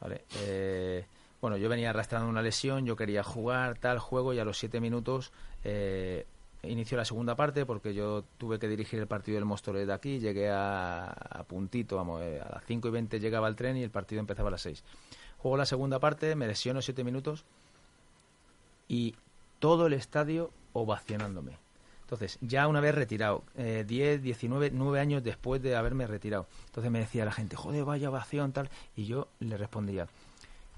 ¿vale? 0.00 0.24
Eh, 0.40 1.06
bueno, 1.40 1.56
yo 1.58 1.68
venía 1.68 1.90
arrastrando 1.90 2.28
una 2.28 2.42
lesión, 2.42 2.84
yo 2.84 2.96
quería 2.96 3.22
jugar 3.22 3.78
tal 3.78 4.00
juego 4.00 4.34
y 4.34 4.40
a 4.40 4.44
los 4.44 4.58
7 4.58 4.80
minutos 4.80 5.30
eh, 5.62 6.26
inició 6.64 6.96
la 6.98 7.04
segunda 7.04 7.36
parte 7.36 7.64
porque 7.64 7.94
yo 7.94 8.24
tuve 8.36 8.58
que 8.58 8.66
dirigir 8.66 8.98
el 8.98 9.06
partido 9.06 9.36
del 9.36 9.44
Móstoles 9.44 9.86
de 9.86 9.92
aquí, 9.92 10.18
llegué 10.18 10.50
a, 10.50 11.06
a 11.06 11.44
puntito, 11.44 11.94
vamos, 11.94 12.20
eh, 12.20 12.40
a 12.44 12.56
las 12.56 12.64
5 12.64 12.88
y 12.88 12.90
20 12.90 13.20
llegaba 13.20 13.46
el 13.46 13.54
tren 13.54 13.76
y 13.76 13.84
el 13.84 13.90
partido 13.90 14.18
empezaba 14.18 14.48
a 14.48 14.50
las 14.50 14.62
6. 14.62 14.82
Juego 15.38 15.56
la 15.56 15.66
segunda 15.66 16.00
parte, 16.00 16.34
me 16.34 16.48
lesiono 16.48 16.82
7 16.82 17.04
minutos 17.04 17.44
y 18.88 19.14
todo 19.60 19.86
el 19.86 19.92
estadio 19.92 20.50
ovacionándome. 20.72 21.64
Entonces, 22.06 22.38
ya 22.40 22.68
una 22.68 22.78
vez 22.80 22.94
retirado, 22.94 23.42
eh, 23.56 23.84
10, 23.84 24.22
19, 24.22 24.70
9 24.72 25.00
años 25.00 25.24
después 25.24 25.60
de 25.60 25.74
haberme 25.74 26.06
retirado. 26.06 26.46
Entonces 26.66 26.92
me 26.92 27.00
decía 27.00 27.24
la 27.24 27.32
gente, 27.32 27.56
joder, 27.56 27.84
vaya 27.84 28.10
ovación, 28.10 28.52
tal. 28.52 28.70
Y 28.94 29.06
yo 29.06 29.26
le 29.40 29.56
respondía, 29.56 30.06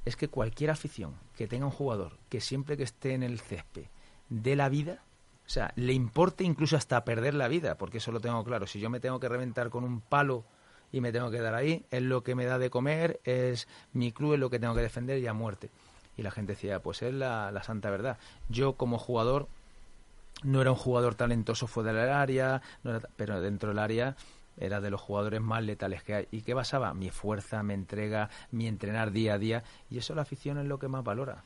es 0.07 0.17
que 0.17 0.29
cualquier 0.29 0.71
afición 0.71 1.12
que 1.37 1.47
tenga 1.47 1.67
un 1.67 1.71
jugador 1.71 2.17
que 2.31 2.41
siempre 2.41 2.79
que 2.79 2.85
esté 2.85 3.12
en 3.12 3.23
el 3.23 3.41
césped 3.41 3.85
dé 4.31 4.57
la 4.57 4.71
vida, 4.71 5.03
o 5.47 5.51
sea, 5.51 5.71
le 5.77 5.93
importe 5.93 6.45
incluso 6.45 6.79
hasta 6.79 7.05
perder 7.05 7.35
la 7.35 7.49
vida, 7.49 7.77
porque 7.77 7.99
eso 7.99 8.11
lo 8.11 8.21
tengo 8.21 8.43
claro. 8.43 8.67
Si 8.67 8.81
yo 8.81 8.88
me 8.88 8.99
tengo 8.99 9.21
que 9.21 9.29
reventar 9.29 9.69
con 9.69 9.85
un 9.85 10.01
palo 10.01 10.45
y 10.93 11.03
me 11.03 11.12
tengo 11.12 11.31
que 11.31 11.41
dar 11.41 11.55
ahí, 11.55 11.85
es 11.91 12.03
lo 12.03 12.23
que 12.23 12.35
me 12.35 12.47
da 12.47 12.59
de 12.59 12.71
comer, 12.71 13.21
es 13.25 13.69
mi 13.93 14.12
club, 14.12 14.33
es 14.33 14.41
lo 14.41 14.49
que 14.49 14.59
tengo 14.59 14.75
que 14.75 14.81
defender 14.81 15.19
y 15.19 15.27
a 15.27 15.35
muerte. 15.35 15.69
Y 16.17 16.23
la 16.23 16.31
gente 16.31 16.55
decía, 16.55 16.81
pues 16.81 17.03
es 17.03 17.12
la, 17.12 17.53
la 17.53 17.62
santa 17.62 17.91
verdad. 17.91 18.17
Yo 18.49 18.77
como 18.77 18.97
jugador 18.97 19.47
no 20.42 20.61
era 20.61 20.70
un 20.70 20.77
jugador 20.77 21.14
talentoso 21.14 21.66
fuera 21.66 21.92
del 21.92 22.11
área, 22.11 22.62
no 22.83 22.90
era 22.90 23.09
pero 23.16 23.40
dentro 23.40 23.70
del 23.70 23.79
área 23.79 24.16
era 24.61 24.81
de 24.81 24.90
los 24.90 25.01
jugadores 25.01 25.40
más 25.40 25.62
letales 25.62 26.03
que 26.03 26.14
hay. 26.14 26.29
¿Y 26.31 26.42
qué 26.42 26.55
basaba? 26.55 26.92
Mi 26.94 27.11
fuerza, 27.11 27.62
mi 27.62 27.74
entrega, 27.74 28.29
mi 28.51 28.66
entrenar 28.66 29.12
día 29.12 29.35
a 29.35 29.38
día. 29.38 29.62
Y 29.88 29.98
eso 29.98 30.14
la 30.14 30.22
afición 30.22 30.59
es 30.59 30.66
lo 30.66 30.79
que 30.79 30.88
más 30.88 31.05
valora. 31.05 31.44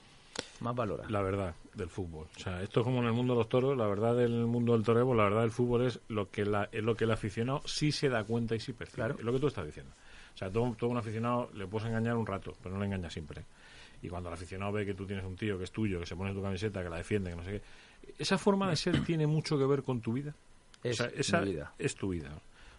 Más 0.61 0.75
valora. 0.75 1.05
La 1.09 1.21
verdad 1.21 1.55
del 1.75 1.89
fútbol. 1.89 2.27
O 2.37 2.39
sea, 2.39 2.63
esto 2.63 2.81
es 2.81 2.85
como 2.85 3.01
en 3.01 3.07
el 3.07 3.13
mundo 3.13 3.35
de 3.35 3.41
los 3.41 3.49
toros, 3.49 3.77
la 3.77 3.87
verdad 3.87 4.17
del 4.17 4.47
mundo 4.47 4.73
del 4.73 4.83
toreo, 4.83 5.07
pues 5.07 5.17
la 5.17 5.25
verdad 5.25 5.43
del 5.43 5.51
fútbol 5.51 5.87
es 5.87 6.01
lo 6.09 6.31
que 6.31 6.45
la, 6.45 6.69
es 6.73 6.83
lo 6.83 6.97
que 6.97 7.05
el 7.05 7.11
aficionado 7.11 7.63
sí 7.67 7.93
se 7.93 8.09
da 8.09 8.25
cuenta 8.25 8.55
y 8.55 8.61
sí 8.61 8.73
percibe. 8.73 8.97
Claro. 8.97 9.17
Es 9.19 9.25
lo 9.25 9.33
que 9.33 9.41
tú 9.41 9.49
estás 9.49 9.67
diciendo. 9.67 9.93
O 10.35 10.39
sea, 10.39 10.51
todo, 10.51 10.75
todo 10.79 10.91
un 10.91 10.97
aficionado 10.97 11.51
le 11.55 11.67
puedes 11.67 11.89
engañar 11.89 12.17
un 12.17 12.27
rato, 12.27 12.55
pero 12.63 12.75
no 12.75 12.81
le 12.81 12.87
engañas 12.87 13.13
siempre. 13.13 13.45
Y 14.01 14.09
cuando 14.09 14.31
el 14.31 14.35
aficionado 14.35 14.73
ve 14.73 14.87
que 14.87 14.95
tú 14.95 15.07
tienes 15.07 15.25
un 15.25 15.37
tío 15.37 15.59
que 15.59 15.65
es 15.65 15.71
tuyo, 15.71 16.01
que 16.01 16.07
se 16.07 16.17
pone 16.17 16.33
tu 16.33 16.43
camiseta, 16.43 16.83
que 16.83 16.89
la 16.89 16.97
defiende, 16.97 17.31
que 17.31 17.37
no 17.37 17.45
sé 17.45 17.51
qué, 17.53 17.63
esa 18.19 18.39
forma 18.39 18.69
de 18.71 18.77
ser 18.77 19.05
tiene 19.05 19.27
mucho 19.27 19.59
que 19.59 19.67
ver 19.67 19.83
con 19.83 20.01
tu 20.01 20.13
vida. 20.13 20.35
Es 20.83 21.01
o 21.01 21.05
sea, 21.05 21.13
esa 21.15 21.41
mi 21.41 21.53
vida. 21.53 21.73
es 21.79 21.95
tu 21.95 22.11
vida. 22.11 22.31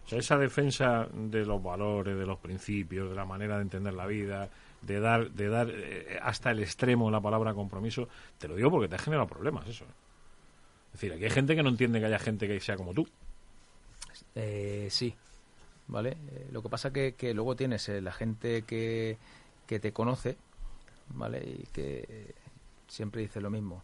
O 0.04 0.08
sea, 0.08 0.18
esa 0.18 0.36
defensa 0.36 1.08
de 1.12 1.46
los 1.46 1.62
valores, 1.62 2.16
de 2.16 2.26
los 2.26 2.38
principios, 2.38 3.08
de 3.08 3.16
la 3.16 3.24
manera 3.24 3.56
de 3.56 3.62
entender 3.62 3.94
la 3.94 4.06
vida, 4.06 4.50
de 4.82 5.00
dar, 5.00 5.30
de 5.30 5.48
dar 5.48 5.70
eh, 5.70 6.18
hasta 6.20 6.50
el 6.50 6.60
extremo 6.60 7.10
la 7.10 7.20
palabra 7.20 7.54
compromiso, 7.54 8.08
te 8.38 8.48
lo 8.48 8.56
digo 8.56 8.70
porque 8.70 8.88
te 8.88 8.96
ha 8.96 8.98
generado 8.98 9.26
problemas 9.26 9.66
eso. 9.66 9.84
¿eh? 9.84 10.04
Es 10.94 11.00
decir, 11.00 11.12
aquí 11.12 11.24
hay 11.24 11.30
gente 11.30 11.56
que 11.56 11.62
no 11.62 11.70
entiende 11.70 11.98
que 11.98 12.06
haya 12.06 12.20
gente 12.20 12.46
que 12.46 12.60
sea 12.60 12.76
como 12.76 12.94
tú. 12.94 13.08
Eh, 14.36 14.86
sí, 14.90 15.12
¿vale? 15.88 16.16
Eh, 16.28 16.48
lo 16.52 16.62
que 16.62 16.68
pasa 16.68 16.92
que, 16.92 17.14
que 17.14 17.34
luego 17.34 17.56
tienes 17.56 17.88
eh, 17.88 18.00
la 18.00 18.12
gente 18.12 18.62
que, 18.62 19.18
que 19.66 19.80
te 19.80 19.92
conoce, 19.92 20.36
¿vale? 21.08 21.42
Y 21.44 21.66
que 21.72 22.34
siempre 22.86 23.22
dice 23.22 23.40
lo 23.40 23.50
mismo. 23.50 23.82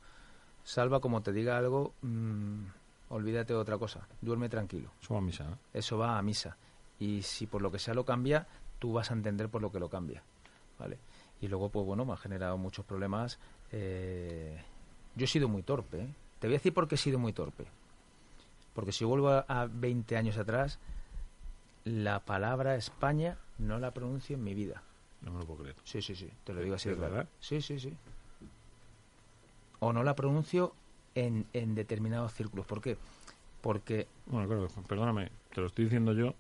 Salva, 0.70 1.00
como 1.00 1.20
te 1.20 1.32
diga 1.32 1.58
algo, 1.58 1.94
mm, 2.02 2.62
olvídate 3.08 3.54
de 3.54 3.58
otra 3.58 3.76
cosa. 3.76 4.06
Duerme 4.20 4.48
tranquilo. 4.48 4.92
Eso 5.02 5.14
va 5.14 5.18
a 5.18 5.22
misa. 5.22 5.44
¿eh? 5.50 5.56
Eso 5.74 5.98
va 5.98 6.16
a 6.16 6.22
misa. 6.22 6.56
Y 7.00 7.22
si 7.22 7.48
por 7.48 7.60
lo 7.60 7.72
que 7.72 7.80
sea 7.80 7.92
lo 7.92 8.04
cambia, 8.04 8.46
tú 8.78 8.92
vas 8.92 9.10
a 9.10 9.14
entender 9.14 9.48
por 9.48 9.62
lo 9.62 9.72
que 9.72 9.80
lo 9.80 9.88
cambia, 9.88 10.22
¿vale? 10.78 10.96
Y 11.40 11.48
luego, 11.48 11.70
pues 11.70 11.84
bueno, 11.84 12.04
me 12.04 12.12
ha 12.12 12.16
generado 12.16 12.56
muchos 12.56 12.84
problemas. 12.84 13.40
Eh, 13.72 14.62
yo 15.16 15.24
he 15.24 15.26
sido 15.26 15.48
muy 15.48 15.64
torpe, 15.64 16.02
¿eh? 16.02 16.14
Te 16.38 16.46
voy 16.46 16.54
a 16.54 16.58
decir 16.58 16.72
por 16.72 16.86
qué 16.86 16.94
he 16.94 16.98
sido 16.98 17.18
muy 17.18 17.32
torpe. 17.32 17.66
Porque 18.72 18.92
si 18.92 19.04
vuelvo 19.04 19.30
a, 19.30 19.40
a 19.48 19.66
20 19.66 20.16
años 20.16 20.38
atrás, 20.38 20.78
la 21.82 22.20
palabra 22.20 22.76
España 22.76 23.38
no 23.58 23.80
la 23.80 23.90
pronuncio 23.90 24.36
en 24.36 24.44
mi 24.44 24.54
vida. 24.54 24.84
No 25.22 25.32
me 25.32 25.40
lo 25.40 25.46
puedo 25.46 25.62
creer. 25.62 25.76
Sí, 25.82 26.00
sí, 26.00 26.14
sí, 26.14 26.30
te 26.44 26.52
lo 26.54 26.60
digo 26.60 26.76
así 26.76 26.90
de 26.90 26.92
¿Es 26.94 26.98
claro. 26.98 27.14
verdad? 27.14 27.28
Sí, 27.40 27.60
sí, 27.60 27.80
sí. 27.80 27.92
O 29.80 29.92
no 29.92 30.02
la 30.04 30.14
pronuncio 30.14 30.74
en, 31.14 31.46
en 31.52 31.74
determinados 31.74 32.32
círculos. 32.34 32.66
¿Por 32.66 32.80
qué? 32.80 32.96
Porque 33.60 34.06
Bueno, 34.26 34.46
claro, 34.48 34.68
perdóname, 34.86 35.30
te 35.54 35.60
lo 35.60 35.66
estoy 35.66 35.84
diciendo 35.84 36.12
yo, 36.12 36.34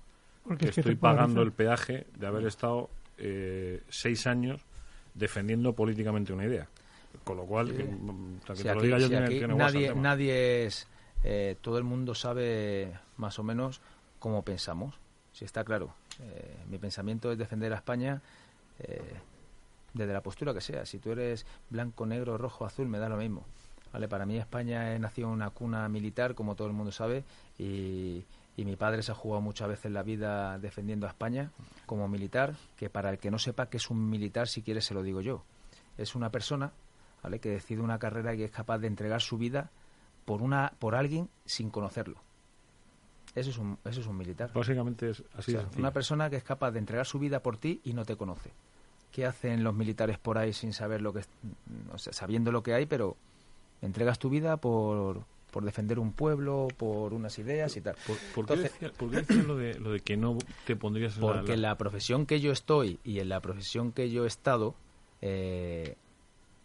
porque 0.44 0.64
que 0.66 0.68
es 0.70 0.74
que 0.76 0.80
estoy 0.80 0.94
pagando 0.94 1.42
el 1.42 1.52
peaje 1.52 2.06
de 2.16 2.26
haber 2.26 2.46
estado 2.46 2.88
eh, 3.18 3.82
seis 3.88 4.26
años 4.26 4.62
defendiendo 5.14 5.72
políticamente 5.74 6.32
una 6.32 6.44
idea. 6.46 6.68
Con 7.24 7.36
lo 7.36 7.44
cual, 7.44 7.68
Sí. 7.68 7.74
que, 7.76 7.84
mm, 7.84 8.38
que 8.46 8.56
Si 8.56 8.62
te 8.62 8.74
lo 8.74 8.80
diga 8.82 8.98
yo 8.98 9.08
si 9.08 9.08
tiene, 9.28 9.54
nadie, 9.54 9.94
nadie 9.94 10.64
es. 10.66 10.86
eh, 11.24 11.56
todo 11.60 11.76
el 11.76 11.84
mundo 11.84 12.14
sabe 12.14 12.92
más 13.18 13.38
o 13.38 13.42
menos 13.42 13.80
cómo 14.18 14.42
pensamos. 14.42 14.94
Si 15.32 15.44
está 15.44 15.64
claro. 15.64 15.92
Eh, 16.20 16.56
mi 16.68 16.78
pensamiento 16.78 17.30
es 17.32 17.36
defender 17.38 17.72
a 17.72 17.76
España 17.76 18.22
eh, 18.78 19.02
desde 19.94 20.12
la 20.12 20.22
postura 20.22 20.54
que 20.54 20.60
sea. 20.60 20.84
Si 20.86 20.98
tú 20.98 21.12
eres 21.12 21.46
blanco, 21.68 22.06
negro, 22.06 22.38
rojo, 22.38 22.64
azul, 22.64 22.88
me 22.88 22.98
da 22.98 23.08
lo 23.08 23.16
mismo. 23.16 23.44
Vale, 23.92 24.06
para 24.08 24.24
mí 24.24 24.36
España 24.38 24.96
nació 24.98 25.26
en 25.26 25.32
una 25.32 25.50
cuna 25.50 25.88
militar, 25.88 26.34
como 26.34 26.54
todo 26.54 26.68
el 26.68 26.74
mundo 26.74 26.92
sabe, 26.92 27.24
y, 27.58 28.24
y 28.56 28.64
mi 28.64 28.76
padre 28.76 29.02
se 29.02 29.10
ha 29.10 29.16
jugado 29.16 29.40
muchas 29.40 29.68
veces 29.68 29.90
la 29.90 30.02
vida 30.04 30.58
defendiendo 30.60 31.06
a 31.06 31.10
España 31.10 31.50
como 31.86 32.06
militar, 32.08 32.54
que 32.76 32.88
para 32.88 33.10
el 33.10 33.18
que 33.18 33.30
no 33.32 33.38
sepa 33.38 33.66
que 33.66 33.78
es 33.78 33.90
un 33.90 34.08
militar, 34.08 34.46
si 34.46 34.62
quiere 34.62 34.80
se 34.80 34.94
lo 34.94 35.02
digo 35.02 35.20
yo. 35.20 35.42
Es 35.98 36.14
una 36.14 36.30
persona 36.30 36.72
¿vale? 37.22 37.40
que 37.40 37.50
decide 37.50 37.80
una 37.82 37.98
carrera 37.98 38.32
y 38.32 38.38
que 38.38 38.44
es 38.44 38.52
capaz 38.52 38.78
de 38.78 38.86
entregar 38.86 39.20
su 39.20 39.36
vida 39.38 39.70
por 40.24 40.40
una 40.40 40.72
por 40.78 40.94
alguien 40.94 41.28
sin 41.44 41.68
conocerlo. 41.70 42.20
Eso 43.34 43.50
es 43.50 43.58
un, 43.58 43.78
eso 43.84 44.00
es 44.00 44.06
un 44.06 44.16
militar. 44.16 44.52
Básicamente 44.52 45.10
es 45.10 45.20
O 45.20 45.24
así. 45.38 45.52
sea, 45.52 45.66
una 45.76 45.90
persona 45.92 46.30
que 46.30 46.36
es 46.36 46.44
capaz 46.44 46.70
de 46.72 46.78
entregar 46.78 47.06
su 47.06 47.18
vida 47.18 47.40
por 47.40 47.56
ti 47.58 47.80
y 47.84 47.92
no 47.92 48.04
te 48.04 48.16
conoce. 48.16 48.52
¿Qué 49.12 49.26
hacen 49.26 49.64
los 49.64 49.74
militares 49.74 50.18
por 50.18 50.38
ahí 50.38 50.52
sin 50.52 50.72
saber 50.72 51.02
lo 51.02 51.12
que 51.12 51.20
o 51.92 51.98
sea, 51.98 52.12
sabiendo 52.12 52.52
lo 52.52 52.62
que 52.62 52.74
hay, 52.74 52.86
pero 52.86 53.16
entregas 53.82 54.18
tu 54.18 54.30
vida 54.30 54.56
por, 54.58 55.24
por 55.50 55.64
defender 55.64 55.98
un 55.98 56.12
pueblo, 56.12 56.68
por 56.76 57.12
unas 57.12 57.38
ideas 57.38 57.76
y 57.76 57.80
tal? 57.80 57.96
¿Por, 58.06 58.16
por 58.34 58.46
qué 58.46 58.56
decía- 58.62 58.92
por 58.96 59.10
qué 59.10 59.16
decías 59.18 59.44
lo 59.46 59.56
de, 59.56 59.78
lo 59.80 59.90
de 59.92 60.00
que 60.00 60.16
no 60.16 60.38
te 60.66 60.76
pondrías 60.76 61.16
en 61.16 61.22
la- 61.22 61.26
Porque 61.32 61.52
en 61.54 61.62
la- 61.62 61.68
la 61.70 61.78
profesión 61.78 62.24
que 62.26 62.40
yo 62.40 62.52
estoy 62.52 63.00
y 63.04 63.18
en 63.18 63.28
la 63.28 63.40
profesión 63.40 63.90
que 63.92 64.10
yo 64.10 64.24
he 64.24 64.28
estado, 64.28 64.74
eh, 65.22 65.96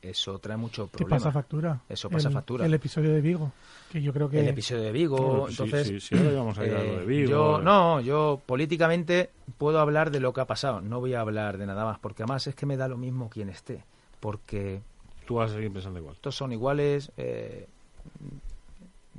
eso 0.09 0.39
trae 0.39 0.57
mucho 0.57 0.87
problema. 0.87 1.17
pasa 1.17 1.31
factura. 1.31 1.81
Eso 1.89 2.09
pasa 2.09 2.29
el, 2.29 2.33
factura. 2.33 2.65
El 2.65 2.73
episodio 2.73 3.13
de 3.13 3.21
Vigo, 3.21 3.51
que 3.91 4.01
yo 4.01 4.13
creo 4.13 4.29
que... 4.29 4.39
El 4.39 4.49
episodio 4.49 4.83
de 4.83 4.91
Vigo, 4.91 5.47
sí, 5.47 5.53
entonces... 5.53 5.87
sí, 5.87 5.99
sí, 5.99 6.15
a 6.15 6.19
ir 6.19 6.27
a 6.27 6.43
lo 6.43 6.53
de 6.53 7.03
eh, 7.03 7.05
Vigo. 7.05 7.29
Yo, 7.29 7.61
no, 7.61 8.01
yo 8.01 8.41
políticamente 8.45 9.29
puedo 9.57 9.79
hablar 9.79 10.11
de 10.11 10.19
lo 10.19 10.33
que 10.33 10.41
ha 10.41 10.45
pasado, 10.45 10.81
no 10.81 10.99
voy 10.99 11.13
a 11.13 11.21
hablar 11.21 11.57
de 11.57 11.65
nada 11.65 11.85
más, 11.85 11.99
porque 11.99 12.23
además 12.23 12.47
es 12.47 12.55
que 12.55 12.65
me 12.65 12.77
da 12.77 12.87
lo 12.87 12.97
mismo 12.97 13.29
quien 13.29 13.49
esté, 13.49 13.83
porque 14.19 14.81
Tú 15.25 15.35
vas 15.35 15.51
a 15.51 15.55
seguir 15.55 15.71
pensando 15.71 15.99
igual. 15.99 16.15
todos 16.21 16.35
son 16.35 16.51
iguales, 16.51 17.11
eh, 17.17 17.67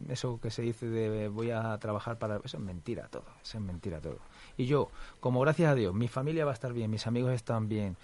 eso 0.09 0.39
que 0.41 0.51
se 0.51 0.63
dice 0.63 0.87
de 0.87 1.29
voy 1.29 1.51
a 1.51 1.77
trabajar 1.79 2.19
para... 2.19 2.37
Eso 2.45 2.59
es 2.59 2.63
mentira 2.63 3.09
todo, 3.09 3.25
eso 3.43 3.59
es 3.59 3.65
mentira 3.65 4.01
todo. 4.01 4.19
Y 4.57 4.67
yo, 4.67 4.89
como 5.21 5.41
gracias 5.41 5.71
a 5.71 5.75
Dios, 5.75 5.95
mi 5.95 6.09
familia 6.09 6.45
va 6.45 6.53
a 6.53 6.55
estar 6.55 6.73
bien, 6.73 6.91
mis 6.91 7.07
amigos 7.07 7.33
están 7.33 7.69
bien, 7.69 7.97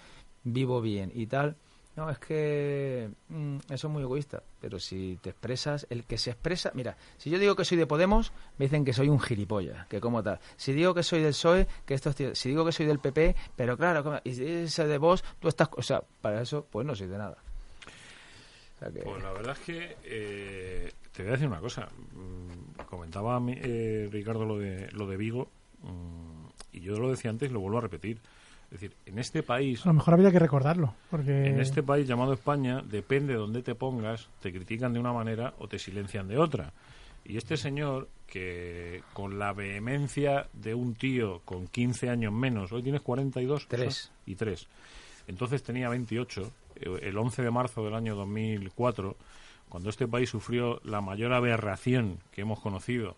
vivo 0.43 0.81
bien 0.81 1.11
y 1.13 1.27
tal, 1.27 1.55
no, 1.95 2.09
es 2.09 2.17
que 2.17 3.09
mm, 3.29 3.57
eso 3.69 3.87
es 3.87 3.93
muy 3.93 4.01
egoísta, 4.01 4.41
pero 4.59 4.79
si 4.79 5.19
te 5.21 5.29
expresas, 5.29 5.85
el 5.89 6.05
que 6.05 6.17
se 6.17 6.31
expresa, 6.31 6.71
mira, 6.73 6.97
si 7.17 7.29
yo 7.29 7.37
digo 7.37 7.55
que 7.55 7.65
soy 7.65 7.77
de 7.77 7.85
Podemos, 7.85 8.31
me 8.57 8.65
dicen 8.65 8.83
que 8.83 8.93
soy 8.93 9.09
un 9.09 9.19
gilipollas, 9.19 9.87
que 9.87 10.01
como 10.01 10.23
tal. 10.23 10.39
Si 10.55 10.73
digo 10.73 10.93
que 10.93 11.03
soy 11.03 11.21
del 11.21 11.33
PSOE, 11.33 11.67
que 11.85 11.93
estos 11.93 12.15
tíos, 12.15 12.37
si 12.37 12.49
digo 12.49 12.65
que 12.65 12.71
soy 12.71 12.85
del 12.85 12.99
PP, 12.99 13.35
pero 13.55 13.77
claro, 13.77 14.21
y 14.23 14.33
si 14.33 14.45
ese 14.45 14.87
de 14.87 14.97
vos, 14.97 15.23
tú 15.39 15.47
estás, 15.47 15.69
o 15.77 15.81
sea, 15.83 16.01
para 16.21 16.41
eso, 16.41 16.65
pues 16.69 16.85
no 16.85 16.95
soy 16.95 17.07
de 17.07 17.17
nada. 17.17 17.37
Pues 18.91 19.23
la 19.23 19.31
verdad 19.31 19.55
es 19.57 19.65
que 19.65 19.97
eh, 20.03 20.91
te 21.13 21.23
voy 21.23 21.29
a 21.29 21.33
decir 21.33 21.47
una 21.47 21.59
cosa. 21.59 21.87
Mm, 22.13 22.81
Comentaba 22.89 23.41
eh, 23.47 24.09
Ricardo 24.11 24.45
lo 24.45 24.57
de, 24.57 24.89
lo 24.91 25.07
de 25.07 25.17
Vigo 25.17 25.49
mm, 25.83 26.45
y 26.73 26.81
yo 26.81 26.95
lo 26.95 27.09
decía 27.09 27.31
antes 27.31 27.49
y 27.49 27.53
lo 27.53 27.59
vuelvo 27.59 27.77
a 27.77 27.81
repetir. 27.81 28.19
Es 28.73 28.81
decir, 28.81 28.97
en 29.05 29.19
este 29.19 29.43
país 29.43 29.85
A 29.85 29.89
lo 29.89 29.93
mejor 29.93 30.15
habría 30.15 30.31
que 30.31 30.39
recordarlo, 30.39 30.95
porque 31.11 31.45
en 31.45 31.59
este 31.59 31.83
país 31.83 32.07
llamado 32.07 32.33
España, 32.33 32.81
depende 32.81 33.33
de 33.33 33.39
dónde 33.39 33.61
te 33.61 33.75
pongas, 33.75 34.29
te 34.41 34.51
critican 34.51 34.93
de 34.93 34.99
una 34.99 35.13
manera 35.13 35.53
o 35.59 35.67
te 35.67 35.77
silencian 35.77 36.27
de 36.27 36.39
otra. 36.39 36.73
Y 37.23 37.37
este 37.37 37.55
señor, 37.55 38.09
que 38.25 39.03
con 39.13 39.37
la 39.37 39.53
vehemencia 39.53 40.47
de 40.53 40.73
un 40.73 40.95
tío 40.95 41.41
con 41.45 41.67
15 41.67 42.09
años 42.09 42.33
menos, 42.33 42.71
hoy 42.71 42.81
tienes 42.81 43.01
42 43.01 43.67
Tres. 43.67 44.11
y 44.25 44.33
3. 44.33 44.67
Entonces 45.27 45.61
tenía 45.61 45.87
28, 45.89 46.51
eh, 46.77 46.99
el 47.03 47.15
11 47.15 47.43
de 47.43 47.51
marzo 47.51 47.85
del 47.85 47.93
año 47.93 48.15
2004, 48.15 49.15
cuando 49.69 49.91
este 49.91 50.07
país 50.07 50.31
sufrió 50.31 50.81
la 50.83 50.99
mayor 50.99 51.31
aberración 51.33 52.17
que 52.31 52.41
hemos 52.41 52.59
conocido 52.59 53.17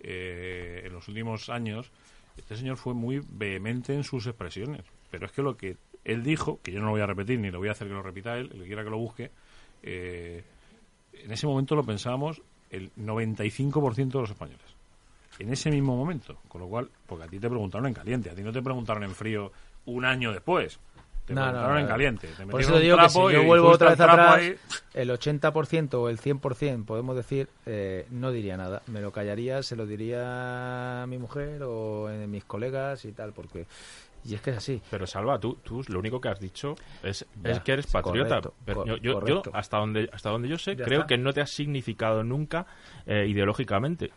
eh, 0.00 0.84
en 0.86 0.94
los 0.94 1.06
últimos 1.08 1.50
años, 1.50 1.92
este 2.36 2.56
señor 2.56 2.76
fue 2.76 2.94
muy 2.94 3.22
vehemente 3.28 3.94
en 3.94 4.04
sus 4.04 4.26
expresiones. 4.26 4.82
Pero 5.10 5.26
es 5.26 5.32
que 5.32 5.42
lo 5.42 5.56
que 5.56 5.76
él 6.04 6.22
dijo, 6.22 6.60
que 6.62 6.72
yo 6.72 6.80
no 6.80 6.86
lo 6.86 6.92
voy 6.92 7.00
a 7.00 7.06
repetir 7.06 7.38
ni 7.38 7.50
lo 7.50 7.58
voy 7.58 7.68
a 7.68 7.72
hacer 7.72 7.88
que 7.88 7.94
lo 7.94 8.02
repita 8.02 8.36
él, 8.36 8.50
el 8.52 8.60
que 8.60 8.66
quiera 8.66 8.84
que 8.84 8.90
lo 8.90 8.98
busque, 8.98 9.30
eh, 9.82 10.44
en 11.12 11.30
ese 11.30 11.46
momento 11.46 11.74
lo 11.74 11.84
pensábamos 11.84 12.42
el 12.70 12.92
95% 12.96 14.08
de 14.08 14.20
los 14.20 14.30
españoles. 14.30 14.66
En 15.38 15.52
ese 15.52 15.70
mismo 15.70 15.96
momento. 15.96 16.38
Con 16.48 16.60
lo 16.60 16.68
cual, 16.68 16.90
porque 17.06 17.24
a 17.24 17.28
ti 17.28 17.38
te 17.38 17.48
preguntaron 17.48 17.86
en 17.86 17.94
caliente, 17.94 18.30
a 18.30 18.34
ti 18.34 18.42
no 18.42 18.52
te 18.52 18.62
preguntaron 18.62 19.02
en 19.04 19.14
frío 19.14 19.52
un 19.86 20.04
año 20.04 20.32
después. 20.32 20.78
Te 21.26 21.32
No, 21.34 21.50
no, 21.52 21.68
no, 21.68 21.78
en 21.78 21.86
caliente. 21.86 22.28
Te 22.36 22.46
Por 22.46 22.60
eso 22.60 22.74
te 22.74 22.80
digo 22.80 22.98
que 22.98 23.08
si 23.08 23.18
yo 23.32 23.44
vuelvo 23.44 23.70
otra 23.70 23.90
vez 23.90 24.00
atrás, 24.00 24.36
ahí. 24.36 24.54
el 24.92 25.10
80% 25.10 25.94
o 25.94 26.08
el 26.10 26.18
100%, 26.20 26.84
podemos 26.84 27.16
decir, 27.16 27.48
eh, 27.66 28.06
no 28.10 28.30
diría 28.30 28.56
nada. 28.56 28.82
Me 28.88 29.00
lo 29.00 29.10
callaría, 29.10 29.62
se 29.62 29.74
lo 29.76 29.86
diría 29.86 31.02
a 31.02 31.06
mi 31.06 31.16
mujer 31.18 31.62
o 31.62 32.08
a 32.08 32.12
mis 32.26 32.44
colegas 32.44 33.04
y 33.06 33.12
tal, 33.12 33.32
porque... 33.32 33.66
Y 34.26 34.34
es 34.34 34.40
que 34.40 34.50
es 34.52 34.56
así. 34.56 34.80
Pero 34.90 35.06
Salva, 35.06 35.38
tú, 35.38 35.58
tú 35.62 35.82
lo 35.88 35.98
único 35.98 36.18
que 36.18 36.28
has 36.30 36.40
dicho 36.40 36.76
es, 37.02 37.26
Ya, 37.42 37.50
es 37.50 37.60
que 37.60 37.72
eres 37.72 37.86
patriota. 37.86 38.40
correcto, 38.40 38.54
Pero 38.64 38.86
yo, 38.96 39.22
yo, 39.26 39.42
hasta 39.52 39.76
donde 39.76 40.08
hasta 40.12 40.30
donde 40.30 40.48
yo 40.48 40.56
sé, 40.56 40.76
Ya 40.76 40.84
creo 40.86 41.00
está. 41.00 41.08
que 41.08 41.18
no 41.18 41.34
te 41.34 41.42
has 41.42 41.50
significado 41.50 42.24
nunca 42.24 42.64
eh, 43.04 43.26
ideológicamente. 43.28 44.12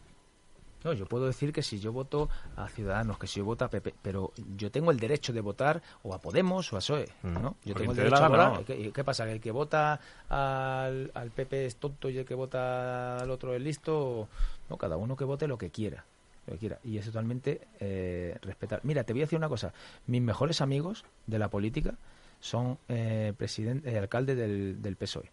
No, 0.83 0.93
yo 0.93 1.05
puedo 1.05 1.25
decir 1.25 1.51
que 1.51 1.63
si 1.63 1.79
yo 1.79 1.91
voto 1.91 2.29
a 2.55 2.67
Ciudadanos, 2.69 3.17
que 3.17 3.27
si 3.27 3.39
yo 3.39 3.45
voto 3.45 3.65
a 3.65 3.69
PP, 3.69 3.95
pero 4.01 4.31
yo 4.55 4.69
tengo 4.71 4.91
el 4.91 4.99
derecho 4.99 5.33
de 5.33 5.41
votar 5.41 5.81
o 6.03 6.13
a 6.13 6.19
Podemos 6.19 6.71
o 6.71 6.77
a 6.77 6.79
PSOE, 6.79 7.09
Mm. 7.23 7.33
¿no? 7.41 7.55
Yo 7.65 7.73
tengo 7.75 7.91
el 7.91 7.97
derecho 7.97 8.15
a 8.23 8.29
votar. 8.29 8.63
¿Qué, 8.63 8.91
qué 8.93 9.03
pasa? 9.03 9.25
¿Que 9.25 9.31
el 9.33 9.41
que 9.41 9.51
vota 9.51 9.99
al, 10.29 11.11
al 11.13 11.31
PP 11.31 11.65
es 11.65 11.75
tonto 11.77 12.09
y 12.09 12.17
el 12.19 12.25
que 12.25 12.35
vota 12.35 13.17
al 13.17 13.31
otro 13.31 13.53
es 13.55 13.61
listo? 13.61 14.29
No, 14.69 14.77
cada 14.77 14.97
uno 14.97 15.15
que 15.15 15.25
vote 15.25 15.47
lo 15.47 15.57
que 15.57 15.69
quiera. 15.71 16.05
Lo 16.45 16.53
que 16.53 16.59
quiera. 16.59 16.79
Y 16.83 16.97
es 16.97 17.05
totalmente 17.05 17.67
eh, 17.79 18.37
respetar. 18.41 18.79
Mira, 18.83 19.03
te 19.03 19.13
voy 19.13 19.23
a 19.23 19.25
decir 19.25 19.37
una 19.37 19.49
cosa. 19.49 19.73
Mis 20.05 20.21
mejores 20.21 20.61
amigos 20.61 21.03
de 21.25 21.39
la 21.39 21.49
política 21.49 21.95
son 22.39 22.77
eh, 22.87 23.33
presidente, 23.35 23.89
eh, 23.91 23.97
alcalde 23.97 24.35
del, 24.35 24.81
del 24.81 24.95
PSOE. 24.95 25.29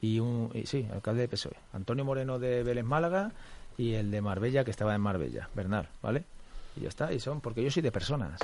Y 0.00 0.20
un, 0.20 0.50
y 0.54 0.66
sí, 0.66 0.88
alcalde 0.92 1.22
del 1.22 1.30
PSOE. 1.30 1.56
Antonio 1.72 2.04
Moreno 2.04 2.38
de 2.38 2.62
Vélez 2.62 2.84
Málaga 2.84 3.32
y 3.78 3.94
el 3.94 4.10
de 4.10 4.20
Marbella 4.20 4.64
que 4.64 4.70
estaba 4.70 4.94
en 4.94 5.00
Marbella, 5.00 5.48
Bernal, 5.54 5.88
¿vale? 6.02 6.24
Y 6.76 6.80
ya 6.82 6.88
está, 6.88 7.12
y 7.12 7.20
son, 7.20 7.40
porque 7.40 7.62
yo 7.62 7.70
soy 7.70 7.82
de 7.82 7.90
personas. 7.92 8.38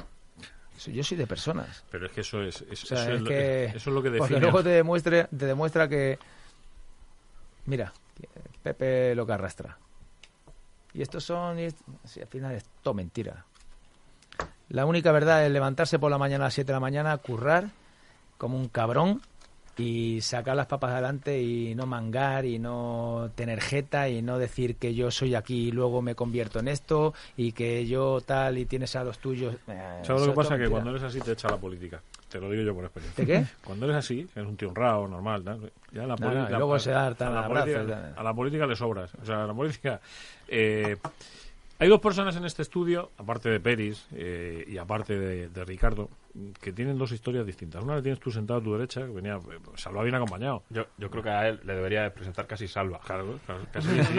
So- 0.78 0.90
Yo 0.90 1.04
soy 1.04 1.16
de 1.16 1.26
personas. 1.26 1.84
Pero 1.90 2.06
es 2.06 2.12
que 2.12 2.22
eso 2.22 2.40
es, 2.42 2.62
es- 2.62 2.84
O 2.84 2.86
sea, 2.86 3.02
eso, 3.02 3.10
es 3.10 3.14
es 3.16 3.20
lo, 3.22 3.28
que, 3.28 3.64
eso 3.66 3.76
es 3.76 3.86
lo 3.86 4.02
que 4.02 4.10
porque 4.10 4.22
define. 4.22 4.40
luego 4.40 4.62
te 4.62 4.70
demuestre, 4.70 5.24
te 5.24 5.46
demuestra 5.46 5.88
que, 5.88 6.18
mira, 7.66 7.92
Pepe 8.62 9.14
lo 9.14 9.26
que 9.26 9.32
arrastra. 9.32 9.76
Y 10.94 11.02
estos 11.02 11.24
son, 11.24 11.58
y 11.58 11.68
sí, 12.04 12.20
al 12.20 12.26
final 12.28 12.52
es 12.54 12.64
todo 12.82 12.94
mentira. 12.94 13.44
La 14.68 14.86
única 14.86 15.12
verdad 15.12 15.44
es 15.44 15.50
levantarse 15.52 15.98
por 15.98 16.10
la 16.10 16.18
mañana 16.18 16.44
a 16.44 16.46
las 16.46 16.54
7 16.54 16.68
de 16.68 16.72
la 16.74 16.80
mañana, 16.80 17.16
currar 17.18 17.70
como 18.38 18.56
un 18.56 18.68
cabrón 18.68 19.20
y 19.76 20.20
sacar 20.20 20.56
las 20.56 20.66
papas 20.66 20.92
adelante 20.92 21.40
y 21.40 21.74
no 21.74 21.86
mangar 21.86 22.44
y 22.44 22.58
no 22.58 23.30
tener 23.34 23.60
jeta 23.60 24.08
y 24.08 24.22
no 24.22 24.38
decir 24.38 24.76
que 24.76 24.94
yo 24.94 25.10
soy 25.10 25.34
aquí 25.34 25.68
y 25.68 25.72
luego 25.72 26.02
me 26.02 26.14
convierto 26.14 26.60
en 26.60 26.68
esto 26.68 27.14
y 27.36 27.52
que 27.52 27.86
yo 27.86 28.20
tal 28.20 28.58
y 28.58 28.66
tienes 28.66 28.94
a 28.96 29.04
los 29.04 29.18
tuyos. 29.18 29.56
Eh, 29.68 30.00
¿Sabes 30.02 30.22
lo 30.22 30.32
que 30.32 30.36
pasa? 30.36 30.58
Que 30.58 30.68
cuando 30.68 30.90
eres 30.90 31.02
así 31.02 31.20
te 31.20 31.32
echa 31.32 31.48
la 31.48 31.56
política. 31.56 32.00
Te 32.28 32.40
lo 32.40 32.50
digo 32.50 32.64
yo 32.64 32.74
por 32.74 32.84
experiencia. 32.84 33.24
¿De 33.24 33.32
qué? 33.32 33.46
Cuando 33.64 33.86
eres 33.86 33.98
así, 33.98 34.26
eres 34.34 34.48
un 34.48 34.56
tío 34.56 34.68
honrado, 34.68 35.06
normal, 35.06 35.44
tal, 35.44 35.70
ya 35.92 36.06
la 36.06 36.16
No, 36.16 36.34
no, 36.34 36.48
luego 36.50 36.78
se 36.78 36.90
da 36.90 37.06
a, 37.06 37.10
la 37.10 37.46
política, 37.46 38.12
a 38.16 38.22
la 38.22 38.34
política 38.34 38.66
le 38.66 38.74
sobras. 38.74 39.14
O 39.22 39.24
sea, 39.24 39.44
a 39.44 39.46
la 39.46 39.54
política... 39.54 40.00
eh, 40.48 40.96
hay 41.78 41.88
dos 41.88 42.00
personas 42.00 42.36
en 42.36 42.44
este 42.44 42.62
estudio, 42.62 43.10
aparte 43.18 43.48
de 43.48 43.60
Peris 43.60 44.06
eh, 44.14 44.64
y 44.68 44.78
aparte 44.78 45.18
de, 45.18 45.48
de 45.48 45.64
Ricardo, 45.64 46.08
que 46.60 46.72
tienen 46.72 46.96
dos 46.98 47.12
historias 47.12 47.44
distintas. 47.46 47.82
Una 47.82 47.96
la 47.96 48.02
tienes 48.02 48.20
tú 48.20 48.30
sentado 48.30 48.60
a 48.60 48.62
tu 48.62 48.72
derecha, 48.74 49.00
que 49.06 49.12
venía, 49.12 49.34
eh, 49.36 49.58
Salva 49.76 50.02
bien 50.02 50.14
acompañado. 50.14 50.62
Yo, 50.70 50.86
yo 50.98 51.10
creo 51.10 51.22
que 51.22 51.30
a 51.30 51.48
él 51.48 51.60
le 51.64 51.74
debería 51.74 52.02
de 52.02 52.10
presentar 52.10 52.46
casi 52.46 52.68
Salva. 52.68 53.00
Claro, 53.04 53.38
claro, 53.46 53.62
casi 53.72 53.88
sí. 53.88 54.18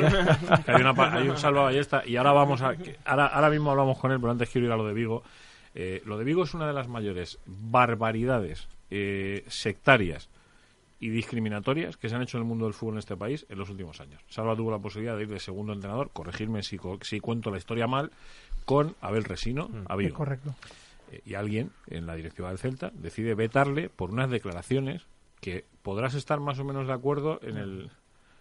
Hay, 0.67 0.81
una, 0.81 0.93
hay 1.13 1.29
un 1.29 1.37
salva 1.37 1.63
ballesta 1.63 2.03
y 2.05 2.17
ahora 2.17 2.31
vamos 2.33 2.61
a 2.61 2.75
que- 2.75 2.97
ahora, 3.05 3.27
ahora 3.27 3.49
mismo 3.49 3.71
hablamos 3.71 3.97
con 3.99 4.11
él, 4.11 4.19
pero 4.19 4.31
antes 4.31 4.49
quiero 4.49 4.67
ir 4.67 4.73
a 4.73 4.77
lo 4.77 4.85
de 4.87 4.93
Vigo. 4.93 5.23
Eh, 5.73 6.01
lo 6.05 6.17
de 6.17 6.23
Vigo 6.23 6.43
es 6.43 6.53
una 6.53 6.67
de 6.67 6.73
las 6.73 6.87
mayores 6.87 7.39
barbaridades 7.45 8.67
eh, 8.91 9.43
sectarias 9.47 10.29
y 10.99 11.09
discriminatorias 11.09 11.97
que 11.97 12.09
se 12.09 12.15
han 12.15 12.21
hecho 12.21 12.37
en 12.37 12.43
el 12.43 12.47
mundo 12.47 12.65
del 12.65 12.73
fútbol 12.73 12.95
en 12.95 12.99
este 12.99 13.17
país 13.17 13.45
en 13.49 13.57
los 13.57 13.69
últimos 13.69 13.99
años. 13.99 14.21
Salva 14.27 14.55
tuvo 14.55 14.71
la 14.71 14.79
posibilidad 14.79 15.15
de 15.17 15.23
ir 15.23 15.29
de 15.29 15.39
segundo 15.39 15.73
entrenador, 15.73 16.09
corregirme 16.11 16.63
si, 16.63 16.79
si 17.01 17.19
cuento 17.19 17.51
la 17.51 17.57
historia 17.57 17.87
mal, 17.87 18.11
con 18.65 18.95
Abel 19.01 19.23
Resino 19.25 19.69
a 19.87 19.93
Es 19.93 19.97
Vigo. 19.99 20.15
correcto. 20.17 20.55
Eh, 21.11 21.21
y 21.25 21.33
alguien 21.35 21.71
en 21.87 22.05
la 22.07 22.15
directiva 22.15 22.49
del 22.49 22.57
Celta 22.57 22.91
decide 22.95 23.35
vetarle 23.35 23.89
por 23.89 24.09
unas 24.11 24.29
declaraciones 24.29 25.05
que 25.41 25.65
podrás 25.83 26.15
estar 26.15 26.39
más 26.39 26.57
o 26.59 26.63
menos 26.63 26.87
de 26.87 26.93
acuerdo 26.93 27.39
en 27.43 27.57
el 27.57 27.91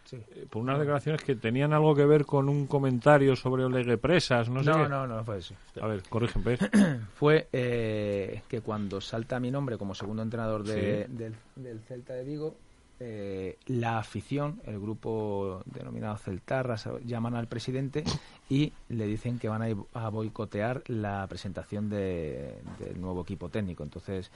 Sí. 0.05 0.17
eh, 0.17 0.47
por 0.51 0.63
unas 0.63 0.79
declaraciones 0.79 1.23
que 1.23 1.35
tenían 1.35 1.73
algo 1.73 1.95
que 1.95 2.05
ver 2.05 2.27
con 2.27 2.49
un 2.49 2.67
comentario 2.67 3.35
sobre 3.37 3.65
Olegue 3.65 3.97
Presas, 3.99 4.49
no 4.51 4.63
sé 4.63 4.71
No, 4.71 4.83
qué. 4.83 4.89
no, 4.89 5.07
no 5.07 5.25
fue 5.25 5.39
eso. 5.39 5.55
A 5.81 5.87
ver, 5.87 6.03
corrígeme. 6.09 6.57
Fue 7.15 7.49
eh, 7.53 8.43
que 8.49 8.61
cuando 8.61 9.01
salta 9.01 9.41
mi 9.41 9.51
nombre 9.51 9.79
como 9.79 9.95
segundo 9.95 10.23
entrenador 10.23 10.63
de- 10.65 11.07
Sí. 11.07 11.13
del, 11.17 11.35
del 11.57 11.81
Celta 11.81 12.13
de 12.13 12.25
Vigo, 12.25 12.55
eh, 13.01 13.57
la 13.67 13.99
afición, 13.99 14.61
el 14.67 14.79
grupo 14.79 15.63
denominado 15.67 16.17
Celtarras, 16.17 16.89
llaman 17.05 17.35
al 17.35 17.49
presidente 17.49 18.05
y 18.49 18.73
le 18.91 19.07
dicen 19.07 19.39
que 19.39 19.49
van 19.49 19.63
a, 19.63 19.69
a 19.95 20.09
boicotear 20.11 20.83
la 20.89 21.27
presentación 21.29 21.89
de- 21.89 22.55
del 22.79 23.01
nuevo 23.01 23.23
equipo 23.23 23.49
técnico. 23.49 23.83
Entonces, 23.83 24.31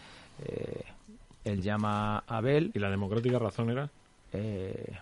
eh, 0.44 0.82
él 1.44 1.62
llama 1.62 2.18
a 2.26 2.36
Abel. 2.38 2.72
Y 2.74 2.78
la 2.78 2.90
democrática 2.90 3.38
razón 3.38 3.70
era 3.70 3.90
eh, 4.32 4.98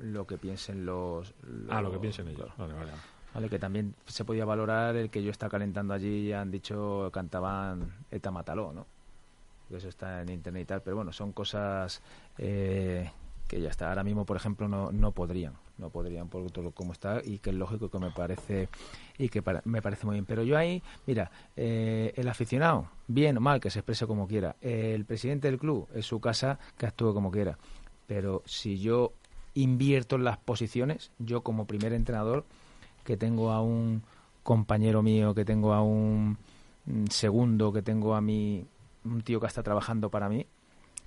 lo 0.00 0.26
que 0.26 0.38
piensen 0.38 0.84
los, 0.86 1.34
ah, 1.68 1.80
lo 1.82 1.90
que 1.92 1.98
piensen 1.98 2.28
ellos. 2.28 2.52
claro. 2.56 2.74
Vale, 2.74 2.74
vale. 2.74 2.92
Vale, 3.34 3.48
que 3.50 3.58
también 3.58 3.94
se 4.06 4.24
podía 4.24 4.46
valorar 4.46 4.96
el 4.96 5.10
que 5.10 5.22
yo 5.22 5.30
está 5.30 5.50
calentando 5.50 5.92
allí, 5.92 6.32
han 6.32 6.50
dicho, 6.50 7.10
cantaban 7.12 7.92
Eta 8.10 8.30
Mataló, 8.30 8.72
¿no? 8.72 8.86
Eso 9.70 9.88
está 9.88 10.22
en 10.22 10.30
internet 10.30 10.62
y 10.62 10.64
tal, 10.64 10.80
pero 10.82 10.96
bueno, 10.96 11.12
son 11.12 11.32
cosas 11.32 12.00
eh, 12.38 13.10
que 13.46 13.60
ya 13.60 13.68
está. 13.68 13.88
Ahora 13.90 14.04
mismo, 14.04 14.24
por 14.24 14.36
ejemplo, 14.38 14.68
no, 14.68 14.90
no 14.90 15.10
podrían, 15.12 15.52
no 15.76 15.90
podrían 15.90 16.28
por 16.28 16.50
todo 16.50 16.70
como 16.70 16.92
está 16.92 17.20
y 17.22 17.38
que 17.40 17.50
es 17.50 17.56
lógico 17.56 17.90
que 17.90 17.98
me 17.98 18.10
parece 18.10 18.68
y 19.18 19.28
que 19.28 19.42
para- 19.42 19.60
me 19.66 19.82
parece 19.82 20.06
muy 20.06 20.14
bien. 20.14 20.24
Pero 20.24 20.42
yo 20.42 20.56
ahí, 20.56 20.82
mira, 21.06 21.30
eh, 21.56 22.14
el 22.16 22.28
aficionado, 22.28 22.88
bien 23.06 23.36
o 23.36 23.40
mal, 23.40 23.60
que 23.60 23.68
se 23.70 23.80
exprese 23.80 24.06
como 24.06 24.26
quiera. 24.28 24.56
El 24.62 25.04
presidente 25.04 25.48
del 25.50 25.58
club, 25.58 25.88
es 25.94 26.06
su 26.06 26.20
casa, 26.20 26.58
que 26.78 26.86
actúe 26.86 27.12
como 27.12 27.30
quiera. 27.30 27.58
Pero 28.06 28.42
si 28.46 28.78
yo 28.78 29.12
invierto 29.56 30.16
en 30.16 30.24
las 30.24 30.38
posiciones, 30.38 31.10
yo 31.18 31.42
como 31.42 31.66
primer 31.66 31.92
entrenador, 31.92 32.44
que 33.04 33.16
tengo 33.16 33.50
a 33.50 33.60
un 33.60 34.02
compañero 34.42 35.02
mío, 35.02 35.34
que 35.34 35.44
tengo 35.44 35.72
a 35.72 35.82
un 35.82 36.38
mm, 36.84 37.06
segundo, 37.10 37.72
que 37.72 37.82
tengo 37.82 38.14
a 38.14 38.20
mi 38.20 38.64
un 39.04 39.22
tío 39.22 39.40
que 39.40 39.46
está 39.46 39.62
trabajando 39.62 40.10
para 40.10 40.28
mí, 40.28 40.46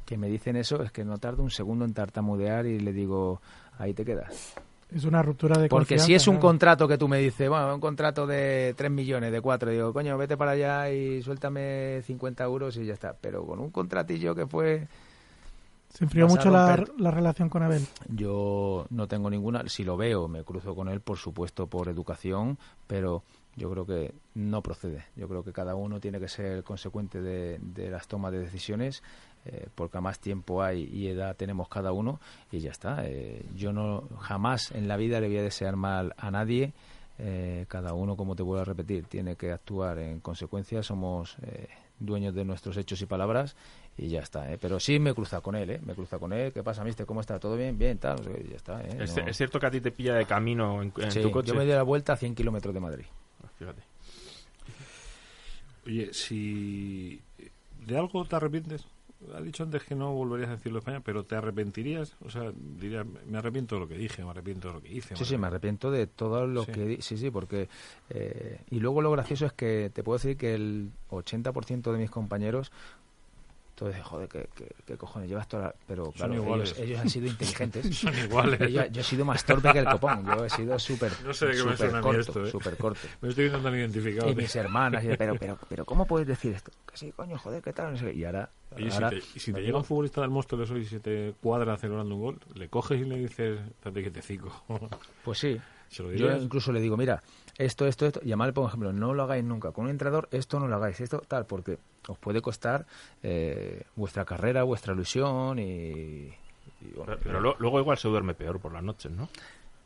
que 0.06 0.18
me 0.18 0.30
dicen 0.30 0.56
eso, 0.56 0.82
es 0.82 0.92
que 0.92 1.04
no 1.04 1.18
tardo 1.18 1.44
un 1.44 1.52
segundo 1.52 1.86
en 1.86 1.94
tartamudear 1.94 2.66
y 2.66 2.80
le 2.80 2.94
digo, 2.94 3.42
ahí 3.78 3.94
te 3.94 4.06
quedas. 4.06 4.56
Es 4.94 5.04
una 5.06 5.22
ruptura 5.22 5.60
de 5.62 5.70
Porque 5.70 6.00
si 6.00 6.16
es 6.16 6.28
un 6.28 6.38
contrato 6.38 6.88
que 6.88 6.98
tú 6.98 7.08
me 7.08 7.20
dices, 7.20 7.48
bueno, 7.48 7.76
un 7.76 7.80
contrato 7.80 8.26
de 8.26 8.74
3 8.76 8.90
millones, 8.90 9.32
de 9.32 9.40
4, 9.40 9.70
digo, 9.70 9.94
coño, 9.94 10.18
vete 10.18 10.36
para 10.36 10.52
allá 10.52 10.90
y 10.90 11.22
suéltame 11.22 12.02
50 12.02 12.44
euros 12.44 12.76
y 12.78 12.86
ya 12.86 12.94
está. 12.94 13.16
Pero 13.22 13.46
con 13.46 13.60
un 13.60 13.70
contratillo 13.70 14.34
que 14.34 14.48
fue, 14.48 14.88
Se 15.90 16.04
enfrió 16.04 16.28
mucho 16.28 16.52
la, 16.52 16.76
relación 17.12 17.50
con 17.50 17.64
Abel. 17.64 17.86
yo 18.08 18.86
no 18.90 19.08
tengo 19.08 19.30
ninguna, 19.30 19.68
si 19.68 19.84
lo 19.84 19.98
veo, 19.98 20.28
me 20.28 20.44
cruzo 20.44 20.76
con 20.76 20.88
él, 20.88 21.02
por 21.02 21.18
supuesto, 21.18 21.68
por 21.68 21.90
educación, 21.90 22.60
pero 22.86 23.24
yo 23.56 23.72
creo 23.72 23.86
que 23.86 24.14
no 24.36 24.62
procede. 24.62 25.06
Yo 25.16 25.28
creo 25.28 25.44
que 25.44 25.52
cada 25.52 25.76
uno 25.76 26.00
tiene 26.00 26.20
que 26.20 26.28
ser 26.28 26.64
consecuente 26.64 27.22
de, 27.22 27.58
de 27.60 27.90
las 27.90 28.08
tomas 28.08 28.32
de 28.32 28.40
decisiones, 28.40 29.02
eh, 29.46 29.68
porque 29.74 29.98
a 29.98 30.02
más 30.02 30.20
tiempo 30.20 30.62
hay 30.62 30.84
y 30.84 31.08
edad 31.08 31.36
tenemos 31.36 31.68
cada 31.70 31.92
uno, 31.92 32.20
y 32.52 32.60
ya 32.60 32.72
está. 32.72 33.06
Eh, 33.06 33.46
yo 33.56 33.74
no 33.74 34.04
jamás 34.20 34.72
en 34.72 34.88
la 34.88 34.96
vida 34.96 35.20
le 35.20 35.28
voy 35.28 35.38
a 35.38 35.44
desear 35.44 35.76
mal 35.76 36.14
a 36.18 36.30
nadie. 36.32 36.74
eh, 37.22 37.66
cada 37.68 37.94
uno, 37.94 38.16
como 38.16 38.36
te 38.36 38.44
vuelvo 38.44 38.62
a 38.62 38.66
repetir, 38.66 39.06
tiene 39.06 39.36
que 39.36 39.52
actuar 39.52 40.00
en 40.00 40.22
consecuencia. 40.22 40.82
Somos 40.84 41.36
eh, 41.42 41.68
dueños 42.00 42.34
de 42.34 42.46
nuestros 42.46 42.78
hechos 42.78 43.02
y 43.02 43.06
palabras 43.06 43.58
y 44.02 44.10
ya 44.10 44.22
está. 44.22 44.52
¿eh? 44.52 44.58
Pero 44.60 44.80
sí 44.80 44.98
me 45.00 45.14
cruza 45.14 45.42
con 45.42 45.56
él, 45.56 45.70
¿eh? 45.72 45.80
me 45.86 45.94
cruza 45.94 46.18
con 46.20 46.32
él. 46.34 46.52
¿Qué 46.54 46.64
pasa, 46.64 46.84
mister? 46.84 47.06
¿Cómo 47.06 47.22
está? 47.22 47.40
¿Todo 47.40 47.56
bien? 47.58 47.78
Bien, 47.78 47.98
tal. 47.98 48.22
Ya 48.50 48.56
está. 48.56 48.82
¿eh? 48.82 48.98
¿Es, 49.04 49.16
No- 49.16 49.28
es 49.28 49.38
cierto 49.38 49.60
que 49.60 49.66
a 49.66 49.72
ti 49.72 49.82
te 49.82 49.92
pilla 49.92 50.16
de 50.16 50.26
camino 50.26 50.82
en, 50.82 50.94
en 50.98 51.12
Sí, 51.12 51.22
tu 51.22 51.32
coche? 51.32 51.50
Yo 51.50 51.56
me 51.56 51.66
doy 51.66 51.74
la 51.76 51.84
vuelta 51.84 52.14
a 52.14 52.18
100 52.18 52.36
kilómetros 52.36 52.74
de 52.74 52.80
Madrid. 52.80 53.06
Fíjate. 53.58 53.82
Oye, 55.86 56.14
si 56.14 57.22
de 57.86 57.98
algo 57.98 58.26
te 58.26 58.36
arrepientes, 58.36 58.86
has 59.36 59.44
dicho 59.44 59.64
antes 59.64 59.84
que 59.84 59.96
no 59.96 60.14
volverías 60.14 60.50
a 60.50 60.54
decirlo 60.54 60.78
en 60.78 60.82
España, 60.82 61.02
pero 61.04 61.24
¿te 61.24 61.36
arrepentirías? 61.36 62.16
O 62.22 62.30
sea, 62.30 62.52
dirías, 62.56 63.06
me 63.26 63.38
arrepiento 63.38 63.76
de 63.76 63.82
lo 63.82 63.88
que 63.88 63.98
dije, 63.98 64.24
me 64.24 64.30
arrepiento 64.30 64.68
de 64.68 64.74
lo 64.76 64.82
que 64.82 64.94
hice. 64.94 65.16
Sí, 65.16 65.26
sí, 65.26 65.38
me 65.38 65.48
arrepiento 65.48 65.90
de 65.90 66.06
todo 66.08 66.46
lo 66.48 66.64
Sí. 66.66 66.72
que... 66.72 67.02
Sí, 67.02 67.18
sí, 67.18 67.32
porque... 67.32 67.70
eh, 68.10 68.60
y 68.70 68.80
luego 68.80 69.02
lo 69.02 69.12
gracioso 69.12 69.46
es 69.46 69.54
que 69.54 69.90
te 69.94 70.04
puedo 70.04 70.18
decir 70.18 70.38
que 70.38 70.54
el 70.54 70.92
80% 71.10 71.92
de 71.92 71.98
mis 71.98 72.12
compañeros... 72.12 72.72
Dice, 73.88 74.02
joder, 74.04 74.28
¿qué, 74.28 74.50
qué, 74.56 74.68
qué 74.86 74.98
cojones 74.98 75.30
llevas 75.30 75.48
toda 75.48 75.68
la-?" 75.68 75.76
Pero 75.88 76.12
claro, 76.12 76.34
ellos, 76.34 76.78
ellos 76.78 77.00
han 77.00 77.10
sido 77.10 77.28
inteligentes. 77.28 77.96
Son 77.98 78.18
iguales. 78.18 78.60
yo, 78.72 78.86
yo 78.88 79.02
he 79.02 79.04
sido 79.04 79.26
más 79.26 79.44
torpe 79.46 79.72
que 79.72 79.80
el 79.80 79.86
copón. 79.86 80.26
Yo 80.26 80.46
he 80.46 80.50
sido 80.50 80.78
súper 80.80 81.12
No 81.24 81.34
sé 81.34 81.48
mí 81.48 82.02
corto, 82.02 82.20
esto, 82.20 82.46
¿eh? 82.46 82.52
súper 82.52 82.78
corto. 82.78 83.08
Me 83.22 83.30
estoy 83.30 83.46
viendo 83.46 83.62
tan 83.62 83.78
identificado. 83.78 84.30
Y 84.30 84.36
mis 84.36 84.56
hermanas, 84.56 85.04
y 85.04 85.08
de, 85.08 85.18
pero, 85.18 85.36
pero, 85.36 85.58
pero, 85.68 85.86
¿cómo 85.86 86.06
puedes 86.06 86.28
decir 86.28 86.54
esto? 86.54 86.72
Que 86.90 86.98
sí, 86.98 87.12
coño, 87.12 87.38
joder, 87.38 87.62
¿qué 87.62 87.74
tal? 87.74 87.92
No 87.92 87.98
sé 87.98 88.06
qué. 88.06 88.14
Y 88.14 88.26
ahora... 88.26 88.50
Si 88.78 88.88
ahora 88.92 89.10
te, 89.10 89.18
y 89.18 89.40
si 89.40 89.52
te 89.52 89.62
llega 89.62 89.78
un 89.80 89.84
futbolista 89.84 90.22
del 90.22 90.30
de 90.30 90.64
eso 90.64 90.78
y 90.78 90.86
se 90.86 91.00
te 91.00 91.34
cuadra 91.42 91.76
celebrando 91.78 92.16
un 92.16 92.22
gol, 92.22 92.40
le 92.54 92.70
coges 92.70 93.02
y 93.02 93.06
le 93.06 93.18
dices, 93.18 93.60
date 93.84 94.04
que 94.04 94.12
te 94.12 94.22
cico. 94.22 94.64
Pues 95.24 95.40
sí. 95.40 95.60
¿Se 95.90 96.04
lo 96.04 96.14
Yo 96.14 96.32
incluso 96.38 96.72
le 96.72 96.80
digo, 96.80 96.96
mira, 96.96 97.22
esto, 97.60 97.86
esto, 97.86 98.08
esto, 98.08 98.20
y 98.24 98.30
además 98.30 98.48
le 98.48 98.54
pongo 98.54 98.68
ejemplo, 98.70 98.92
no 98.92 99.14
lo 99.14 99.22
hagáis 99.24 99.44
nunca. 99.44 99.72
Con 99.72 99.86
un 99.86 99.92
entrenador, 99.92 100.28
esto 100.32 100.60
no 100.60 100.68
lo 100.68 100.76
hagáis, 100.78 101.00
esto 101.02 101.22
tal, 101.28 101.46
porque 101.46 101.78
os 102.08 102.18
puede 102.18 102.42
costar 102.42 102.88
eh, 103.22 103.84
vuestra 103.96 104.26
carrera, 104.26 104.64
vuestra 104.64 104.94
ilusión 104.94 105.60
y... 105.60 105.64
y 105.64 106.34
bueno, 106.96 107.06
Pero, 107.06 107.20
pero 107.22 107.40
lo- 107.42 107.56
luego 107.60 107.80
igual 107.80 107.98
se 108.00 108.08
duerme 108.08 108.34
peor 108.34 108.60
por 108.60 108.74
las 108.74 108.82
noches, 108.82 109.12
¿no? 109.12 109.30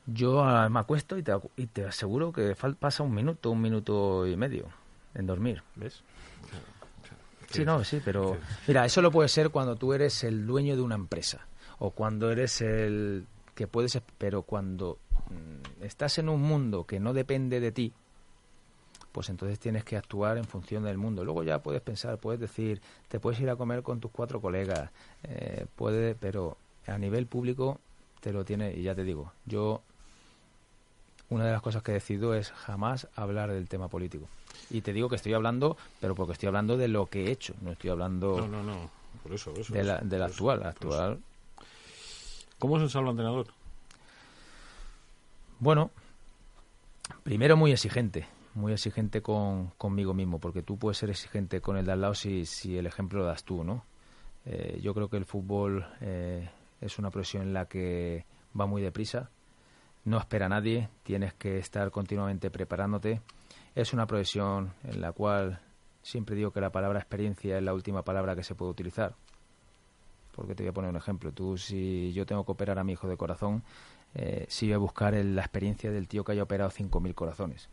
yo 0.05 0.43
ah, 0.43 0.67
me 0.69 0.79
acuesto 0.81 1.17
y 1.17 1.23
te, 1.23 1.31
y 1.55 1.65
te 1.67 1.85
aseguro 1.85 2.31
que 2.33 2.55
pasa 2.79 3.03
un 3.03 3.13
minuto, 3.15 3.49
un 3.51 3.61
minuto 3.61 4.27
y 4.27 4.35
medio 4.35 4.67
en 5.15 5.25
dormir. 5.25 5.63
¿Ves? 5.75 6.01
Sí, 7.49 7.63
no, 7.65 7.83
sí, 7.83 8.01
pero 8.03 8.37
mira, 8.67 8.83
eso 8.85 9.01
lo 9.01 9.11
puede 9.11 9.29
ser 9.29 9.49
cuando 9.51 9.75
tú 9.75 9.93
eres 9.93 10.23
el 10.23 10.45
dueño 10.47 10.75
de 10.75 10.81
una 10.81 10.95
empresa 10.95 11.45
o 11.79 11.91
cuando 11.91 12.31
eres 12.31 12.61
el 12.61 13.25
que 13.55 13.67
puedes, 13.67 13.99
pero 14.17 14.41
cuando 14.41 14.97
estás 15.81 16.17
en 16.17 16.29
un 16.29 16.41
mundo 16.41 16.85
que 16.85 16.99
no 16.99 17.13
depende 17.13 17.59
de 17.59 17.71
ti, 17.71 17.93
pues 19.11 19.29
entonces 19.29 19.59
tienes 19.59 19.83
que 19.83 19.95
actuar 19.97 20.37
en 20.37 20.45
función 20.45 20.83
del 20.83 20.97
mundo. 20.97 21.23
Luego 21.23 21.43
ya 21.43 21.61
puedes 21.61 21.81
pensar, 21.81 22.17
puedes 22.17 22.39
decir, 22.39 22.81
te 23.09 23.19
puedes 23.19 23.39
ir 23.39 23.49
a 23.49 23.55
comer 23.55 23.83
con 23.83 23.99
tus 23.99 24.11
cuatro 24.11 24.41
colegas, 24.41 24.89
eh, 25.23 25.65
puede, 25.75 26.15
pero 26.15 26.57
a 26.87 26.97
nivel 26.97 27.27
público 27.27 27.79
te 28.21 28.33
lo 28.33 28.43
tiene 28.43 28.73
y 28.73 28.81
ya 28.83 28.95
te 28.95 29.03
digo, 29.03 29.31
yo 29.45 29.81
una 31.29 31.45
de 31.45 31.51
las 31.51 31.61
cosas 31.61 31.83
que 31.83 31.91
decido 31.91 32.33
es 32.35 32.51
jamás 32.51 33.07
hablar 33.15 33.51
del 33.51 33.67
tema 33.67 33.87
político. 33.87 34.27
Y 34.69 34.81
te 34.81 34.93
digo 34.93 35.09
que 35.09 35.15
estoy 35.15 35.33
hablando, 35.33 35.77
pero 35.99 36.15
porque 36.15 36.33
estoy 36.33 36.47
hablando 36.47 36.77
de 36.77 36.87
lo 36.87 37.05
que 37.07 37.25
he 37.27 37.31
hecho, 37.31 37.53
no 37.61 37.71
estoy 37.71 37.89
hablando 37.89 38.37
No, 38.37 38.47
no, 38.47 38.63
no. 38.63 38.89
Por 39.21 39.33
eso, 39.33 39.51
por 39.51 39.61
eso. 39.61 39.73
de 39.73 39.83
la, 39.83 39.99
por 39.99 40.07
de 40.09 40.17
la 40.19 40.25
eso, 40.25 40.33
actual. 40.33 40.63
actual, 40.67 41.19
¿Cómo 42.59 42.77
es 42.77 42.83
el 42.83 42.89
salvo 42.89 43.11
entrenador? 43.11 43.47
Bueno, 45.63 45.91
primero 47.23 47.55
muy 47.55 47.71
exigente, 47.71 48.27
muy 48.53 48.73
exigente 48.73 49.21
con, 49.21 49.67
conmigo 49.77 50.13
mismo, 50.13 50.39
porque 50.39 50.61
tú 50.61 50.77
puedes 50.77 50.97
ser 50.97 51.09
exigente 51.09 51.61
con 51.61 51.77
el 51.77 51.85
de 51.85 51.93
al 51.93 52.01
lado 52.01 52.13
si, 52.13 52.45
si 52.45 52.77
el 52.77 52.85
ejemplo 52.85 53.19
lo 53.19 53.25
das 53.25 53.43
tú, 53.43 53.63
¿no? 53.63 53.85
Eh, 54.45 54.79
yo 54.81 54.93
creo 54.93 55.09
que 55.09 55.17
el 55.17 55.25
fútbol 55.25 55.87
eh, 56.01 56.49
es 56.81 56.99
una 56.99 57.09
profesión 57.09 57.43
en 57.43 57.53
la 57.53 57.65
que 57.67 58.25
va 58.59 58.65
muy 58.65 58.81
deprisa, 58.81 59.29
no 60.03 60.17
espera 60.17 60.47
a 60.47 60.49
nadie, 60.49 60.89
tienes 61.03 61.33
que 61.33 61.57
estar 61.57 61.89
continuamente 61.91 62.51
preparándote. 62.51 63.21
Es 63.73 63.93
una 63.93 64.05
profesión 64.05 64.73
en 64.83 64.99
la 64.99 65.13
cual 65.13 65.61
siempre 66.01 66.35
digo 66.35 66.51
que 66.51 66.59
la 66.59 66.71
palabra 66.71 66.99
experiencia 66.99 67.57
es 67.57 67.63
la 67.63 67.73
última 67.73 68.03
palabra 68.03 68.35
que 68.35 68.43
se 68.43 68.53
puede 68.53 68.71
utilizar. 68.71 69.15
Porque 70.35 70.55
te 70.55 70.63
voy 70.63 70.71
a 70.71 70.73
poner 70.73 70.89
un 70.89 70.97
ejemplo. 70.97 71.31
Tú, 71.31 71.57
si 71.57 72.11
yo 72.11 72.25
tengo 72.25 72.43
que 72.45 72.51
operar 72.51 72.79
a 72.79 72.83
mi 72.83 72.93
hijo 72.93 73.07
de 73.07 73.15
corazón, 73.15 73.63
eh, 74.15 74.47
a 74.73 74.77
buscar 74.77 75.13
el- 75.13 75.35
la 75.35 75.41
experiencia 75.41 75.91
del 75.91 76.07
tío 76.07 76.23
que 76.23 76.31
haya 76.33 76.43
operado 76.43 76.69
5.000 76.69 77.13
corazones. 77.15 77.69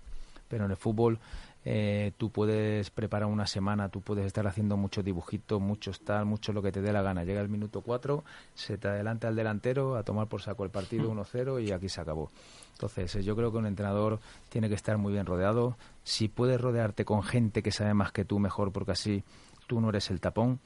Pero 0.49 0.65
en 0.65 0.71
el 0.73 0.77
fútbol 0.77 1.19
eh, 1.65 2.13
tú 2.17 2.31
puedes 2.31 2.89
preparar 2.91 3.29
una 3.29 3.47
semana, 3.47 3.91
tú 3.91 4.01
puedes 4.01 4.25
estar 4.25 4.47
haciendo 4.47 4.79
muchos 4.79 5.05
dibujitos, 5.05 5.61
muchos 5.61 6.01
tal, 6.01 6.25
mucho 6.25 6.53
lo 6.55 6.63
que 6.63 6.73
te 6.73 6.81
dé 6.81 6.91
la 6.93 7.03
gana. 7.03 7.23
Llega 7.23 7.43
el 7.43 7.51
minuto 7.51 7.83
4, 7.83 8.25
se 8.55 8.79
te 8.79 8.89
adelanta 8.89 9.29
el 9.29 9.37
delantero 9.37 9.97
a 9.97 10.03
tomar 10.03 10.27
por 10.27 10.41
saco 10.41 10.65
el 10.65 10.71
partido 10.71 11.11
1-0 11.11 11.61
y 11.63 11.71
aquí 11.71 11.91
se 11.91 12.01
acabó. 12.01 12.31
Entonces, 12.73 13.15
eh, 13.17 13.23
yo 13.23 13.37
creo 13.37 13.53
que 13.53 13.59
un 13.59 13.67
entrenador 13.67 14.21
tiene 14.49 14.71
que 14.71 14.75
estar 14.75 14.97
muy 14.97 15.13
bien 15.13 15.27
rodeado. 15.27 15.77
Si 16.03 16.29
puedes 16.29 16.59
rodearte 16.59 17.05
con 17.05 17.23
gente 17.23 17.63
que 17.63 17.73
sabe 17.73 17.93
más 17.93 18.11
que 18.11 18.25
tú, 18.25 18.39
mejor, 18.39 18.73
porque 18.73 18.93
así 18.93 19.23
tú 19.67 19.83
no 19.83 19.91
eres 19.91 20.11
el 20.11 20.19
tapón. 20.21 20.61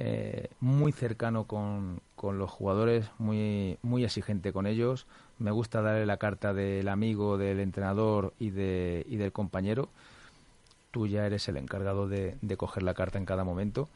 Eh, 0.00 0.48
muy 0.60 0.92
cercano 0.92 1.44
con, 1.44 2.00
con 2.14 2.38
los 2.38 2.50
jugadores, 2.50 3.10
muy, 3.18 3.78
muy 3.82 4.04
exigente 4.04 4.52
con 4.52 4.66
ellos. 4.68 5.06
Me 5.38 5.50
gusta 5.50 5.82
darle 5.82 6.06
la 6.06 6.18
carta 6.18 6.54
del 6.54 6.88
amigo, 6.88 7.36
del 7.36 7.58
entrenador 7.58 8.32
y, 8.38 8.50
de, 8.50 9.04
y 9.08 9.16
del 9.16 9.32
compañero. 9.32 9.88
Tú 10.90 11.06
ya 11.06 11.26
eres 11.26 11.48
el 11.48 11.56
encargado 11.56 12.08
de, 12.08 12.36
de 12.40 12.56
coger 12.56 12.82
la 12.82 12.94
carta 12.94 13.18
en 13.18 13.26
cada 13.26 13.44
momento. 13.44 13.88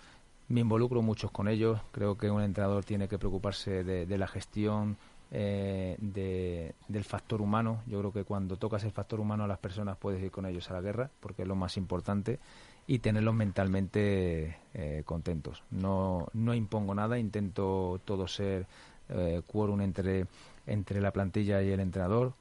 Me 0.48 0.60
involucro 0.60 1.02
mucho 1.02 1.30
con 1.30 1.48
ellos. 1.48 1.80
Creo 1.92 2.18
que 2.18 2.30
un 2.30 2.42
entrenador 2.42 2.84
tiene 2.84 3.08
que 3.08 3.18
preocuparse 3.18 3.84
de, 3.84 4.04
de 4.04 4.18
la 4.18 4.26
gestión, 4.26 4.96
eh, 5.30 5.96
de- 6.00 6.74
del 6.88 7.04
factor 7.04 7.40
humano. 7.40 7.82
Yo 7.86 8.00
creo 8.00 8.12
que 8.12 8.24
cuando 8.24 8.56
tocas 8.56 8.84
el 8.84 8.92
factor 8.92 9.20
humano 9.20 9.44
a 9.44 9.48
las 9.48 9.58
personas 9.58 9.96
puedes 9.98 10.22
ir 10.22 10.30
con 10.30 10.46
ellos 10.46 10.70
a 10.70 10.74
la 10.74 10.80
guerra, 10.80 11.10
porque 11.20 11.42
es 11.42 11.48
lo 11.48 11.54
más 11.54 11.76
importante, 11.76 12.38
y 12.86 12.98
tenerlos 12.98 13.34
mentalmente 13.34 14.58
eh, 14.74 15.02
contentos. 15.04 15.62
No, 15.70 16.28
no 16.32 16.54
impongo 16.54 16.94
nada, 16.94 17.18
intento 17.18 18.00
todo 18.04 18.26
ser 18.26 18.66
eh, 19.08 19.42
quórum 19.46 19.80
entre, 19.80 20.26
entre 20.66 21.00
la 21.00 21.12
plantilla 21.12 21.62
y 21.62 21.70
el 21.70 21.80
entrenador. 21.80 22.34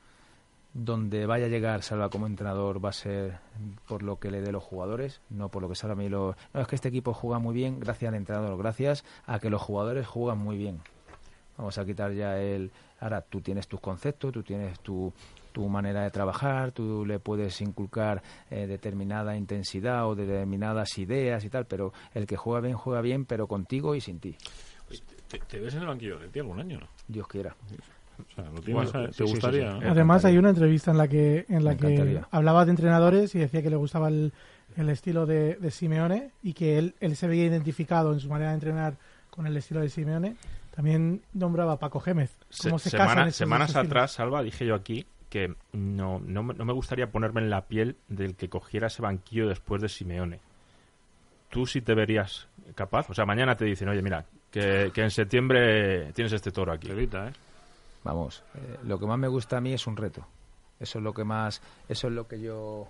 Donde 0.74 1.26
vaya 1.26 1.48
a 1.48 1.50
llegar 1.50 1.84
Salva 1.84 2.10
como 2.10 2.28
entrenador 2.28 2.84
va 2.84 2.90
a 2.90 2.94
ser 2.94 3.40
por 3.90 4.04
lo 4.04 4.20
que 4.20 4.32
le 4.32 4.40
dé 4.40 4.54
los 4.54 4.64
jugadores, 4.64 5.20
no 5.30 5.50
por 5.50 5.62
lo 5.62 5.68
que 5.68 5.76
salga 5.76 5.94
a 5.94 5.98
mí 5.98 6.08
los... 6.08 6.36
No, 6.54 6.62
es 6.62 6.68
que 6.68 6.76
este 6.76 6.88
equipo 6.88 7.14
juega 7.14 7.40
muy 7.40 7.54
bien 7.54 7.82
gracias 7.82 8.08
al 8.08 8.16
entrenador, 8.16 8.58
gracias 8.58 9.04
a 9.26 9.40
que 9.40 9.50
los 9.50 9.62
jugadores 9.62 10.08
juegan 10.08 10.38
muy 10.38 10.58
bien. 10.58 10.80
Vamos 11.58 11.78
a 11.78 11.86
quitar 11.86 12.14
ya 12.14 12.40
el... 12.40 12.72
Ahora 13.02 13.22
tú 13.22 13.42
tienes 13.42 13.68
tus 13.68 13.82
conceptos, 13.82 14.32
tú 14.32 14.44
tienes 14.44 14.80
tu, 14.80 15.12
tu 15.52 15.68
manera 15.70 16.04
de 16.04 16.12
trabajar, 16.12 16.72
tú 16.72 17.06
le 17.06 17.20
puedes 17.20 17.60
inculcar 17.62 18.22
eh, 18.50 18.68
determinada 18.68 19.36
intensidad 19.38 20.08
o 20.08 20.16
determinadas 20.16 20.98
ideas 20.98 21.44
y 21.46 21.50
tal, 21.50 21.66
pero 21.66 21.94
el 22.14 22.26
que 22.26 22.38
juega 22.38 22.62
bien, 22.62 22.76
juega 22.76 23.02
bien, 23.02 23.26
pero 23.26 23.48
contigo 23.48 23.96
y 23.96 24.02
sin 24.02 24.20
ti. 24.20 24.36
¿Te, 25.28 25.40
te 25.40 25.60
ves 25.60 25.74
en 25.76 25.82
el 25.82 25.88
banquillo 25.88 26.20
de 26.20 26.28
ti 26.28 26.40
algún 26.40 26.60
año? 26.60 26.80
no? 26.80 26.88
Dios 27.08 27.28
quiera. 27.28 27.56
O 28.20 28.36
sea, 28.36 28.44
¿lo 28.46 28.62
tienes, 28.62 28.92
Bueno, 28.92 29.08
¿te 29.08 29.14
sí, 29.14 29.26
sí, 29.26 29.32
gustaría? 29.32 29.72
sí, 29.72 29.78
sí. 29.80 29.86
no? 29.86 29.92
Además, 29.92 30.26
hay 30.26 30.38
una 30.38 30.50
entrevista 30.50 30.92
en 30.92 30.98
la 30.98 31.08
que 31.08 31.46
en 31.50 31.64
la 31.64 31.76
que 31.78 32.22
hablaba 32.32 32.66
de 32.66 32.72
entrenadores 32.72 33.34
y 33.36 33.40
decía 33.40 33.62
que 33.64 33.70
le 33.70 33.78
gustaba 33.78 34.10
el, 34.10 34.34
el 34.78 34.90
estilo 34.90 35.26
de, 35.26 35.56
de 35.56 35.72
Simeone 35.72 36.32
y 36.44 36.54
que 36.54 36.78
él, 36.78 36.96
él 37.00 37.16
se 37.16 37.28
veía 37.28 37.46
identificado 37.46 38.14
en 38.14 38.20
su 38.20 38.30
manera 38.30 38.50
de 38.50 38.56
entrenar 38.56 38.98
con 39.30 39.48
el 39.48 39.56
estilo 39.58 39.80
de 39.80 39.90
Simeone. 39.90 40.36
También 40.76 41.22
nombraba 41.34 41.74
a 41.74 41.80
Paco 41.80 42.00
Gémez. 42.00 42.36
Se- 42.50 42.70
¿Cómo 42.70 42.80
se 42.80 42.90
semana- 42.92 43.10
casan 43.10 43.28
esos 43.30 43.38
semanas 43.38 43.76
atrás, 43.76 44.12
Salva, 44.12 44.44
dije 44.44 44.66
yo 44.66 44.76
aquí 44.76 45.06
que 45.32 45.56
no, 45.72 46.20
no, 46.20 46.44
me- 46.44 46.54
no 46.54 46.66
me 46.66 46.74
gustaría 46.74 47.10
ponerme 47.10 47.40
en 47.42 47.50
la 47.50 47.62
piel 47.66 47.96
del 48.10 48.36
que 48.36 48.50
cogiera 48.50 48.88
ese 48.88 49.02
banquillo 49.02 49.48
después 49.48 49.82
de 49.82 49.88
Simeone. 49.90 50.40
¿Tú 51.50 51.66
sí 51.66 51.82
te 51.82 51.96
verías 51.96 52.48
capaz? 52.76 53.10
O 53.10 53.14
sea, 53.14 53.26
mañana 53.26 53.56
te 53.56 53.64
dicen, 53.66 53.88
oye, 53.88 54.02
mira, 54.02 54.26
que, 54.52 54.92
que 54.94 55.02
en 55.02 55.10
septiembre 55.10 56.12
tienes 56.12 56.34
este 56.34 56.52
toro 56.52 56.74
aquí. 56.74 56.90
¿eh? 56.92 57.10
Vamos, 58.04 58.44
eh, 58.56 58.78
lo 58.84 59.00
que 59.00 59.06
más 59.06 59.18
me 59.18 59.30
gusta 59.30 59.58
a 59.58 59.62
mí 59.62 59.72
es 59.74 59.88
un 59.88 59.96
reto. 59.96 60.28
Eso 60.82 60.98
es 61.00 61.04
lo 61.04 61.14
que 61.14 61.24
más, 61.24 61.62
eso 61.88 62.08
es 62.08 62.14
lo 62.14 62.28
que 62.28 62.42
yo 62.42 62.90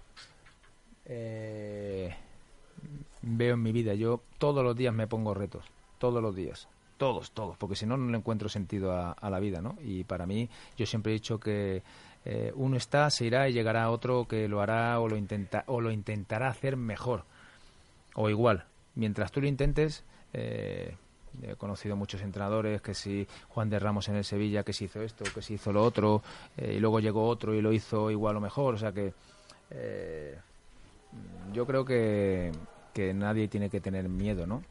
eh, 1.06 2.16
veo 3.22 3.54
en 3.54 3.62
mi 3.64 3.72
vida. 3.72 3.94
Yo 3.94 4.22
todos 4.38 4.64
los 4.64 4.76
días 4.76 4.94
me 4.94 5.08
pongo 5.08 5.34
retos, 5.34 5.66
todos 6.00 6.22
los 6.22 6.36
días, 6.36 6.68
todos, 6.98 7.32
todos, 7.32 7.58
porque 7.58 7.76
si 7.76 7.86
no 7.86 7.98
no 7.98 8.10
le 8.12 8.18
encuentro 8.18 8.50
sentido 8.50 8.94
a, 8.94 9.12
a 9.12 9.30
la 9.30 9.40
vida, 9.40 9.62
¿no? 9.62 9.78
Y 9.84 10.04
para 10.04 10.26
mí, 10.26 10.50
yo 10.78 10.86
siempre 10.86 11.12
he 11.12 11.14
dicho 11.14 11.40
que 11.40 11.84
eh, 12.26 12.52
uno 12.56 12.78
está, 12.78 13.10
se 13.10 13.26
irá 13.26 13.50
y 13.50 13.54
llegará 13.54 13.90
otro 13.90 14.26
que 14.28 14.48
lo 14.48 14.62
hará 14.62 15.00
o 15.00 15.08
lo 15.08 15.18
intenta 15.18 15.64
o 15.68 15.82
lo 15.82 15.92
intentará 15.92 16.48
hacer 16.48 16.78
mejor 16.78 17.24
o 18.16 18.30
igual. 18.30 18.66
Mientras 18.96 19.32
tú 19.32 19.42
lo 19.42 19.48
intentes, 19.48 20.04
eh, 20.34 20.96
He 21.42 21.56
conocido 21.56 21.96
muchos 21.96 22.22
entrenadores, 22.22 22.82
que 22.82 22.94
si 22.94 23.26
Juan 23.50 23.70
de 23.70 23.80
Ramos 23.80 24.10
en 24.10 24.16
el 24.16 24.24
Sevilla, 24.24 24.64
que 24.64 24.74
si 24.74 24.86
hizo 24.86 25.02
esto, 25.02 25.24
que 25.34 25.42
si 25.42 25.56
hizo 25.56 25.72
lo 25.72 25.84
otro, 25.84 26.22
eh, 26.58 26.74
y 26.76 26.80
luego 26.80 27.00
llegó 27.00 27.28
otro 27.28 27.56
y 27.56 27.62
lo 27.62 27.72
hizo 27.72 28.12
igual 28.12 28.38
o 28.38 28.42
mejor. 28.42 28.76
O 28.76 28.78
sea 28.78 28.92
que 28.92 29.14
eh, 29.72 30.38
yo 31.54 31.66
creo 31.66 31.86
que, 31.86 32.52
que 32.94 33.14
nadie 33.14 33.48
tiene 33.48 33.70
que 33.70 33.80
tener 33.80 34.10
miedo, 34.10 34.46
¿no? 34.46 34.64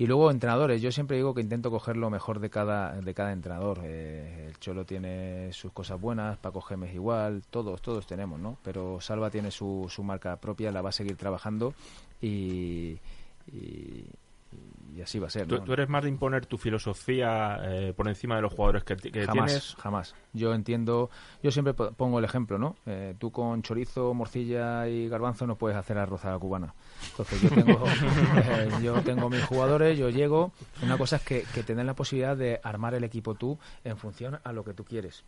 Y 0.00 0.06
luego 0.06 0.30
entrenadores, 0.30 0.80
yo 0.80 0.90
siempre 0.90 1.18
digo 1.18 1.34
que 1.34 1.42
intento 1.42 1.70
coger 1.70 1.98
lo 1.98 2.08
mejor 2.08 2.40
de 2.40 2.48
cada, 2.48 2.98
de 3.02 3.12
cada 3.12 3.32
entrenador. 3.32 3.82
Eh, 3.84 4.46
el 4.48 4.58
Cholo 4.58 4.86
tiene 4.86 5.52
sus 5.52 5.72
cosas 5.72 6.00
buenas, 6.00 6.38
Paco 6.38 6.62
Gémez 6.62 6.94
igual, 6.94 7.42
todos, 7.50 7.82
todos 7.82 8.06
tenemos, 8.06 8.40
¿no? 8.40 8.56
Pero 8.64 8.98
Salva 9.02 9.28
tiene 9.28 9.50
su, 9.50 9.88
su 9.90 10.02
marca 10.02 10.36
propia, 10.36 10.72
la 10.72 10.80
va 10.80 10.88
a 10.88 10.92
seguir 10.92 11.18
trabajando 11.18 11.74
y, 12.22 12.96
y, 13.52 14.06
y 15.00 15.02
así 15.02 15.18
va 15.18 15.28
a 15.28 15.30
ser. 15.30 15.46
¿Tú, 15.46 15.56
¿no? 15.56 15.64
tú 15.64 15.72
eres 15.72 15.88
más 15.88 16.02
de 16.02 16.10
imponer 16.10 16.44
tu 16.44 16.58
filosofía 16.58 17.58
eh, 17.62 17.94
por 17.96 18.06
encima 18.06 18.36
de 18.36 18.42
los 18.42 18.52
jugadores 18.52 18.84
que, 18.84 18.96
que 18.96 19.24
jamás, 19.24 19.46
tienes? 19.46 19.74
jamás. 19.78 20.14
Yo 20.34 20.52
entiendo, 20.54 21.08
yo 21.42 21.50
siempre 21.50 21.72
po- 21.74 21.92
pongo 21.92 22.18
el 22.18 22.24
ejemplo, 22.26 22.58
¿no? 22.58 22.76
Eh, 22.86 23.14
tú 23.18 23.30
con 23.32 23.62
chorizo, 23.62 24.12
morcilla 24.12 24.86
y 24.88 25.08
garbanzo 25.08 25.46
no 25.46 25.56
puedes 25.56 25.76
hacer 25.78 25.96
arroz 25.98 26.24
a 26.26 26.30
la 26.32 26.38
cubana. 26.38 26.74
Entonces 27.10 27.40
yo 27.40 27.48
tengo, 27.48 27.86
eh, 27.86 28.68
yo 28.84 29.00
tengo 29.02 29.28
mis 29.30 29.42
jugadores, 29.44 29.98
yo 29.98 30.10
llego. 30.10 30.52
Una 30.82 30.98
cosa 30.98 31.16
es 31.16 31.22
que, 31.22 31.42
que 31.54 31.62
te 31.62 31.74
den 31.74 31.86
la 31.86 31.94
posibilidad 31.94 32.36
de 32.36 32.60
armar 32.62 32.94
el 32.94 33.04
equipo 33.04 33.34
tú 33.34 33.58
en 33.84 33.96
función 33.96 34.38
a 34.44 34.52
lo 34.52 34.64
que 34.64 34.74
tú 34.74 34.84
quieres. 34.84 35.24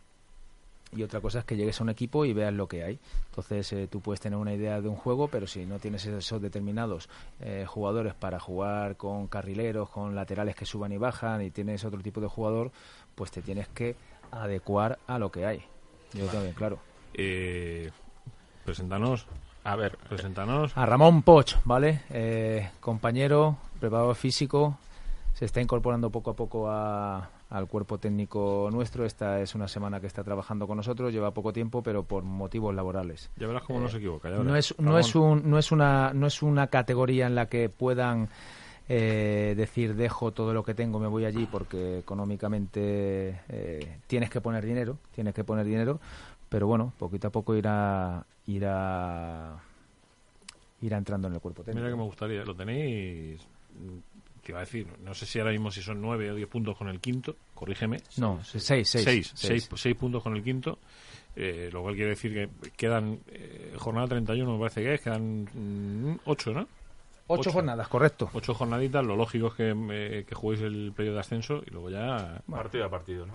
Y 0.95 1.03
otra 1.03 1.19
cosa 1.21 1.39
es 1.39 1.45
que 1.45 1.55
llegues 1.55 1.79
a 1.79 1.83
un 1.83 1.89
equipo 1.89 2.25
y 2.25 2.33
veas 2.33 2.53
lo 2.53 2.67
que 2.67 2.83
hay. 2.83 2.99
Entonces 3.29 3.71
eh, 3.73 3.87
tú 3.89 3.99
puedes 4.01 4.19
tener 4.19 4.37
una 4.37 4.53
idea 4.53 4.79
de 4.81 4.87
un 4.89 4.95
juego, 4.95 5.27
pero 5.27 5.47
si 5.47 5.65
no 5.65 5.79
tienes 5.79 6.05
esos 6.05 6.41
determinados 6.41 7.09
eh, 7.41 7.65
jugadores 7.67 8.13
para 8.13 8.39
jugar 8.39 8.95
con 8.97 9.27
carrileros, 9.27 9.89
con 9.89 10.15
laterales 10.15 10.55
que 10.55 10.65
suban 10.65 10.91
y 10.91 10.97
bajan, 10.97 11.41
y 11.41 11.51
tienes 11.51 11.83
otro 11.85 12.01
tipo 12.01 12.21
de 12.21 12.27
jugador, 12.27 12.71
pues 13.15 13.31
te 13.31 13.41
tienes 13.41 13.67
que 13.69 13.95
adecuar 14.31 14.99
a 15.07 15.17
lo 15.19 15.31
que 15.31 15.45
hay. 15.45 15.63
Yo 16.13 16.29
bien 16.29 16.53
claro. 16.53 16.77
Eh, 17.15 17.91
preséntanos. 18.65 19.25
A 19.63 19.75
ver, 19.75 19.97
preséntanos. 20.09 20.75
A 20.75 20.85
Ramón 20.85 21.23
Poch, 21.23 21.55
¿vale? 21.63 22.01
Eh, 22.09 22.69
compañero, 22.79 23.57
preparador 23.79 24.15
físico, 24.15 24.77
se 25.33 25.45
está 25.45 25.61
incorporando 25.61 26.09
poco 26.09 26.31
a 26.31 26.35
poco 26.35 26.69
a- 26.69 27.29
al 27.53 27.67
cuerpo 27.67 27.99
técnico 27.99 28.69
nuestro. 28.71 29.05
Esta 29.05 29.39
es 29.39 29.53
una 29.55 29.67
semana 29.67 30.01
que 30.01 30.07
está 30.07 30.23
trabajando 30.23 30.67
con 30.67 30.77
nosotros, 30.77 31.13
lleva 31.13 31.31
poco 31.31 31.53
tiempo, 31.53 31.83
pero 31.83 32.03
por 32.03 32.23
motivos 32.23 32.73
laborales. 32.73 33.29
Ya 33.37 33.47
verás 33.47 33.63
cómo 33.63 33.79
no 33.79 33.87
se 33.87 33.97
equivoca. 33.97 34.29
ya 34.29 34.37
No 34.37 34.55
es, 34.55 34.77
no, 34.79 34.97
es 34.97 35.15
un, 35.15 35.49
no, 35.49 35.59
es 35.59 35.71
una, 35.71 36.13
no 36.13 36.27
es 36.27 36.41
una 36.41 36.67
categoría 36.67 37.27
en 37.27 37.35
la 37.35 37.45
que 37.45 37.69
puedan 37.69 38.29
eh, 38.89 39.53
decir 39.55 39.95
dejo 39.95 40.31
todo 40.31 40.51
lo 40.53 40.63
que 40.63 40.73
tengo, 40.73 40.99
me 40.99 41.07
voy 41.07 41.25
allí 41.25 41.45
porque 41.45 41.99
económicamente 41.99 43.41
eh, 43.47 43.99
tienes 44.07 44.31
que 44.31 44.41
poner 44.41 44.65
dinero, 44.65 44.97
tienes 45.13 45.35
que 45.35 45.43
poner 45.43 45.65
dinero, 45.65 45.99
pero 46.49 46.65
bueno, 46.65 46.91
poquito 46.97 47.27
a 47.27 47.31
poco 47.31 47.55
irá, 47.55 48.25
irá, 48.47 49.55
irá 50.81 50.97
entrando 50.97 51.27
en 51.27 51.35
el 51.35 51.39
cuerpo 51.39 51.63
técnico. 51.63 51.81
Mira 51.81 51.93
que 51.93 51.97
me 51.97 52.03
gustaría. 52.03 52.43
Lo 52.43 52.55
tenéis. 52.55 53.47
Mm, 54.43 54.45
Te 54.45 54.51
iba 54.51 54.59
a 54.59 54.65
decir, 54.65 54.87
no 55.03 55.13
sé 55.13 55.25
si 55.25 55.39
ahora 55.39 55.51
mismo 55.51 55.71
si 55.71 55.81
son 55.81 56.01
nueve 56.01 56.31
o 56.31 56.35
diez 56.35 56.47
puntos 56.49 56.75
con 56.77 56.87
el 56.89 56.99
quinto. 56.99 57.35
Corrígeme. 57.53 58.01
No, 58.17 58.39
seis, 58.43 58.63
seis. 58.63 58.89
seis, 58.89 59.05
seis. 59.05 59.31
seis, 59.35 59.69
seis 59.75 59.95
puntos 59.95 60.21
con 60.23 60.35
el 60.35 60.43
quinto. 60.43 60.79
Eh, 61.35 61.69
lo 61.73 61.81
cual 61.81 61.95
quiere 61.95 62.11
decir 62.11 62.31
que 62.33 62.69
quedan 62.77 63.19
eh, 63.27 63.73
jornada 63.77 64.07
31, 64.09 64.53
me 64.53 64.59
parece 64.59 64.83
que 64.83 64.93
es, 64.93 65.01
quedan 65.01 65.45
mm, 65.51 66.19
ocho, 66.25 66.51
¿no? 66.53 66.61
Ocho, 67.25 67.41
ocho. 67.41 67.51
jornadas, 67.53 67.87
correcto. 67.87 68.29
Ocho 68.33 68.53
jornaditas, 68.53 69.03
lo 69.03 69.15
lógico 69.15 69.47
es 69.47 69.53
que, 69.53 69.73
eh, 69.91 70.25
que 70.27 70.35
juguéis 70.35 70.61
el 70.61 70.91
periodo 70.95 71.15
de 71.15 71.21
ascenso 71.21 71.63
y 71.65 71.71
luego 71.71 71.89
ya... 71.89 72.41
Partido 72.51 72.85
a 72.85 72.89
partido, 72.89 73.25
¿no? 73.25 73.33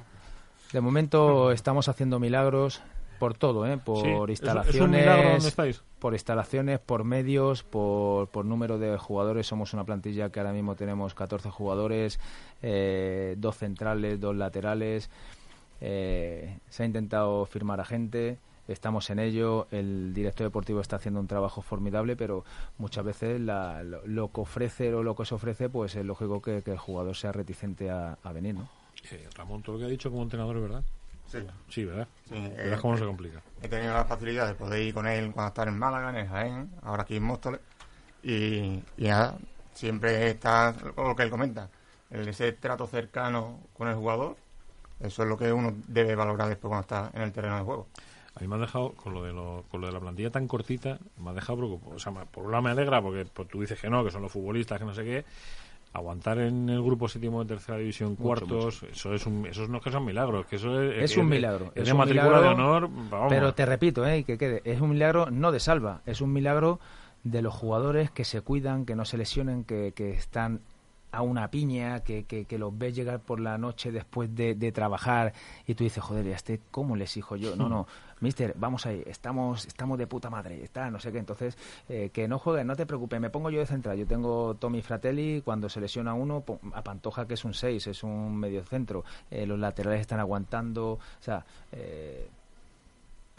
De 0.73 0.81
momento 0.81 1.51
estamos 1.51 1.89
haciendo 1.89 2.21
milagros 2.21 2.83
por 3.19 3.35
todo, 3.35 3.67
¿eh? 3.67 3.79
por 3.79 4.29
Sí, 4.29 4.35
¿es- 4.35 4.41
instalaciones. 4.41 4.75
¿Es 4.77 4.81
un 4.83 4.91
milagro 4.91 5.31
donde 5.31 5.49
estáis? 5.49 5.83
Por 5.99 6.12
instalaciones, 6.14 6.78
por 6.78 7.05
medios, 7.05 7.62
por, 7.62 8.28
por 8.28 8.44
número 8.44 8.78
de 8.78 8.96
jugadores. 8.99 9.46
Somos 9.46 9.74
una 9.74 9.84
plantilla 9.84 10.30
que 10.30 10.40
ahora 10.40 10.53
mismo 10.53 10.74
tenemos 10.76 11.14
14 11.14 11.51
jugadores, 11.51 12.18
eh, 12.62 13.34
dos 13.38 13.57
centrales, 13.57 14.20
dos 14.20 14.36
laterales. 14.36 15.11
Eh, 15.80 16.59
se 16.68 16.82
ha 16.82 16.86
intentado 16.86 17.44
firmar 17.46 17.80
a 17.80 17.84
gente, 17.84 18.38
estamos 18.66 19.11
en 19.11 19.18
ello. 19.18 19.66
El 19.70 20.12
director 20.14 20.46
deportivo 20.46 20.80
está 20.80 20.96
haciendo 20.96 21.20
un 21.20 21.26
trabajo 21.26 21.62
formidable, 21.62 22.16
pero 22.16 22.44
muchas 22.78 23.05
veces 23.05 23.40
la- 23.40 23.82
lo, 23.82 24.32
que 24.32 24.40
ofrece 24.40 24.92
o 24.94 25.03
lo 25.03 25.14
que 25.14 25.24
se 25.24 25.34
ofrece, 25.34 25.68
pues 25.68 25.94
es 25.96 26.05
lógico 26.05 26.42
que, 26.42 26.62
que 26.62 26.72
el 26.72 26.78
jugador 26.78 27.16
sea 27.16 27.32
reticente 27.32 27.90
a, 27.90 28.18
a 28.22 28.32
venir, 28.32 28.55
¿no? 28.55 28.68
Eh, 29.12 29.28
Ramón, 29.36 29.62
todo 29.62 29.74
lo 29.74 29.78
que 29.80 29.84
ha 29.86 29.88
dicho 29.88 30.11
como 30.11 30.22
entrenador 30.24 30.57
es 30.57 30.62
verdad. 30.62 30.84
Sí. 31.29 31.39
Sí, 31.68 31.85
¿verdad? 31.85 32.09
Sí, 32.29 32.35
Verás 32.57 32.79
eh, 32.79 32.83
cómo 32.83 32.95
no 32.95 32.99
se 32.99 33.07
complica. 33.07 33.43
He 33.62 33.68
tenido 33.68 33.93
la 33.93 34.05
facilidad 34.05 34.47
de 34.47 34.55
poder 34.55 34.83
ir 34.83 34.95
con 34.95 35.07
él 35.07 35.31
cuando 35.33 35.49
estaba 35.49 35.70
en 35.70 35.79
Málaga, 35.79 36.11
en 36.11 36.16
el 36.16 36.29
Jaén, 36.29 36.70
ahora 36.83 37.03
aquí 37.03 37.16
en 37.16 37.22
Móstoles. 37.22 37.61
Y, 38.22 38.83
y 38.97 39.09
nada, 39.09 39.37
siempre 39.74 40.31
está 40.31 40.74
lo 40.97 41.14
que 41.14 41.22
él 41.22 41.31
comenta, 41.31 41.68
el 42.11 42.26
ese 42.29 42.53
trato 42.53 42.87
cercano 42.87 43.61
con 43.74 43.89
el 43.89 43.95
jugador. 43.95 44.37
Eso 45.01 45.22
es 45.22 45.29
lo 45.29 45.37
que 45.37 45.53
uno 45.53 45.74
debe 45.87 46.16
valorar 46.16 46.49
después 46.49 46.68
cuando 46.68 46.83
está 46.83 47.11
en 47.14 47.22
el 47.22 47.33
terreno 47.33 47.57
de 47.57 47.62
juego. 47.62 47.87
A 48.35 48.41
mí 48.41 48.49
me 48.49 48.57
ha 48.57 48.59
dejado, 48.59 48.93
con 48.93 49.14
lo 49.14 49.22
de, 49.22 49.33
lo, 49.33 49.64
con 49.70 49.81
lo 49.81 49.89
de 49.89 49.93
la 49.93 50.01
plantilla 50.01 50.31
tan 50.31 50.47
cortita, 50.47 50.99
me 51.18 51.31
ha 51.31 51.33
dejado 51.33 51.59
preocupado. 51.59 51.97
O 51.97 51.99
sea, 51.99 52.12
por 52.12 52.45
un 52.45 52.53
lado 52.53 52.62
me 52.62 52.70
alegra 52.70 53.03
porque 53.03 53.24
pues, 53.24 53.49
tú 53.49 53.61
dices 53.61 53.81
que 53.81 53.91
no, 53.91 54.05
que 54.05 54.11
son 54.11 54.22
los 54.22 54.33
futbolistas, 54.33 54.79
que 54.79 54.85
no 54.85 54.95
sé 54.95 55.05
qué. 55.05 55.24
Aguantar 55.99 56.38
en 56.38 56.68
el 56.68 56.82
grupo 56.82 57.09
séptimo 57.09 57.40
de 57.44 57.49
tercera 57.49 57.78
división, 57.78 58.16
cuartos, 58.16 58.82
eso 58.82 59.14
es 59.14 59.26
un, 59.26 59.46
eso 59.46 59.66
no 59.68 59.78
es 59.78 59.84
que 59.84 59.90
son 59.90 60.05
milagros, 60.05 60.46
que 60.46 60.57
eso 60.57 60.80
es, 60.80 61.11
Es 61.11 61.16
un 61.16 61.28
milagro, 61.28 61.72
Es, 61.74 61.82
es 61.82 61.86
de 61.86 61.92
un 61.92 61.99
matrícula 61.99 62.24
milagro, 62.24 62.49
de 62.49 62.55
honor, 62.55 62.88
vamos. 63.11 63.28
Pero 63.28 63.55
te 63.55 63.66
repito, 63.66 64.07
¿eh? 64.07 64.18
y 64.18 64.24
que 64.24 64.38
quede, 64.38 64.62
es 64.64 64.80
un 64.80 64.90
milagro 64.90 65.30
no 65.30 65.53
de 65.53 65.61
salva, 65.61 66.03
es 66.07 66.20
un 66.20 66.32
milagro 66.32 66.80
de 67.24 67.42
los 67.42 67.55
jugadores 67.55 68.11
que 68.11 68.24
se 68.24 68.40
cuidan, 68.40 68.86
que 68.86 68.94
no 68.94 69.05
se 69.05 69.18
lesionen, 69.18 69.64
que, 69.64 69.92
que 69.94 70.11
están 70.12 70.61
a 71.11 71.23
una 71.23 71.51
piña, 71.51 72.01
que, 72.01 72.25
que, 72.25 72.45
que 72.45 72.59
los 72.59 72.77
ves 72.77 72.95
llegar 72.95 73.21
por 73.21 73.41
la 73.41 73.57
noche 73.57 73.91
después 73.93 74.35
de, 74.35 74.55
de 74.55 74.73
trabajar 74.73 75.33
y 75.67 75.75
tú 75.75 75.85
dices, 75.85 76.03
joder, 76.03 76.27
¿y 76.27 76.33
a 76.33 76.37
este 76.37 76.61
cómo 76.71 76.97
le 76.97 77.05
exijo 77.05 77.35
yo? 77.37 77.57
No, 77.57 77.69
no, 77.69 77.87
mister, 78.21 78.55
vamos 78.59 78.85
ahí, 78.85 79.03
estamos, 79.07 79.67
estamos 79.67 79.97
de 79.99 80.07
puta 80.07 80.29
madre, 80.29 80.63
está, 80.63 80.91
no 80.91 81.01
sé 81.01 81.11
qué, 81.11 81.19
entonces, 81.19 81.57
eh, 81.89 82.11
que 82.13 82.29
no 82.29 82.39
jueguen, 82.39 82.67
no 82.67 82.77
te 82.77 82.85
preocupes, 82.85 83.21
me 83.21 83.31
pongo 83.31 83.49
yo 83.51 83.59
de 83.61 83.67
central, 83.67 83.97
yo 83.97 84.07
tengo 84.07 84.55
Tommy 84.57 84.83
Fratelli, 84.83 85.41
cuando 85.43 85.69
se 85.69 85.81
lesiona 85.81 86.13
uno, 86.15 86.45
a 86.75 86.83
Pantoja 86.83 87.27
que 87.27 87.35
es 87.35 87.45
un 87.45 87.55
6, 87.55 87.87
es 87.87 88.03
un 88.03 88.37
medio 88.37 88.63
centro, 88.65 89.05
eh, 89.31 89.47
los 89.47 89.59
laterales 89.59 90.03
están 90.03 90.21
aguantando, 90.21 90.93
o 90.93 90.99
sea, 91.21 91.45
eh, 91.73 92.29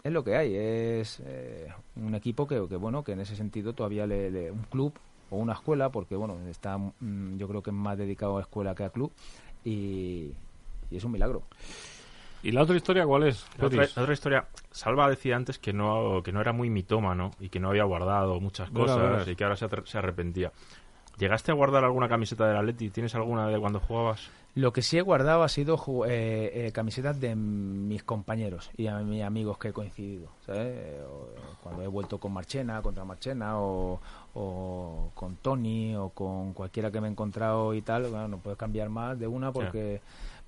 es 0.02 0.12
lo 0.12 0.24
que 0.24 0.34
hay, 0.34 0.54
es 0.56 1.20
eh, 1.24 1.68
un 1.96 2.14
equipo 2.14 2.46
que, 2.46 2.66
que, 2.68 2.76
bueno, 2.76 3.04
que 3.04 3.12
en 3.12 3.20
ese 3.20 3.36
sentido 3.36 3.74
todavía 3.74 4.06
le, 4.06 4.30
le- 4.30 4.50
un 4.50 4.62
club 4.62 4.94
o 5.30 5.36
una 5.36 5.54
escuela, 5.54 5.90
porque 5.90 6.16
bueno, 6.16 6.36
está 6.48 6.76
mm, 6.78 7.36
yo 7.36 7.48
creo 7.48 7.62
que 7.62 7.70
es 7.70 7.76
más 7.76 7.96
dedicado 7.96 8.38
a 8.38 8.40
escuela 8.40 8.74
que 8.74 8.84
a 8.84 8.90
club 8.90 9.12
y, 9.64 10.32
y 10.90 10.96
es 10.96 11.04
un 11.04 11.12
milagro. 11.12 11.42
¿Y 12.42 12.52
la 12.52 12.62
otra 12.62 12.76
historia 12.76 13.04
cuál 13.04 13.24
es? 13.24 13.46
La 13.58 13.66
otra, 13.66 13.80
Betis? 13.80 13.96
la 13.96 14.02
otra 14.02 14.14
historia, 14.14 14.46
Salva 14.70 15.08
decía 15.10 15.36
antes 15.36 15.58
que 15.58 15.72
no, 15.72 16.22
que 16.22 16.32
no 16.32 16.40
era 16.40 16.52
muy 16.52 16.70
mitómano 16.70 17.32
y 17.38 17.50
que 17.50 17.60
no 17.60 17.68
había 17.68 17.84
guardado 17.84 18.40
muchas 18.40 18.70
cosas 18.70 19.28
y 19.28 19.36
que 19.36 19.44
ahora 19.44 19.56
se, 19.56 19.68
se 19.84 19.98
arrepentía. 19.98 20.50
¿Llegaste 21.18 21.52
a 21.52 21.54
guardar 21.54 21.84
alguna 21.84 22.08
camiseta 22.08 22.48
del 22.48 22.56
Atleti? 22.56 22.88
¿Tienes 22.88 23.14
alguna 23.14 23.46
de 23.48 23.58
cuando 23.58 23.78
jugabas? 23.78 24.30
Lo 24.54 24.72
que 24.72 24.80
sí 24.80 24.96
he 24.96 25.02
guardado 25.02 25.42
ha 25.42 25.48
sido 25.48 25.76
eh, 26.06 26.66
eh, 26.66 26.72
camisetas 26.72 27.20
de 27.20 27.36
mis 27.36 28.02
compañeros 28.02 28.70
y 28.76 28.88
a 28.88 28.96
mis 28.98 29.22
amigos 29.22 29.58
que 29.58 29.68
he 29.68 29.72
coincidido, 29.72 30.28
¿sabes? 30.44 31.00
O, 31.02 31.28
Cuando 31.62 31.82
he 31.82 31.86
vuelto 31.86 32.18
con 32.18 32.32
Marchena, 32.32 32.80
contra 32.82 33.04
Marchena, 33.04 33.60
o, 33.60 34.00
o 34.34 35.10
con 35.14 35.36
Tony, 35.36 35.94
o 35.96 36.10
con 36.10 36.52
cualquiera 36.52 36.90
que 36.90 37.00
me 37.00 37.08
he 37.08 37.10
encontrado 37.10 37.74
y 37.74 37.82
tal, 37.82 38.02
bueno, 38.04 38.28
no 38.28 38.38
puedes 38.38 38.58
cambiar 38.58 38.88
más 38.88 39.18
de 39.18 39.26
una 39.26 39.52
porque... 39.52 40.00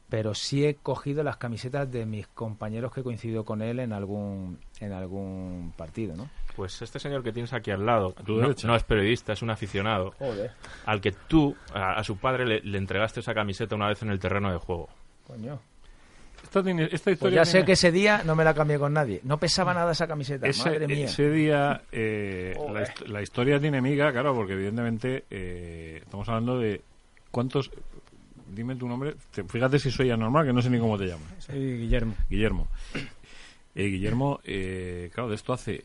Pero 0.09 0.35
sí 0.35 0.67
he 0.67 0.75
cogido 0.75 1.23
las 1.23 1.39
camisetas 1.39 1.91
de 1.91 2.05
mis 2.05 2.27
compañeros 2.27 2.93
que 2.93 3.01
he 3.01 3.03
coincidido 3.03 3.47
con 3.47 3.63
él 3.63 3.79
en 3.79 3.95
algún, 3.95 4.59
en 4.79 4.93
algún 4.93 5.73
partido, 5.75 6.15
¿no? 6.15 6.29
Pues 6.55 6.83
este 6.83 6.99
señor 6.99 7.23
que 7.23 7.33
tienes 7.33 7.55
aquí 7.55 7.71
al 7.71 7.87
lado 7.87 8.13
tu 8.13 8.35
no, 8.35 8.51
no 8.65 8.77
es 8.77 8.85
periodista, 8.85 9.33
es 9.33 9.41
un 9.41 9.49
aficionado 9.49 10.13
Joder, 10.19 10.51
al 10.85 11.01
que 11.01 11.13
tú, 11.13 11.57
a, 11.73 11.95
a 11.95 12.05
su 12.05 12.19
padre, 12.19 12.45
le, 12.45 12.61
le 12.61 12.77
entregaste 12.77 13.21
esa 13.21 13.33
camiseta 13.33 13.75
una 13.75 13.89
vez 13.89 14.03
en 14.03 14.11
el 14.11 14.19
terreno 14.19 14.53
de 14.53 14.59
juego. 14.59 14.91
coño. 15.27 15.59
Esta, 16.43 17.15
Pues 17.17 17.33
ya 17.35 17.45
sé 17.45 17.53
tiene- 17.53 17.67
que 17.67 17.73
ese 17.73 17.91
día 17.93 18.23
no 18.25 18.35
me 18.37 18.45
la 18.45 18.53
cambié 18.53 18.79
con 18.79 18.93
nadie. 18.93 19.21
No 19.25 19.39
pesaba 19.39 19.73
nada 19.73 19.93
esa 19.93 20.07
camiseta, 20.07 20.47
ese, 20.47 20.69
madre 20.69 20.87
mía. 20.87 21.07
ese 21.07 21.31
día 21.31 21.83
eh, 21.91 22.55
la, 23.07 23.23
historia 23.23 23.59
tiene 23.59 23.81
miga, 23.81 24.13
claro, 24.13 24.35
porque 24.35 24.53
evidentemente 24.53 25.25
eh, 25.31 26.01
estamos 26.03 26.29
hablando 26.29 26.59
de 26.59 26.83
cuántos... 27.31 27.71
Dime 28.55 28.77
tu 28.77 28.87
nombre. 28.87 29.15
Te- 29.31 29.45
Fíjate 29.45 29.79
si 29.79 29.91
soy 29.91 30.11
anormal, 30.11 30.45
que 30.47 30.53
no 30.53 30.61
sé 30.61 30.69
ni 30.69 30.79
cómo 30.79 30.99
te 30.99 31.07
llamas. 31.07 31.27
Soy 31.39 31.79
Guillermo. 31.79 32.15
Guillermo. 32.29 32.69
Eh, 33.75 33.87
Guillermo, 33.87 34.41
eh, 34.45 35.11
claro, 35.15 35.31
de 35.31 35.37
esto 35.37 35.55
hace 35.55 35.83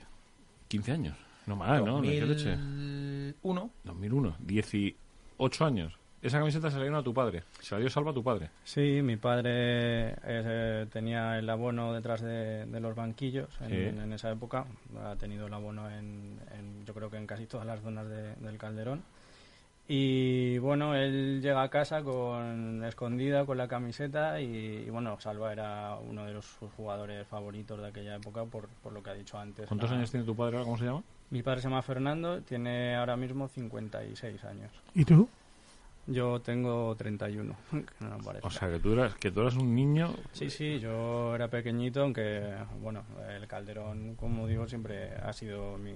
15 0.68 0.92
años. 0.92 1.18
No 1.46 1.56
más, 1.56 1.80
¿no? 1.80 1.98
No, 1.98 2.02
¿Qué 2.02 2.26
leche? 2.26 2.50
2001. 2.58 3.70
2001. 3.86 4.36
18 4.40 5.66
años. 5.66 5.94
Esa 6.28 6.40
camiseta 6.40 6.70
se 6.70 6.78
la 6.78 6.84
dio 6.86 6.98
a 6.98 7.04
tu 7.04 7.14
padre. 7.14 7.44
Se 7.60 7.76
la 7.76 7.82
dio 7.82 7.90
Salva 7.90 8.12
a 8.12 8.14
tu 8.14 8.24
padre. 8.24 8.50
Sí, 8.64 9.02
mi 9.04 9.18
padre 9.18 10.16
eh, 10.24 10.86
tenía 10.92 11.38
el 11.40 11.50
abono 11.50 11.94
detrás 11.94 12.22
de, 12.22 12.66
de 12.66 12.80
los 12.80 12.96
banquillos 12.96 13.50
en, 13.62 13.70
Sí. 13.70 13.76
en 14.02 14.14
esa 14.14 14.32
época. 14.32 14.66
Ha 15.04 15.16
tenido 15.16 15.48
el 15.48 15.54
abono 15.54 15.90
en, 15.90 16.40
en- 16.58 16.86
yo 16.86 16.94
creo 16.94 17.10
que 17.10 17.18
en 17.18 17.28
casi 17.28 17.46
todas 17.46 17.66
las 17.66 17.82
zonas 17.82 18.08
de- 18.10 18.36
del 18.36 18.58
Calderón. 18.58 19.04
Y 19.90 20.58
bueno, 20.58 20.96
él 20.96 21.40
llega 21.42 21.64
a 21.64 21.70
casa 21.70 22.04
con 22.04 22.84
escondida 22.84 23.46
con 23.46 23.58
la 23.58 23.70
camiseta 23.70 24.42
y, 24.42 24.84
y, 24.86 24.90
bueno, 24.90 25.18
Salva 25.22 25.54
era 25.54 25.96
uno 25.96 26.26
de 26.26 26.34
los 26.34 26.46
jugadores 26.76 27.26
favoritos 27.26 27.80
de 27.80 27.88
aquella 27.88 28.16
época 28.16 28.44
por, 28.44 28.68
por 28.84 28.92
lo 28.92 29.02
que 29.02 29.12
ha 29.12 29.14
dicho 29.14 29.38
antes. 29.40 29.66
¿Cuántos 29.68 29.90
La- 29.90 29.96
años 29.98 30.12
tiene 30.12 30.26
tu 30.26 30.36
padre 30.36 30.58
ahora? 30.58 30.66
¿Cómo 30.66 30.78
se 30.78 30.84
llama? 30.86 31.04
Mi 31.30 31.42
padre 31.42 31.62
se 31.62 31.70
llama 31.70 31.82
Fernando, 31.82 32.42
tiene 32.42 32.96
ahora 32.96 33.16
mismo 33.16 33.48
56 33.48 34.44
años. 34.44 34.72
¿Y 34.94 35.06
tú? 35.06 35.30
Yo 36.08 36.40
tengo 36.42 36.96
31, 36.96 37.54
que 37.72 38.06
no 38.06 38.18
parece. 38.20 38.48
O 38.48 38.50
sea, 38.50 38.70
que 38.72 38.80
tú 38.80 38.94
eras, 38.94 39.14
que 39.16 39.30
tú 39.32 39.42
eras 39.42 39.56
un 39.56 39.76
niño. 39.76 40.14
Sí, 40.32 40.50
sí, 40.50 40.80
yo 40.80 41.36
era 41.36 41.50
pequeñito, 41.50 42.02
aunque, 42.02 42.42
bueno, 42.82 43.04
el 43.30 43.46
Calderón, 43.48 44.16
como 44.16 44.48
digo, 44.48 44.68
siempre 44.68 45.10
ha 45.16 45.34
sido 45.34 45.78
mi, 45.78 45.94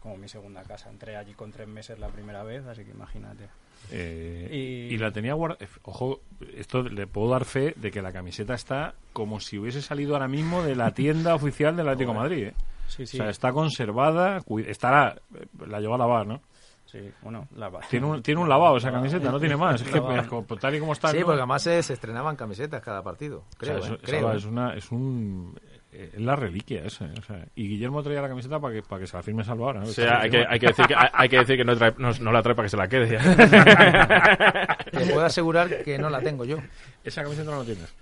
como 0.00 0.16
mi 0.18 0.28
segunda 0.28 0.62
casa. 0.62 0.90
Entré 0.90 1.16
allí 1.16 1.32
con 1.32 1.52
tres 1.52 1.66
meses 1.68 1.98
la 1.98 2.08
primera 2.08 2.42
vez, 2.42 2.66
así 2.66 2.84
que 2.84 2.90
imagínate. 2.90 3.48
eh, 3.90 4.48
Y- 4.90 4.94
y... 4.94 4.98
la 4.98 5.10
tenía 5.10 5.32
guardada. 5.34 5.66
Ojo, 5.84 6.20
esto 6.54 6.82
le 6.82 7.06
puedo 7.06 7.30
dar 7.30 7.44
fe 7.46 7.72
de 7.76 7.90
que 7.90 8.02
la 8.02 8.12
camiseta 8.12 8.54
está 8.54 8.94
como 9.14 9.40
si 9.40 9.58
hubiese 9.58 9.80
salido 9.80 10.14
ahora 10.14 10.28
mismo 10.28 10.62
de 10.62 10.76
la 10.76 10.92
tienda 10.92 11.34
oficial 11.34 11.74
del 11.76 11.88
Atlético 11.88 12.12
de 12.12 12.18
Madrid. 12.18 12.44
¿eh? 12.48 12.54
Sí, 12.88 13.06
sí, 13.06 13.16
O 13.18 13.22
sea, 13.22 13.30
está 13.30 13.52
conservada, 13.52 14.42
estará, 14.66 15.16
eh, 15.34 15.46
la 15.66 15.80
llevó 15.80 15.94
a 15.94 15.98
lavar, 15.98 16.26
¿no? 16.26 16.40
Sí, 16.86 17.10
bueno, 17.22 17.46
la 17.56 17.70
Tiene 17.90 18.06
un, 18.06 18.22
tiene 18.22 18.40
un 18.40 18.48
lavado 18.48 18.76
esa 18.78 18.90
camiseta, 18.90 19.30
no 19.30 19.38
tiene 19.38 19.56
más. 19.56 19.80
Es 19.82 19.88
que 19.90 20.00
pues, 20.00 20.26
como- 20.26 20.44
tal 20.56 20.74
y 20.74 20.80
como 20.80 20.92
está. 20.94 21.10
Sí, 21.10 21.18
¿no? 21.20 21.26
porque 21.26 21.40
además 21.40 21.62
se, 21.62 21.82
se 21.82 21.92
estrenaban 21.92 22.36
camisetas 22.36 22.80
cada 22.82 23.02
partido, 23.02 23.38
O 23.38 23.64
sea, 23.64 23.74
creo. 23.74 23.78
eso- 23.78 23.94
¿eh? 23.94 23.98
creo. 24.02 24.32
es 24.32 24.44
una 24.44 24.74
es 24.74 24.90
un 24.90 25.58
eh, 25.62 25.75
es 26.14 26.20
la 26.20 26.36
reliquia 26.36 26.84
esa, 26.84 27.06
¿eh? 27.06 27.14
o 27.18 27.22
sea, 27.22 27.44
y 27.54 27.68
Guillermo 27.68 28.02
traía 28.02 28.22
la 28.22 28.28
camiseta 28.28 28.58
para 28.60 28.74
que 28.74 28.82
para 28.82 29.00
que 29.00 29.06
se 29.06 29.16
la 29.16 29.22
firme 29.22 29.44
Salva 29.44 29.66
ahora 29.66 29.80
¿no? 29.80 29.86
O 29.86 29.92
sea, 29.92 30.20
hay 30.20 30.30
que, 30.30 30.44
hay 30.48 30.58
que 30.58 30.66
decir 30.68 30.86
que, 30.86 30.94
hay, 30.94 31.08
hay 31.12 31.28
que, 31.28 31.38
decir 31.38 31.56
que 31.56 31.64
no, 31.64 31.74
trae- 31.76 31.94
no, 31.98 32.10
no 32.20 32.32
la 32.32 32.42
trae 32.42 32.54
para 32.54 32.66
que 32.66 32.70
se 32.70 32.76
la 32.76 32.88
quede. 32.88 33.18
Te 34.90 35.00
puedo 35.12 35.24
asegurar 35.24 35.82
que 35.82 35.98
no 35.98 36.10
la 36.10 36.20
tengo 36.20 36.44
yo. 36.44 36.58
esa 37.04 37.22
camiseta 37.22 37.50
no 37.50 37.58
la 37.58 37.64
tienes 37.64 37.94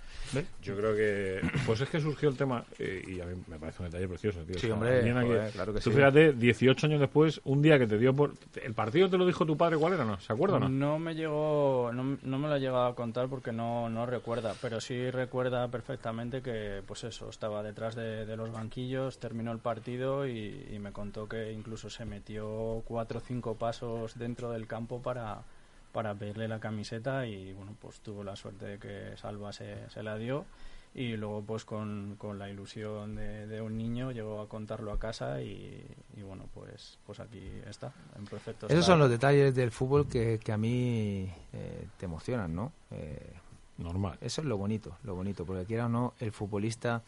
yo 0.61 0.75
creo 0.75 0.95
que 0.95 1.39
pues 1.65 1.79
es 1.79 1.87
que 1.87 2.01
surgió 2.01 2.27
el 2.27 2.35
tema 2.35 2.65
eh, 2.79 3.01
y 3.07 3.21
a 3.21 3.25
mí 3.25 3.41
me 3.47 3.57
parece 3.57 3.83
un 3.83 3.89
detalle 3.89 4.07
precioso 4.07 4.39
tío. 4.39 4.55
Sí, 4.57 4.65
O 4.65 4.69
sea, 4.69 4.73
hombre, 4.73 5.01
mañana 5.01 5.21
que- 5.21 5.27
joder, 5.27 5.51
claro 5.51 5.73
que 5.73 5.79
tú 5.79 5.89
sí. 5.91 5.95
fíjate 5.95 6.33
18 6.33 6.87
años 6.87 6.99
después 6.99 7.39
un 7.45 7.61
día 7.61 7.77
que 7.79 7.87
te 7.87 7.97
dio 7.97 8.13
por 8.13 8.33
el 8.61 8.73
partido 8.73 9.07
te 9.09 9.17
lo 9.17 9.25
dijo 9.25 9.45
tu 9.45 9.55
padre 9.55 9.77
cuál 9.77 9.93
era 9.93 10.03
no 10.03 10.19
se 10.19 10.33
acuerda 10.33 10.57
o 10.57 10.59
no 10.59 10.67
No 10.67 10.99
me 10.99 11.13
llegó, 11.15 11.91
no, 11.93 12.17
no 12.21 12.39
me 12.39 12.47
lo 12.49 12.55
ha 12.55 12.57
llegado 12.57 12.85
a 12.87 12.95
contar 12.95 13.29
porque 13.29 13.53
no, 13.53 13.87
no 13.89 14.05
recuerda, 14.07 14.55
pero 14.61 14.81
sí 14.81 15.09
recuerda 15.11 15.67
perfectamente 15.69 16.41
que, 16.41 16.81
pues 16.85 17.03
eso, 17.05 17.29
estaba 17.29 17.63
detrás 17.63 17.84
de, 17.93 18.25
de 18.25 18.35
los 18.35 18.51
banquillos, 18.51 19.19
terminó 19.19 19.51
el 19.51 19.59
partido 19.59 20.25
y, 20.25 20.67
y 20.71 20.79
me 20.79 20.91
contó 20.91 21.27
que 21.29 21.51
incluso 21.51 21.91
se 21.91 22.05
metió 22.05 22.81
cuatro 22.85 23.19
o 23.19 23.21
cinco 23.21 23.53
pasos 23.55 24.17
dentro 24.17 24.49
del 24.49 24.65
campo 24.65 25.03
para, 25.03 25.43
para 25.91 26.13
verle 26.13 26.47
la 26.47 26.59
camiseta 26.59 27.27
y 27.27 27.53
bueno, 27.53 27.75
pues 27.79 27.99
tuvo 27.99 28.23
la 28.23 28.35
suerte 28.35 28.65
de 28.65 28.79
que 28.79 29.17
Salva 29.17 29.53
se, 29.53 29.89
se 29.89 30.01
la 30.01 30.17
dio 30.17 30.45
y 30.95 31.17
luego 31.17 31.41
pues 31.41 31.65
con, 31.65 32.15
con 32.17 32.39
la 32.39 32.49
ilusión 32.49 33.15
de, 33.15 33.47
de 33.47 33.61
un 33.61 33.77
niño 33.77 34.11
llegó 34.11 34.39
a 34.39 34.47
contarlo 34.47 34.93
a 34.93 34.99
casa 34.99 35.41
y, 35.41 35.85
y 36.15 36.21
bueno, 36.21 36.45
pues, 36.53 36.97
pues 37.05 37.19
aquí 37.19 37.49
está, 37.67 37.93
en 38.17 38.25
perfecto 38.25 38.67
Esos 38.67 38.85
son 38.85 38.99
los 38.99 39.09
detalles 39.09 39.53
del 39.53 39.71
fútbol 39.71 40.07
que, 40.07 40.39
que 40.41 40.51
a 40.53 40.57
mí 40.57 41.29
eh, 41.51 41.87
te 41.97 42.05
emocionan, 42.05 42.55
¿no? 42.55 42.71
Eh, 42.91 43.33
normal 43.77 44.17
Eso 44.21 44.39
es 44.39 44.47
lo 44.47 44.55
bonito, 44.55 44.97
lo 45.03 45.15
bonito, 45.15 45.45
porque 45.45 45.65
quiera 45.65 45.87
o 45.87 45.89
no, 45.89 46.13
el 46.19 46.31
futbolista... 46.31 47.03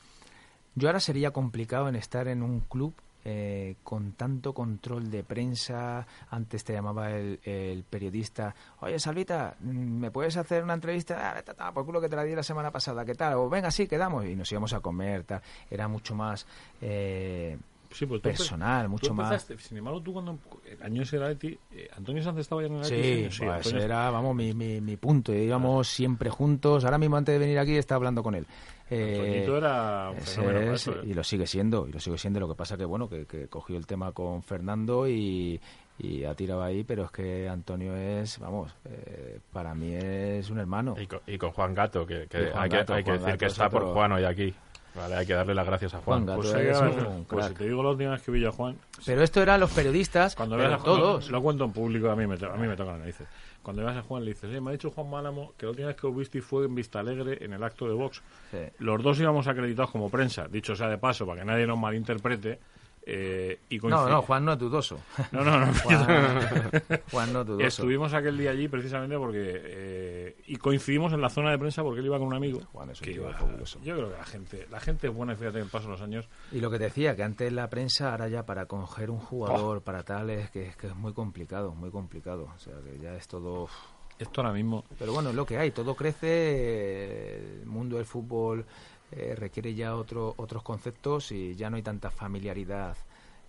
Yo 0.79 0.87
ahora 0.89 0.99
sería 0.99 1.31
complicado 1.31 1.89
en 1.89 1.95
estar 1.95 2.27
en 2.27 2.43
un 2.43 2.59
club 2.59 2.93
eh, 3.25 3.75
con 3.83 4.11
tanto 4.11 4.53
control 4.53 5.09
de 5.09 5.23
prensa. 5.23 6.05
Antes 6.29 6.63
te 6.63 6.73
llamaba 6.73 7.09
el, 7.11 7.39
el 7.43 7.83
periodista, 7.83 8.53
oye, 8.81 8.99
Salvita, 8.99 9.55
mm, 9.59 9.69
¿me 9.99 10.11
puedes 10.11 10.37
hacer 10.37 10.63
una 10.63 10.75
entrevista? 10.75 11.31
Ah, 11.31 11.33
vete 11.33 11.49
a 11.51 11.53
tomar 11.55 11.73
por 11.73 11.83
culo 11.83 11.99
que 11.99 12.09
te 12.09 12.15
la 12.15 12.23
di 12.23 12.35
la 12.35 12.43
semana 12.43 12.69
pasada, 12.69 13.03
¿qué 13.05 13.15
tal? 13.15 13.33
O 13.33 13.49
venga, 13.49 13.71
sí, 13.71 13.87
quedamos. 13.87 14.23
Y 14.25 14.35
nos 14.35 14.51
íbamos 14.51 14.71
a 14.73 14.79
comer, 14.79 15.23
tal. 15.23 15.41
Era 15.71 15.87
mucho 15.87 16.13
más 16.13 16.45
eh, 16.79 17.57
sí, 17.91 18.05
pues 18.05 18.21
personal, 18.21 18.85
tú 18.85 18.91
mucho 18.91 19.13
más... 19.15 19.31
empezaste, 19.31 19.57
sin 19.67 19.77
embargo 19.79 19.99
tú 20.01 20.13
cuando 20.13 20.37
el 20.69 20.81
año 20.83 21.01
ese 21.01 21.17
era 21.17 21.27
de 21.29 21.35
ti 21.35 21.57
eh, 21.71 21.89
Antonio 21.97 22.21
Sanz 22.23 22.37
estaba 22.39 22.61
ya 22.61 22.67
en 22.67 22.75
el 22.75 22.83
Sí, 22.85 22.93
Atleti, 23.25 23.39
pues, 23.39 23.65
Antonio- 23.65 23.81
era, 23.83 24.11
vamos, 24.11 24.35
mi, 24.35 24.53
mi, 24.53 24.79
mi 24.79 24.95
punto. 24.95 25.33
Íbamos 25.33 25.87
siempre 25.87 26.29
juntos. 26.29 26.85
Ahora 26.85 26.97
mismo, 26.99 27.17
antes 27.17 27.33
de 27.33 27.39
venir 27.39 27.57
aquí, 27.59 27.75
estaba 27.75 27.97
hablando 27.97 28.21
con 28.23 28.35
él. 28.35 28.45
Eh, 28.89 29.45
era 29.47 30.11
un 30.11 30.17
fenómeno 30.21 30.59
es, 30.73 30.81
eso, 30.81 30.93
¿eh? 30.93 31.03
y 31.07 31.13
lo 31.13 31.23
sigue 31.23 31.45
siendo, 31.47 31.87
y 31.87 31.91
lo 31.91 31.99
sigue 31.99 32.17
siendo. 32.17 32.39
Lo 32.39 32.47
que 32.47 32.55
pasa 32.55 32.77
que, 32.77 32.85
bueno, 32.85 33.09
que, 33.09 33.25
que 33.25 33.47
cogió 33.47 33.77
el 33.77 33.85
tema 33.85 34.11
con 34.13 34.43
Fernando 34.43 35.07
y, 35.07 35.59
y 35.99 36.23
ha 36.23 36.33
tirado 36.35 36.63
ahí, 36.63 36.83
pero 36.83 37.05
es 37.05 37.11
que 37.11 37.49
Antonio 37.49 37.95
es, 37.95 38.39
vamos, 38.39 38.73
eh, 38.85 39.39
para 39.51 39.73
mí 39.75 39.93
es 39.93 40.49
un 40.49 40.59
hermano. 40.59 40.95
Y 40.99 41.07
con, 41.07 41.19
y 41.27 41.37
con 41.37 41.51
Juan 41.51 41.73
Gato, 41.75 42.05
que, 42.05 42.27
que 42.27 42.43
Y 42.43 42.45
Juan 42.51 42.63
hay, 42.63 42.69
que, 42.69 42.77
Gato, 42.77 42.93
hay 42.93 43.03
que 43.03 43.11
decir 43.11 43.25
Gato 43.27 43.37
que 43.39 43.45
es 43.45 43.51
está 43.51 43.69
por 43.69 43.81
otro- 43.83 43.93
Juan 43.93 44.11
hoy 44.13 44.23
aquí. 44.23 44.53
Vale, 44.95 45.13
hay 45.15 45.27
que 45.27 45.33
darle 45.33 45.53
las 45.53 45.67
gracias 45.67 45.93
a 45.93 45.99
Juan. 46.01 46.25
Juan 46.25 46.41
Gato 46.41 46.53
Pues, 46.53 47.05
un 47.07 47.25
Pues 47.25 47.45
si 47.45 47.53
te 47.53 47.63
digo 47.65 47.83
la 47.83 47.89
última 47.89 48.11
vez 48.11 48.23
que 48.23 48.31
vi 48.31 48.39
yo 48.39 48.49
a 48.49 48.51
Juan, 48.51 48.77
Pero 49.05 49.21
esto 49.21 49.41
eran 49.43 49.59
los 49.59 49.71
periodistas, 49.71 50.35
cuando 50.35 50.55
pero 50.55 50.69
veas 50.69 50.81
a 50.81 50.83
Juan, 50.83 50.99
todos. 50.99 51.29
lo 51.29 51.41
cuento 51.43 51.65
en 51.65 51.71
público, 51.71 52.09
a 52.09 52.15
mí 52.15 52.25
me, 52.25 52.35
to- 52.37 52.51
a 52.51 52.57
mí 52.57 52.67
me 52.67 52.75
toca 52.75 52.93
la 52.93 52.97
narices. 52.99 53.27
Cuando 53.67 53.83
veas 53.83 53.97
a 53.97 54.01
Juan 54.01 54.23
le 54.23 54.31
dices, 54.31 54.49
"Oye, 54.49 54.61
me 54.61 54.69
ha 54.69 54.71
dicho 54.71 54.91
Juan 54.91 55.09
Málamo 55.09 55.51
que 55.57 55.65
la 55.65 55.71
última 55.71 55.89
vez 55.89 55.97
que 55.97 56.07
os 56.07 56.15
viste 56.15 56.41
fue 56.41 56.63
en 56.63 56.73
Vista 56.73 57.01
Alegre 57.01 57.43
en 57.43 57.51
el 57.51 57.61
acto 57.61 57.85
de 57.85 57.95
Vox. 57.95 58.23
Sí. 58.49 58.59
Los 58.79 59.03
dos 59.03 59.19
íbamos 59.19 59.45
acreditados 59.45 59.91
como 59.91 60.09
prensa, 60.09 60.47
dicho 60.47 60.73
sea 60.73 60.87
de 60.87 60.97
paso, 60.97 61.25
para 61.27 61.41
que 61.41 61.45
nadie 61.47 61.67
nos 61.67 61.77
malinterprete. 61.77 62.59
Eh, 63.09 63.59
y 63.69 63.77
No, 63.79 64.09
no, 64.09 64.21
Juan 64.21 64.43
no 64.43 64.51
es 64.53 64.59
dudoso. 64.59 64.99
No, 65.31 65.41
no, 65.43 65.57
no. 65.65 65.73
Juan, 65.73 66.05
Juan 67.09 67.33
no 67.33 67.41
es 67.41 67.47
dudoso. 67.47 67.67
Estuvimos 67.67 68.13
aquel 68.13 68.37
día 68.37 68.51
allí 68.51 68.67
precisamente 68.67 69.17
porque. 69.17 69.61
eh, 69.63 70.35
y 70.47 70.57
coincidimos 70.57 71.13
en 71.13 71.21
la 71.21 71.29
zona 71.29 71.51
de 71.51 71.57
prensa 71.57 71.83
porque 71.83 72.01
él 72.01 72.05
iba 72.07 72.17
con 72.19 72.27
un 72.27 72.33
amigo. 72.33 72.59
Juan 72.73 72.89
es 72.89 72.99
un 72.99 73.05
que 73.05 73.13
tío 73.13 73.21
iba- 73.23 73.33
fabuloso. 73.37 73.79
yo 73.83 73.95
creo 73.95 74.11
que 74.11 74.17
la 74.17 74.25
gente, 74.25 74.67
la 74.69 74.79
gente 74.81 75.07
es 75.07 75.13
buena, 75.13 75.33
y 75.33 75.35
fíjate, 75.37 75.59
en 75.59 75.69
paso 75.69 75.87
los 75.89 76.01
años. 76.01 76.27
Y 76.51 76.59
lo 76.59 76.69
que 76.69 76.77
te 76.79 76.83
decía, 76.85 77.15
que 77.15 77.23
antes 77.23 77.51
la 77.53 77.69
prensa, 77.69 78.11
ahora 78.11 78.27
ya 78.27 78.45
para 78.45 78.65
coger 78.65 79.09
un 79.09 79.17
Oh. 79.17 79.21
jugador, 79.21 79.81
para 79.81 80.03
tal, 80.03 80.29
es 80.29 80.49
que, 80.51 80.67
es 80.67 80.75
que 80.75 80.87
es 80.87 80.95
muy 80.95 81.13
complicado, 81.13 81.73
muy 81.73 81.89
complicado. 81.91 82.49
O 82.55 82.59
sea, 82.59 82.73
que 82.83 82.99
ya 82.99 83.15
es 83.15 83.27
todo... 83.27 83.67
Esto 84.19 84.41
ahora 84.41 84.51
mismo. 84.51 84.83
Pero 84.97 85.13
bueno, 85.13 85.29
es 85.29 85.35
lo 85.35 85.45
que 85.45 85.59
hay, 85.59 85.69
todo 85.69 85.93
crece, 85.95 87.37
el 87.61 87.65
mundo 87.67 87.97
del 87.97 88.05
fútbol 88.05 88.65
eh, 89.11 89.35
requiere 89.35 89.73
ya 89.73 89.95
otro, 89.95 90.33
otros 90.37 90.63
conceptos 90.63 91.31
y 91.31 91.55
ya 91.55 91.69
no 91.69 91.77
hay 91.77 91.83
tanta 91.83 92.09
familiaridad. 92.11 92.97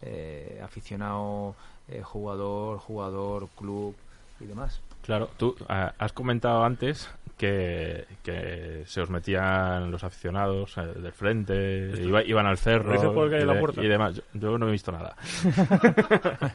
eh, 0.03 0.61
aficionado, 0.63 1.55
eh, 1.89 2.03
jugador, 2.03 2.79
jugador, 2.79 3.49
club 3.57 3.95
y 4.41 4.45
demás. 4.45 4.81
Claro, 5.03 5.31
tú 5.37 5.57
ah, 5.69 5.95
has 5.99 6.13
comentado 6.13 6.65
antes 6.65 7.09
que, 7.39 8.05
que 8.23 8.83
se 8.85 9.01
os 9.01 9.09
metían 9.09 9.91
los 9.91 10.05
aficionados 10.05 10.77
eh, 10.77 10.83
del 11.01 11.13
frente, 11.13 11.93
iba- 12.03 12.23
iban 12.25 12.47
al 12.47 12.59
cerro 12.59 12.89
¿Lo 12.89 12.93
dices 12.93 13.09
por 13.11 13.25
el 13.25 13.31
que 13.31 13.37
hay 13.37 13.43
y, 13.43 13.47
la 13.47 13.93
demás. 13.95 14.15
Yo, 14.17 14.23
yo 14.35 14.59
no 14.59 14.69
he 14.69 14.73
visto 14.73 14.93
nada. 14.93 15.15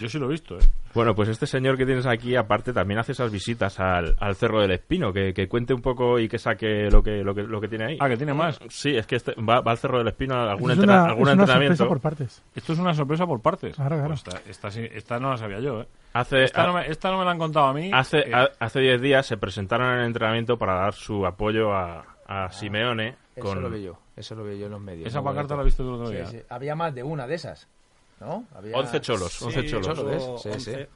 Yo 0.00 0.08
sí 0.08 0.18
lo 0.18 0.26
he 0.26 0.30
visto, 0.30 0.56
¿eh? 0.56 0.62
Bueno, 0.94 1.14
pues 1.14 1.28
este 1.28 1.46
señor 1.46 1.76
que 1.76 1.86
tienes 1.86 2.06
aquí, 2.06 2.34
aparte, 2.36 2.72
también 2.72 2.98
hace 2.98 3.12
esas 3.12 3.30
visitas 3.30 3.78
al, 3.80 4.16
al 4.18 4.34
Cerro 4.34 4.60
del 4.60 4.72
Espino, 4.72 5.12
que, 5.12 5.32
que 5.32 5.48
cuente 5.48 5.72
un 5.72 5.80
poco 5.80 6.18
y 6.18 6.28
que 6.28 6.38
saque 6.38 6.90
lo 6.90 7.02
que, 7.02 7.22
lo 7.22 7.34
que, 7.34 7.42
lo 7.44 7.60
que 7.60 7.68
tiene 7.68 7.84
ahí. 7.86 7.96
Ah, 8.00 8.08
que 8.08 8.16
tiene 8.16 8.34
más. 8.34 8.58
Sí, 8.68 8.90
es 8.96 9.06
que 9.06 9.16
este- 9.16 9.34
va, 9.36 9.60
va 9.60 9.70
al 9.72 9.78
Cerro 9.78 9.98
del 9.98 10.08
Espino 10.08 10.34
a 10.34 10.50
algún, 10.50 10.70
es 10.72 10.78
entrena- 10.78 11.02
una, 11.02 11.04
algún 11.10 11.28
es 11.28 11.34
una 11.34 11.42
entrenamiento. 11.42 11.76
sorpresa 11.76 11.88
por 11.88 12.00
partes. 12.00 12.42
Esto 12.54 12.72
es 12.72 12.78
una 12.78 12.94
sorpresa 12.94 13.26
por 13.26 13.40
partes. 13.40 13.76
Claro, 13.76 13.96
claro. 13.96 14.08
Pues 14.08 14.24
esta, 14.26 14.68
esta, 14.68 14.80
esta 14.80 15.18
no 15.20 15.30
la 15.30 15.36
sabía 15.36 15.60
yo, 15.60 15.82
¿eh? 15.82 15.86
Hace, 16.14 16.44
Esta 16.44 16.66
no, 16.66 16.74
me, 16.74 16.86
esta 16.88 17.10
no 17.10 17.18
me 17.18 17.24
la 17.24 17.30
han 17.30 17.38
contado 17.38 17.66
a 17.66 17.72
mí. 17.72 17.90
Hace 17.92 18.18
Eh, 18.28 18.34
ha- 18.34 18.50
hace 18.58 18.80
10 18.80 19.00
días 19.00 19.24
se 19.26 19.36
presentaron 19.38 19.92
en 19.94 20.00
el 20.00 20.06
entrenamiento 20.06 20.58
para 20.58 20.74
dar 20.74 20.92
su 20.94 21.24
apoyo 21.26 21.72
a, 21.74 22.04
a 22.26 22.52
Simeone 22.52 23.16
Eso 23.34 23.46
con 23.46 23.62
lo 23.62 23.70
vi 23.70 23.82
yo, 23.84 23.98
eso 24.16 24.34
lo 24.34 24.44
vi 24.44 24.58
yo 24.58 24.66
en 24.66 24.72
los 24.72 24.80
medios. 24.80 25.06
esa 25.08 25.22
pancarta 25.22 25.56
la 25.56 25.62
viste 25.62 25.82
tú 25.82 25.88
el 25.88 25.94
otro 25.94 26.06
Sí, 26.08 26.14
día. 26.16 26.26
sí. 26.26 26.40
Había 26.50 26.74
más 26.74 26.94
de 26.94 27.02
una 27.02 27.26
de 27.26 27.34
esas, 27.36 27.66
¿no? 28.20 28.44
Había... 28.54 28.76
11 28.76 29.00
cholos, 29.00 29.40
11 29.42 29.62
Sí, 29.62 29.68
cholos. 29.70 29.86
cholos. 29.86 30.04
¿ves? 30.06 30.22
hubo 30.22 30.38
Sí, 30.38 30.48
11. 30.50 30.88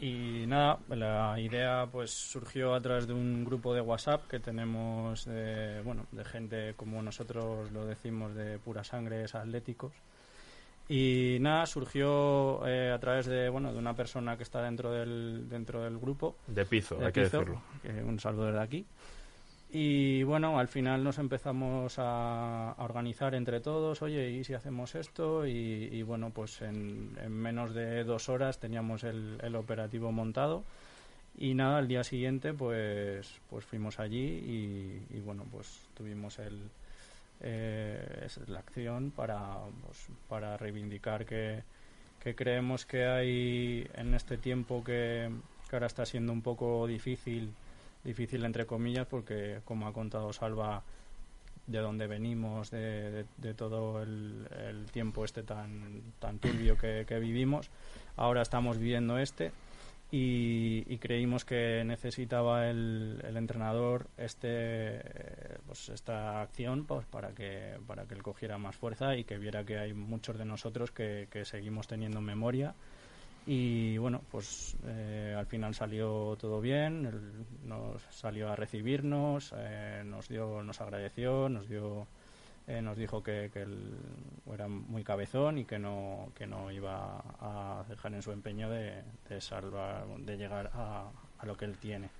Y 0.00 0.46
nada, 0.46 0.78
la 0.88 1.38
idea 1.38 1.86
pues 1.92 2.10
surgió 2.10 2.74
a 2.74 2.80
través 2.80 3.06
de 3.06 3.12
un 3.12 3.44
grupo 3.44 3.74
de 3.74 3.82
WhatsApp 3.82 4.26
que 4.28 4.40
tenemos 4.40 5.26
de, 5.26 5.82
bueno, 5.84 6.06
de 6.10 6.24
gente 6.24 6.74
como 6.74 7.02
nosotros 7.02 7.70
lo 7.70 7.84
decimos 7.84 8.34
de 8.34 8.58
pura 8.58 8.82
sangre, 8.82 9.24
es 9.24 9.34
atléticos. 9.34 9.92
Y 10.92 11.38
nada, 11.40 11.66
surgió 11.66 12.66
eh, 12.66 12.90
a 12.90 12.98
través 12.98 13.26
de, 13.26 13.48
bueno, 13.48 13.72
de 13.72 13.78
una 13.78 13.94
persona 13.94 14.36
que 14.36 14.42
está 14.42 14.60
dentro 14.60 14.90
del, 14.90 15.48
dentro 15.48 15.84
del 15.84 15.98
grupo, 15.98 16.34
De 16.48 16.66
piso, 16.66 16.96
de 16.96 17.06
hay 17.06 17.12
que 17.12 17.22
Pizo, 17.22 17.38
decirlo. 17.38 17.62
que 17.80 18.02
un 18.02 18.18
saludo 18.18 18.46
desde 18.46 18.60
aquí. 18.60 18.86
Y 19.72 20.24
bueno, 20.24 20.58
al 20.58 20.66
final 20.66 21.04
nos 21.04 21.18
empezamos 21.18 21.96
a, 22.00 22.72
a 22.72 22.82
organizar 22.82 23.36
entre 23.36 23.60
todos, 23.60 24.02
oye, 24.02 24.30
¿y 24.30 24.42
si 24.42 24.52
hacemos 24.54 24.96
esto? 24.96 25.46
Y, 25.46 25.52
y 25.92 26.02
bueno, 26.02 26.30
pues 26.30 26.60
en, 26.60 27.16
en 27.22 27.30
menos 27.32 27.72
de 27.72 28.02
dos 28.02 28.28
horas 28.28 28.58
teníamos 28.58 29.04
el, 29.04 29.38
el 29.42 29.54
operativo 29.54 30.10
montado 30.10 30.64
y 31.38 31.54
nada, 31.54 31.78
al 31.78 31.86
día 31.86 32.02
siguiente 32.02 32.52
pues, 32.52 33.32
pues 33.48 33.64
fuimos 33.64 34.00
allí 34.00 34.18
y, 34.18 35.16
y 35.16 35.20
bueno, 35.20 35.44
pues 35.52 35.68
tuvimos 35.94 36.40
el, 36.40 36.58
eh, 37.40 38.22
es 38.26 38.38
la 38.48 38.58
acción 38.60 39.10
para, 39.10 39.58
pues, 39.86 40.08
para 40.28 40.56
reivindicar 40.56 41.24
que, 41.26 41.62
que 42.22 42.34
creemos 42.34 42.86
que 42.86 43.06
hay 43.06 43.88
en 43.94 44.14
este 44.14 44.36
tiempo 44.38 44.84
que, 44.84 45.30
ahora 45.72 45.86
está 45.86 46.04
siendo 46.04 46.32
un 46.32 46.42
poco 46.42 46.86
difícil, 46.86 47.52
difícil 48.04 48.44
entre 48.44 48.66
comillas, 48.66 49.06
porque 49.06 49.60
como 49.64 49.86
ha 49.86 49.92
contado 49.92 50.32
Salva, 50.32 50.82
de 51.66 51.78
dónde 51.78 52.08
venimos, 52.08 52.70
de, 52.72 53.10
de- 53.12 53.26
de 53.36 53.54
todo 53.54 54.02
el, 54.02 54.48
el 54.68 54.90
tiempo 54.90 55.24
este 55.24 55.44
tan, 55.44 56.02
tan 56.18 56.38
turbio 56.40 56.76
que, 56.76 57.04
que 57.06 57.20
vivimos. 57.20 57.70
Ahora 58.16 58.42
estamos 58.42 58.78
viviendo 58.78 59.18
este 59.18 59.52
y, 60.12 60.92
y 60.92 60.98
creímos 60.98 61.44
que 61.44 61.84
necesitaba 61.84 62.68
el, 62.68 63.22
el 63.24 63.36
entrenador 63.36 64.08
este 64.16 65.00
pues 65.66 65.88
esta 65.90 66.42
acción 66.42 66.84
pues 66.84 67.06
para 67.06 67.32
que 67.32 67.78
para 67.86 68.06
que 68.06 68.14
él 68.14 68.22
cogiera 68.22 68.58
más 68.58 68.74
fuerza 68.74 69.16
y 69.16 69.24
que 69.24 69.38
viera 69.38 69.64
que 69.64 69.78
hay 69.78 69.92
muchos 69.92 70.36
de 70.36 70.44
nosotros 70.44 70.90
que, 70.90 71.28
que 71.30 71.44
seguimos 71.44 71.86
teniendo 71.86 72.20
memoria. 72.20 72.74
Y 73.46 73.96
bueno 73.98 74.20
pues 74.30 74.76
eh, 74.84 75.34
al 75.36 75.46
final 75.46 75.74
salió 75.74 76.36
todo 76.38 76.60
bien 76.60 77.06
él 77.06 77.46
nos 77.64 78.02
salió 78.10 78.50
a 78.50 78.56
recibirnos 78.56 79.54
eh, 79.56 80.02
nos 80.04 80.28
dio 80.28 80.62
nos 80.62 80.80
agradeció 80.80 81.48
nos 81.48 81.66
dio 81.66 82.06
eh, 82.66 82.80
nos 82.82 82.96
dijo 82.96 83.22
que, 83.22 83.50
que 83.52 83.62
él 83.62 83.94
era 84.52 84.68
muy 84.68 85.02
cabezón 85.04 85.58
y 85.58 85.64
que 85.64 85.78
no 85.78 86.28
que 86.36 86.46
no 86.46 86.70
iba 86.70 87.22
a 87.40 87.84
dejar 87.88 88.14
en 88.14 88.22
su 88.22 88.32
empeño 88.32 88.70
de, 88.70 89.02
de 89.28 89.40
salvar 89.40 90.06
de 90.18 90.36
llegar 90.36 90.70
a, 90.74 91.10
a 91.38 91.46
lo 91.46 91.56
que 91.56 91.64
él 91.64 91.76
tiene 91.78 92.10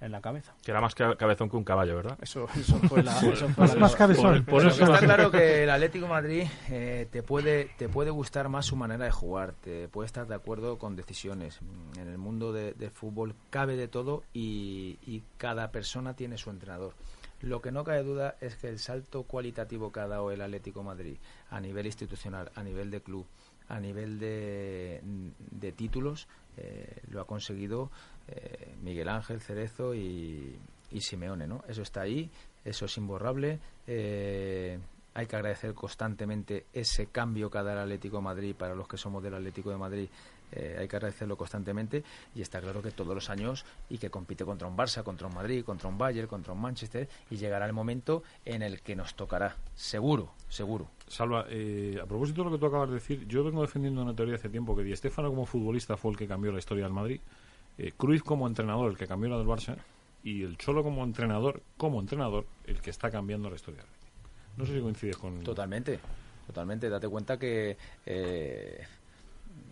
en 0.00 0.12
la 0.12 0.22
cabeza 0.22 0.54
Que 0.64 0.70
era 0.70 0.80
más 0.80 0.94
ca- 0.94 1.14
cabezón 1.16 1.50
que 1.50 1.56
un 1.58 1.64
caballo, 1.64 1.94
¿verdad? 1.96 2.16
eso 2.22 2.48
eso 2.56 2.78
fue 2.88 3.02
la, 3.02 3.18
eso 3.20 3.48
fue 3.50 3.64
Más, 3.66 3.74
la- 3.74 3.80
más 3.80 3.94
cabezón. 3.96 4.44
Por 4.46 4.60
Pero 4.62 4.68
eso 4.70 4.80
está 4.84 4.86
más- 4.92 5.00
claro 5.02 5.30
que 5.30 5.64
el 5.64 5.68
Atlético 5.70 6.06
de 6.06 6.10
Madrid 6.10 6.44
eh, 6.70 7.06
te 7.10 7.22
puede 7.22 7.66
te 7.76 7.90
puede 7.90 8.10
gustar 8.10 8.48
más 8.48 8.64
su 8.64 8.76
manera 8.76 9.04
de 9.04 9.10
jugar, 9.10 9.52
te 9.52 9.88
puede 9.88 10.06
estar 10.06 10.26
de 10.26 10.34
acuerdo 10.34 10.78
con 10.78 10.96
decisiones. 10.96 11.58
En 11.98 12.08
el 12.08 12.16
mundo 12.16 12.54
de- 12.54 12.72
del 12.72 12.90
fútbol 12.90 13.34
cabe 13.50 13.76
de 13.76 13.88
todo 13.88 14.22
y, 14.32 14.98
y 15.06 15.22
cada 15.36 15.70
persona 15.70 16.14
tiene 16.14 16.38
su 16.38 16.48
entrenador. 16.48 16.94
Lo 17.42 17.60
que 17.62 17.72
no 17.72 17.84
cabe 17.84 18.02
duda 18.02 18.36
es 18.40 18.56
que 18.56 18.68
el 18.68 18.78
salto 18.78 19.22
cualitativo 19.22 19.90
que 19.92 20.00
ha 20.00 20.06
dado 20.06 20.30
el 20.30 20.42
Atlético 20.42 20.82
Madrid 20.82 21.16
a 21.48 21.60
nivel 21.60 21.86
institucional, 21.86 22.50
a 22.54 22.62
nivel 22.62 22.90
de 22.90 23.00
club, 23.00 23.26
a 23.68 23.80
nivel 23.80 24.18
de, 24.18 25.00
de 25.50 25.72
títulos, 25.72 26.28
eh, 26.56 27.00
lo 27.10 27.20
ha 27.20 27.26
conseguido 27.26 27.90
eh, 28.28 28.74
Miguel 28.82 29.08
Ángel 29.08 29.40
Cerezo 29.40 29.94
y, 29.94 30.58
y 30.90 31.00
Simeone, 31.00 31.46
¿no? 31.46 31.62
Eso 31.68 31.82
está 31.82 32.02
ahí, 32.02 32.30
eso 32.64 32.84
es 32.84 32.96
imborrable. 32.96 33.58
eh, 33.86 34.78
hay 35.12 35.26
que 35.26 35.36
agradecer 35.36 35.74
constantemente 35.74 36.66
ese 36.72 37.06
cambio 37.06 37.50
que 37.50 37.58
ha 37.58 37.62
dado 37.62 37.78
el 37.78 37.82
Atlético 37.84 38.20
Madrid 38.20 38.54
para 38.56 38.74
los 38.74 38.86
que 38.86 38.96
somos 38.96 39.22
del 39.22 39.34
Atlético 39.34 39.70
de 39.70 39.76
Madrid. 39.76 40.08
Eh, 40.52 40.76
hay 40.78 40.88
que 40.88 40.96
agradecerlo 40.96 41.36
constantemente 41.36 42.02
y 42.34 42.42
está 42.42 42.60
claro 42.60 42.82
que 42.82 42.90
todos 42.90 43.14
los 43.14 43.30
años 43.30 43.64
y 43.88 43.98
que 43.98 44.10
compite 44.10 44.44
contra 44.44 44.68
un 44.68 44.76
Barça, 44.76 45.02
contra 45.02 45.26
un 45.26 45.34
Madrid, 45.34 45.64
contra 45.64 45.88
un 45.88 45.98
Bayern, 45.98 46.28
contra 46.28 46.52
un 46.52 46.60
Manchester 46.60 47.08
y 47.30 47.36
llegará 47.36 47.66
el 47.66 47.72
momento 47.72 48.22
en 48.44 48.62
el 48.62 48.80
que 48.80 48.96
nos 48.96 49.14
tocará, 49.14 49.56
seguro, 49.74 50.32
seguro. 50.48 50.88
Salva, 51.06 51.46
eh, 51.48 51.98
a 52.02 52.06
propósito 52.06 52.42
de 52.42 52.50
lo 52.50 52.56
que 52.56 52.60
tú 52.60 52.66
acabas 52.66 52.88
de 52.88 52.94
decir, 52.94 53.26
yo 53.26 53.42
vengo 53.44 53.62
defendiendo 53.62 54.02
una 54.02 54.14
teoría 54.14 54.36
hace 54.36 54.48
tiempo 54.48 54.76
que 54.76 54.82
Di 54.82 54.94
Stéfano 54.94 55.28
como 55.28 55.46
futbolista 55.46 55.96
fue 55.96 56.12
el 56.12 56.16
que 56.16 56.26
cambió 56.26 56.52
la 56.52 56.58
historia 56.58 56.84
del 56.84 56.92
Madrid, 56.92 57.20
eh, 57.78 57.92
Cruyff 57.96 58.22
como 58.22 58.46
entrenador 58.46 58.90
el 58.90 58.96
que 58.96 59.06
cambió 59.06 59.30
la 59.30 59.38
del 59.38 59.46
Barça 59.46 59.76
y 60.22 60.42
el 60.42 60.58
Cholo 60.58 60.82
como 60.82 61.02
entrenador, 61.04 61.62
como 61.76 62.00
entrenador, 62.00 62.46
el 62.66 62.80
que 62.80 62.90
está 62.90 63.10
cambiando 63.10 63.48
la 63.48 63.56
historia 63.56 63.80
del 63.80 63.88
Madrid. 63.90 64.00
No 64.56 64.66
sé 64.66 64.74
si 64.74 64.80
coincides 64.80 65.16
con... 65.16 65.42
Totalmente, 65.42 65.98
totalmente. 66.46 66.88
Date 66.88 67.08
cuenta 67.08 67.38
que 67.38 67.76
eh, 68.04 68.86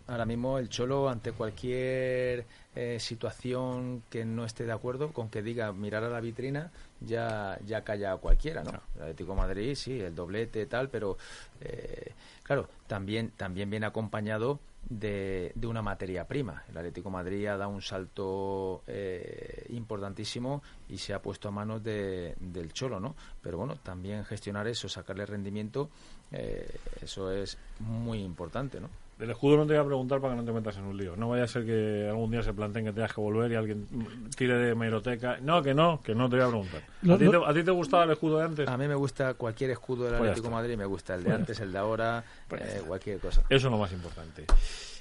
ahora 0.09 0.25
mismo 0.27 0.59
el 0.59 0.69
Cholo, 0.69 1.09
ante 1.09 1.33
cualquier 1.33 2.47
eh, 2.75 2.99
situación 3.01 4.03
que 4.11 4.25
no 4.25 4.45
esté 4.45 4.65
de 4.65 4.73
acuerdo, 4.73 5.13
con 5.13 5.29
que 5.29 5.43
diga 5.43 5.73
mirar 5.73 6.03
a 6.05 6.09
la 6.09 6.21
vitrina, 6.21 6.71
ya, 7.01 7.59
ya 7.65 7.85
calla 7.85 8.13
a 8.13 8.17
cualquiera, 8.17 8.63
¿no? 8.65 8.71
El 8.97 9.03
Atlético 9.03 9.33
de 9.33 9.39
Madrid, 9.39 9.75
sí, 9.75 10.01
el 10.01 10.15
doblete, 10.15 10.67
tal, 10.67 10.89
pero 10.89 11.17
eh, 11.61 12.13
claro, 12.43 12.69
también, 12.87 13.31
también 13.37 13.71
viene 13.71 13.87
acompañado 13.87 14.59
de, 14.89 15.53
de 15.55 15.67
una 15.67 15.83
materia 15.83 16.27
prima. 16.27 16.63
El 16.71 16.79
Atlético 16.79 17.09
de 17.11 17.13
Madrid 17.15 17.47
ha 17.47 17.57
dado 17.57 17.71
un 17.71 17.83
salto 17.83 18.83
eh, 18.87 19.67
importantísimo 19.71 20.63
y 20.89 20.99
se 20.99 21.13
ha 21.13 21.21
puesto 21.21 21.49
a 21.49 21.51
manos 21.51 21.83
de- 21.85 22.35
del 22.41 22.73
Cholo, 22.73 22.99
¿no? 22.99 23.15
Pero 23.43 23.59
bueno, 23.59 23.77
también 23.83 24.25
gestionar 24.25 24.67
eso, 24.69 24.89
sacarle 24.89 25.27
rendimiento, 25.27 25.91
eh, 26.33 26.67
eso 27.03 27.31
es 27.31 27.59
muy 27.81 28.21
importante, 28.23 28.81
¿no? 28.81 28.89
Del 29.19 29.31
escudo 29.31 29.57
no 29.57 29.67
te 29.67 29.73
voy 29.73 29.83
a 29.83 29.85
preguntar 29.85 30.21
para 30.21 30.35
que 30.35 30.41
no 30.41 30.45
te 30.47 30.53
metas 30.53 30.77
en 30.77 30.85
un 30.85 30.97
lío. 30.97 31.17
No 31.17 31.29
vaya 31.31 31.43
a 31.43 31.49
ser 31.49 31.67
que 31.67 32.07
algún 32.09 32.31
día 32.31 32.41
se 32.43 32.53
planteen 32.53 32.85
que 32.85 32.93
tengas 32.93 33.13
que 33.13 33.21
volver 33.21 33.51
y 33.51 33.57
alguien 33.57 33.87
mm, 33.91 34.31
tire 34.37 34.55
de 34.57 34.75
meroteca. 34.77 35.39
No, 35.43 35.61
que 35.61 35.75
no, 35.75 36.01
que 36.01 36.15
no 36.15 36.29
te 36.29 36.37
voy 36.37 36.45
a 36.45 36.49
preguntar. 36.49 36.83
¿A 36.83 37.19
ti, 37.19 37.29
te, 37.29 37.37
a 37.45 37.53
ti 37.55 37.63
te 37.65 37.71
gustaba 37.73 38.05
el 38.05 38.11
escudo 38.13 38.39
de 38.39 38.45
antes? 38.45 38.69
A 38.69 38.77
mí 38.77 38.87
me 38.87 38.95
gusta 38.95 39.35
cualquier 39.35 39.71
escudo 39.71 40.05
del 40.05 40.15
Pues 40.19 40.31
Atlético 40.31 40.49
de. 40.49 40.55
Madrid, 40.55 40.77
me 40.77 40.85
gusta 40.85 41.15
el 41.15 41.21
de 41.25 41.31
Pues 41.31 41.41
antes, 41.41 41.61
el 41.61 41.73
de 41.73 41.79
ahora, 41.79 42.23
Pues 42.47 42.63
eh, 42.63 42.83
cualquier 42.87 43.19
cosa. 43.19 43.41
Eso 43.51 43.67
es 43.67 43.73
lo 43.73 43.79
más 43.79 43.93
importante. 43.93 44.45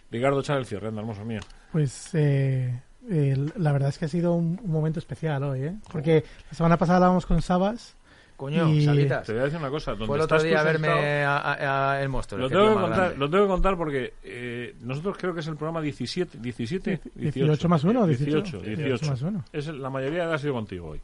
Ricardo, 0.10 0.40
echar 0.40 0.58
el 0.58 0.66
cierre, 0.66 0.88
anda, 0.88 1.02
hermoso 1.02 1.24
mío. 1.24 1.42
Pues 1.72 2.10
eh, 2.16 2.82
el- 3.10 3.54
la 3.58 3.72
verdad 3.72 3.90
es 3.90 3.98
que 4.00 4.06
ha 4.06 4.10
sido 4.10 4.34
un, 4.34 4.60
un 4.64 4.72
momento 4.72 4.98
especial 5.00 5.44
hoy, 5.44 5.62
¿eh? 5.64 5.76
Porque 5.92 6.24
la 6.50 6.58
semana 6.58 6.78
pasada 6.78 6.98
hablábamos 6.98 7.26
con 7.28 7.42
Sabas. 7.44 7.96
Coño, 8.38 8.70
Y- 8.70 8.86
Salitas. 8.86 9.26
Te 9.26 9.34
voy 9.34 9.42
a 9.42 9.46
decir 9.46 9.60
una 9.60 9.70
cosa. 9.72 9.92
Donde 9.92 10.06
Fue 10.06 10.16
el 10.16 10.22
otro 10.22 10.42
día 10.44 10.60
a 10.60 10.64
verme 10.64 10.88
sentado- 10.88 11.28
a, 11.28 11.38
a- 11.54 11.92
a 11.94 12.02
el 12.04 12.08
monstruo. 12.10 12.40
Lo 12.40 12.46
el 12.46 12.52
tengo, 12.52 12.68
que 12.76 12.82
contar, 12.82 13.18
lo 13.18 13.30
tengo 13.30 13.44
que 13.46 13.50
contar 13.50 13.78
porque 13.78 14.14
eh, 14.24 14.76
nosotros 14.82 15.18
creo 15.18 15.34
que 15.34 15.40
es 15.40 15.48
el 15.48 15.56
programa 15.56 15.82
17, 15.82 16.38
17, 16.38 17.02
18 17.16 17.68
más 17.68 17.84
1, 17.84 18.06
18. 18.08 18.60
18, 18.60 18.60
18. 18.62 19.10
más 19.10 19.22
uno. 19.24 19.44
Es 19.52 19.68
el- 19.68 19.82
la 19.82 19.90
mayoría 19.90 20.20
de 20.20 20.26
edad 20.26 20.34
ha 20.36 20.38
sido 20.38 20.54
contigo 20.54 20.90
hoy. 20.90 21.02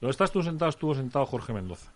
Donde 0.00 0.10
estás 0.10 0.32
tú 0.32 0.42
sentado, 0.42 0.68
estuvo 0.68 0.94
sentado 0.96 1.24
Jorge 1.26 1.52
Mendoza. 1.52 1.92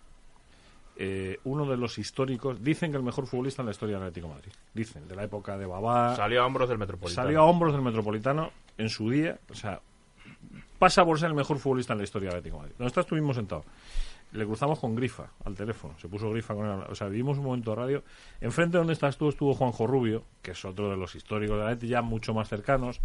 Eh, 1.01 1.37
uno 1.45 1.65
de 1.65 1.77
los 1.77 1.97
históricos, 1.97 2.61
dicen 2.63 2.91
que 2.91 2.97
el 2.97 3.03
mejor 3.03 3.25
futbolista 3.27 3.61
en 3.61 3.67
la 3.67 3.71
historia 3.71 3.95
del 3.95 4.03
Atlético 4.07 4.27
de 4.27 4.33
Madrid. 4.33 4.51
Dicen, 4.73 5.07
de 5.07 5.15
la 5.15 5.23
época 5.23 5.57
de 5.57 5.65
Babá. 5.65 6.15
Salió 6.15 6.41
a 6.41 6.45
hombros 6.45 6.67
del 6.67 6.77
Metropolitano. 6.77 7.25
Salió 7.25 7.39
a 7.41 7.43
hombros 7.45 7.71
del 7.73 7.81
Metropolitano 7.81 8.51
en 8.77 8.89
su 8.89 9.09
día. 9.09 9.37
O 9.49 9.53
sea, 9.53 9.79
pasa 10.77 11.05
por 11.05 11.17
ser 11.19 11.29
el 11.29 11.35
mejor 11.35 11.57
futbolista 11.59 11.93
en 11.93 11.99
la 11.99 12.03
historia 12.03 12.29
del 12.29 12.37
Atlético 12.39 12.57
de 12.57 12.61
Madrid. 12.63 12.75
Donde 12.77 12.87
estás 12.89 13.05
estuvimos 13.05 13.35
sentados. 13.35 13.65
Le 14.31 14.45
cruzamos 14.45 14.79
con 14.79 14.95
Grifa 14.95 15.31
al 15.43 15.55
teléfono. 15.55 15.95
Se 15.99 16.07
puso 16.07 16.29
Grifa 16.29 16.53
con 16.53 16.65
él. 16.65 16.71
O 16.89 16.93
sea, 16.95 17.07
vivimos 17.07 17.37
un 17.39 17.45
momento 17.45 17.71
de 17.71 17.75
radio. 17.77 18.03
Enfrente 18.41 18.77
donde 18.77 18.93
estás 18.93 19.17
tú 19.17 19.29
estuvo 19.29 19.53
Juanjo 19.55 19.87
Rubio, 19.87 20.23
que 20.41 20.51
es 20.51 20.65
otro 20.65 20.89
de 20.91 20.97
los 20.97 21.15
históricos 21.15 21.57
de 21.57 21.63
la 21.63 21.69
Atleti, 21.71 21.87
ya 21.87 22.01
mucho 22.03 22.33
más 22.33 22.47
cercanos. 22.47 22.99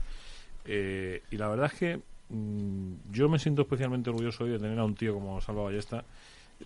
Eh, 0.67 1.23
y 1.31 1.37
la 1.37 1.49
verdad 1.49 1.71
es 1.73 1.79
que 1.79 2.01
mm, 2.29 2.93
yo 3.13 3.29
me 3.29 3.39
siento 3.39 3.63
especialmente 3.63 4.11
orgulloso 4.11 4.45
hoy 4.45 4.51
de 4.51 4.59
tener 4.59 4.79
a 4.79 4.85
un 4.85 4.95
tío 4.95 5.15
como 5.15 5.41
Salva 5.41 5.65
Ballesta 5.65 6.05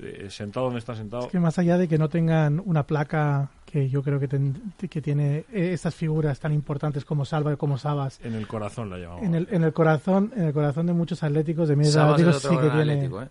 eh, 0.01 0.27
sentado 0.31 0.67
donde 0.67 0.81
está 0.81 0.95
sentado. 0.95 1.27
Es 1.27 1.33
que 1.33 1.41
más 1.41 1.59
allá 1.59 1.79
de 1.79 1.89
que 1.89 1.97
no 1.99 2.09
tengan 2.09 2.61
una 2.65 2.85
placa 2.87 3.51
que 3.65 3.89
yo 3.89 4.03
creo 4.03 4.21
que, 4.21 4.29
ten- 4.29 4.73
que 4.91 5.01
tiene 5.01 5.45
estas 5.53 5.95
figuras 5.95 6.39
tan 6.41 6.53
importantes 6.53 7.05
como 7.05 7.25
Salva 7.25 7.53
y 7.53 7.57
como 7.57 7.79
Sabas 7.79 8.21
En 8.25 8.35
el 8.35 8.47
corazón 8.47 8.91
la 8.91 8.99
llamamos. 8.99 9.25
en 9.25 9.35
el, 9.35 9.49
en 9.51 9.63
el 9.65 9.73
corazón 9.73 10.33
en 10.37 10.45
el 10.45 10.53
corazón 10.53 10.87
de 10.87 10.93
muchos 10.93 11.23
atléticos 11.23 11.69
de 11.69 11.77
medios 11.77 11.95
Sabas 11.95 12.21
es 12.21 12.27
atléticos 12.27 12.45
otro 12.45 12.51
sí 12.51 12.57
que 12.57 12.67
gran 12.67 12.77
tiene 12.77 12.93
atlético, 12.93 13.23
¿eh? 13.23 13.29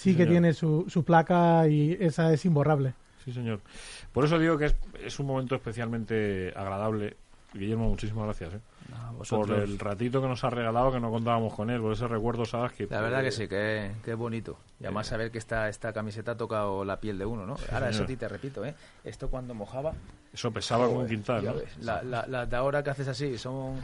Sí 0.00 0.10
Sí, 0.10 0.16
que 0.16 0.22
señor. 0.24 0.32
tiene 0.32 0.52
su, 0.54 0.86
su 0.88 1.04
placa 1.04 1.68
y 1.68 1.96
esa 2.00 2.32
es 2.32 2.44
imborrable 2.44 2.94
Sí, 3.24 3.32
señor. 3.32 3.60
Por 4.12 4.24
eso 4.24 4.38
digo 4.38 4.56
que 4.56 4.66
es, 4.66 4.74
es 5.04 5.18
un 5.20 5.26
momento 5.26 5.54
especialmente 5.54 6.52
agradable. 6.56 7.16
Guillermo, 7.52 7.88
muchísimas 7.88 8.24
gracias 8.24 8.54
¿eh? 8.54 8.60
A 8.94 9.12
por 9.28 9.50
el 9.50 9.78
ratito 9.78 10.22
que 10.22 10.28
nos 10.28 10.42
ha 10.44 10.50
regalado, 10.50 10.90
que 10.92 11.00
no 11.00 11.10
contábamos 11.10 11.52
con 11.54 11.68
él, 11.68 11.80
por 11.80 11.92
ese 11.92 12.06
recuerdo, 12.08 12.44
¿sabes? 12.44 12.72
Que, 12.72 12.86
La 12.88 13.00
verdad 13.02 13.22
que 13.22 13.30
sí, 13.30 13.46
que, 13.46 13.90
que 14.04 14.12
es 14.12 14.16
bonito. 14.16 14.56
Y 14.80 14.84
además 14.84 15.08
saber 15.08 15.30
que 15.30 15.38
esta, 15.38 15.68
esta 15.68 15.92
camiseta 15.92 16.32
ha 16.32 16.36
tocado 16.36 16.84
la 16.84 16.98
piel 17.00 17.18
de 17.18 17.26
uno, 17.26 17.44
¿no? 17.44 17.56
Ahora, 17.72 17.88
eso 17.90 17.98
señor. 17.98 18.08
sí 18.08 18.16
te 18.16 18.28
repito, 18.28 18.64
¿eh? 18.64 18.74
Esto 19.04 19.28
cuando 19.28 19.52
mojaba... 19.54 19.92
Eso 20.32 20.50
pesaba 20.52 20.86
como 20.86 21.00
un 21.00 21.06
quintal, 21.08 21.44
¿no? 21.44 21.54
ves, 21.54 21.76
la- 21.80 22.02
la- 22.02 22.26
Las 22.26 22.48
de 22.48 22.56
ahora 22.56 22.82
que 22.82 22.90
haces 22.90 23.08
así 23.08 23.36
son 23.36 23.78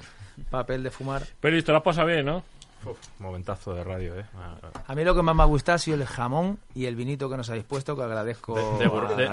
papel 0.51 0.83
de 0.83 0.91
fumar. 0.91 1.25
Pero 1.41 1.62
te 1.62 1.73
lo 1.73 1.79
has 1.79 1.85
pasado 1.85 2.07
bien, 2.07 2.25
¿no? 2.25 2.43
Uf, 2.87 2.99
momentazo 3.18 3.74
de 3.74 3.84
radio, 3.84 4.18
¿eh? 4.18 4.24
Ah, 4.37 4.55
ah. 4.62 4.82
A 4.87 4.95
mí 4.95 5.05
lo 5.05 5.14
que 5.14 5.22
más 5.22 5.34
me 5.34 5.43
ha 5.43 5.47
gustado 5.47 5.76
ha 5.76 5.78
sido 5.78 5.97
el 5.97 6.07
jamón 6.07 6.59
y 6.74 6.87
el 6.87 6.97
vinito 6.97 7.28
que 7.28 7.37
nos 7.37 7.49
habéis 7.51 7.64
puesto, 7.64 7.97
que 7.97 8.03
agradezco. 8.03 8.55
De- 8.78 8.84
de 8.84 9.16
de- 9.16 9.24
¿eh? 9.24 9.30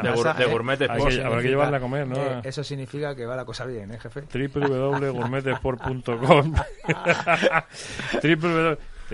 Hay 0.90 0.98
sport. 0.98 1.14
que- 1.16 1.24
habrá 1.24 1.42
que 1.42 1.48
llevarla 1.50 1.78
a 1.78 1.82
comer, 1.82 2.08
¿no? 2.08 2.16
Eh, 2.18 2.42
eso 2.44 2.64
significa 2.64 3.16
que 3.16 3.26
va 3.26 3.36
la 3.36 3.46
cosa 3.46 3.66
bien, 3.66 3.92
¿eh, 3.94 4.00
jefe? 4.00 4.24
www.gourmetesport.com 4.34 6.02
www... 6.04 6.54
Te 8.22 8.36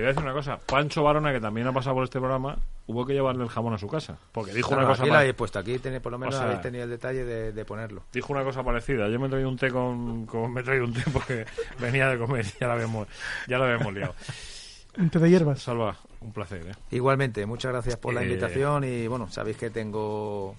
voy 0.01 0.05
a 0.05 0.07
decir 0.13 0.23
una 0.23 0.33
cosa. 0.33 0.57
Pancho 0.65 1.03
Barona, 1.03 1.33
que 1.33 1.41
también 1.41 1.67
ha 1.67 1.73
pasado 1.73 1.95
por 1.95 2.03
este 2.05 2.19
programa, 2.19 2.57
hubo 2.91 3.05
que 3.05 3.13
llevarle 3.13 3.43
el 3.43 3.49
jamón 3.49 3.73
a 3.73 3.77
su 3.77 3.87
casa. 3.87 4.17
Porque 4.31 4.51
dijo 4.51 4.69
Claro, 4.69 4.83
una 4.83 4.91
cosa 4.93 5.03
aquí 5.03 5.11
lo 5.11 5.17
habéis 5.19 5.33
puesto, 5.35 5.59
aquí 5.59 5.77
tenéis- 5.77 6.01
por 6.01 6.11
lo 6.11 6.17
menos 6.17 6.33
O 6.33 6.37
sea- 6.37 6.47
habéis 6.47 6.61
tenido 6.61 6.83
el 6.85 6.89
detalle 6.89 7.23
de, 7.23 7.51
de 7.51 7.65
ponerlo. 7.65 8.01
dijo 8.11 8.33
una 8.33 8.43
cosa 8.43 8.63
parecida. 8.63 9.07
Yo 9.09 9.19
me 9.19 9.27
he 9.27 9.29
traído 9.29 9.47
un 9.49 9.57
té 9.57 9.69
con, 9.71 10.25
con- 10.25 10.51
me 10.51 10.61
he 10.61 10.63
traído 10.63 10.85
un 10.85 10.93
té 10.93 11.03
porque 11.13 11.45
venía 11.79 12.07
de 12.09 12.17
comer 12.17 12.45
y 12.45 12.59
ya 12.59 12.67
lo 12.67 12.73
habíamos, 12.73 13.07
ya 13.47 13.57
lo 13.59 13.65
habíamos 13.65 13.93
liado. 13.93 14.15
Un 14.97 15.09
té 15.11 15.19
de 15.19 15.29
hierbas. 15.29 15.61
Salva, 15.61 15.95
un 16.19 16.33
placer, 16.33 16.65
¿eh? 16.67 16.71
Igualmente, 16.91 17.45
muchas 17.45 17.71
gracias 17.71 17.97
por 17.97 18.13
la 18.13 18.21
Eh, 18.21 18.25
invitación 18.25 18.83
y 18.83 19.07
bueno, 19.07 19.29
sabéis 19.29 19.57
que 19.57 19.69
tengo 19.69 20.55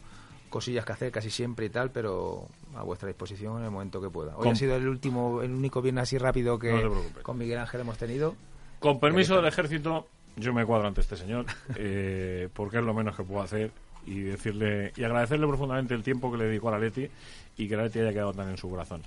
cosillas 0.49 0.85
que 0.85 0.93
hacer 0.93 1.11
casi 1.13 1.31
siempre 1.31 1.67
y 1.67 1.71
tal, 1.71 1.91
pero 1.91 2.47
a 2.77 2.83
vuestra 2.85 3.09
disposición 3.09 3.59
en 3.59 3.65
el 3.65 3.71
momento 3.71 4.01
que 4.01 4.09
pueda. 4.09 4.37
Hoy 4.37 4.45
Com- 4.45 4.53
ha 4.53 4.57
sido 4.57 4.77
el 4.77 4.89
último, 4.89 5.43
el 5.43 5.51
único 5.53 5.83
viernes 5.83 6.03
así 6.03 6.17
rápido 6.17 6.59
que 6.59 6.73
No 6.73 6.93
con 7.23 7.39
Miguel 7.39 7.59
Ángel 7.59 7.81
hemos 7.81 7.99
tenido. 7.99 8.35
Con 8.79 8.99
permiso 9.01 9.37
del 9.37 9.47
ejército, 9.47 10.07
yo 10.37 10.53
me 10.53 10.65
cuadro 10.65 10.89
ante 10.89 11.01
este 11.01 11.17
señor, 11.17 11.47
eh, 11.77 12.49
porque 12.53 12.79
es 12.79 12.85
lo 12.85 12.95
menos 12.95 13.17
que 13.17 13.23
puedo 13.23 13.43
hacer 13.43 13.71
y 14.07 14.21
decirle 14.21 14.93
y 14.97 15.05
agradecerle 15.05 15.47
profundamente 15.47 15.95
el 15.95 16.03
tiempo 16.03 16.33
que 16.33 16.39
le 16.39 16.45
dedicó 16.45 16.69
a 16.69 16.73
la 16.73 16.79
Leti 16.79 17.09
y 17.57 17.69
que 17.69 17.77
la 17.77 17.85
Leti 17.85 18.01
haya 18.01 18.13
quedado 18.13 18.33
tan 18.33 18.49
en 18.49 18.57
su 18.57 18.69
corazón. 18.71 19.03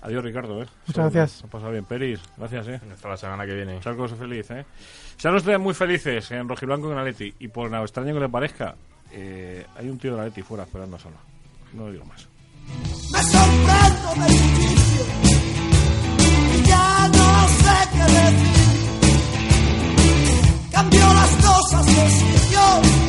Adiós, 0.00 0.22
Ricardo. 0.22 0.62
¿eh? 0.62 0.66
Muchas 0.86 1.12
gracias. 1.12 1.44
Ha 1.44 1.48
pasado 1.48 1.72
bien. 1.72 1.84
Peris, 1.84 2.20
gracias. 2.36 2.68
¿eh? 2.68 2.80
Hasta 2.92 3.08
la 3.08 3.16
semana 3.16 3.46
que 3.46 3.54
viene. 3.54 3.80
Charcos 3.80 4.14
feliz. 4.14 4.50
¿eh? 4.50 4.64
Sean 5.16 5.34
ustedes 5.34 5.58
muy 5.58 5.74
felices 5.74 6.30
en 6.30 6.48
Rojiblanco 6.48 6.86
y 6.88 6.90
en 6.90 6.96
la 6.96 7.04
Leti. 7.04 7.34
Y 7.40 7.48
por 7.48 7.70
nada 7.70 7.82
extraño 7.82 8.14
que 8.14 8.20
le 8.20 8.28
parezca, 8.28 8.76
eh, 9.10 9.66
hay 9.76 9.88
un 9.88 9.98
tío 9.98 10.12
de 10.12 10.18
la 10.18 10.24
Leti 10.26 10.42
fuera 10.42 10.64
esperando 10.64 10.98
sola. 10.98 11.16
No 11.72 11.90
digo 11.90 12.04
más. 12.04 12.28
cosas 21.70 21.86
que 21.86 22.50
yo 22.50 23.07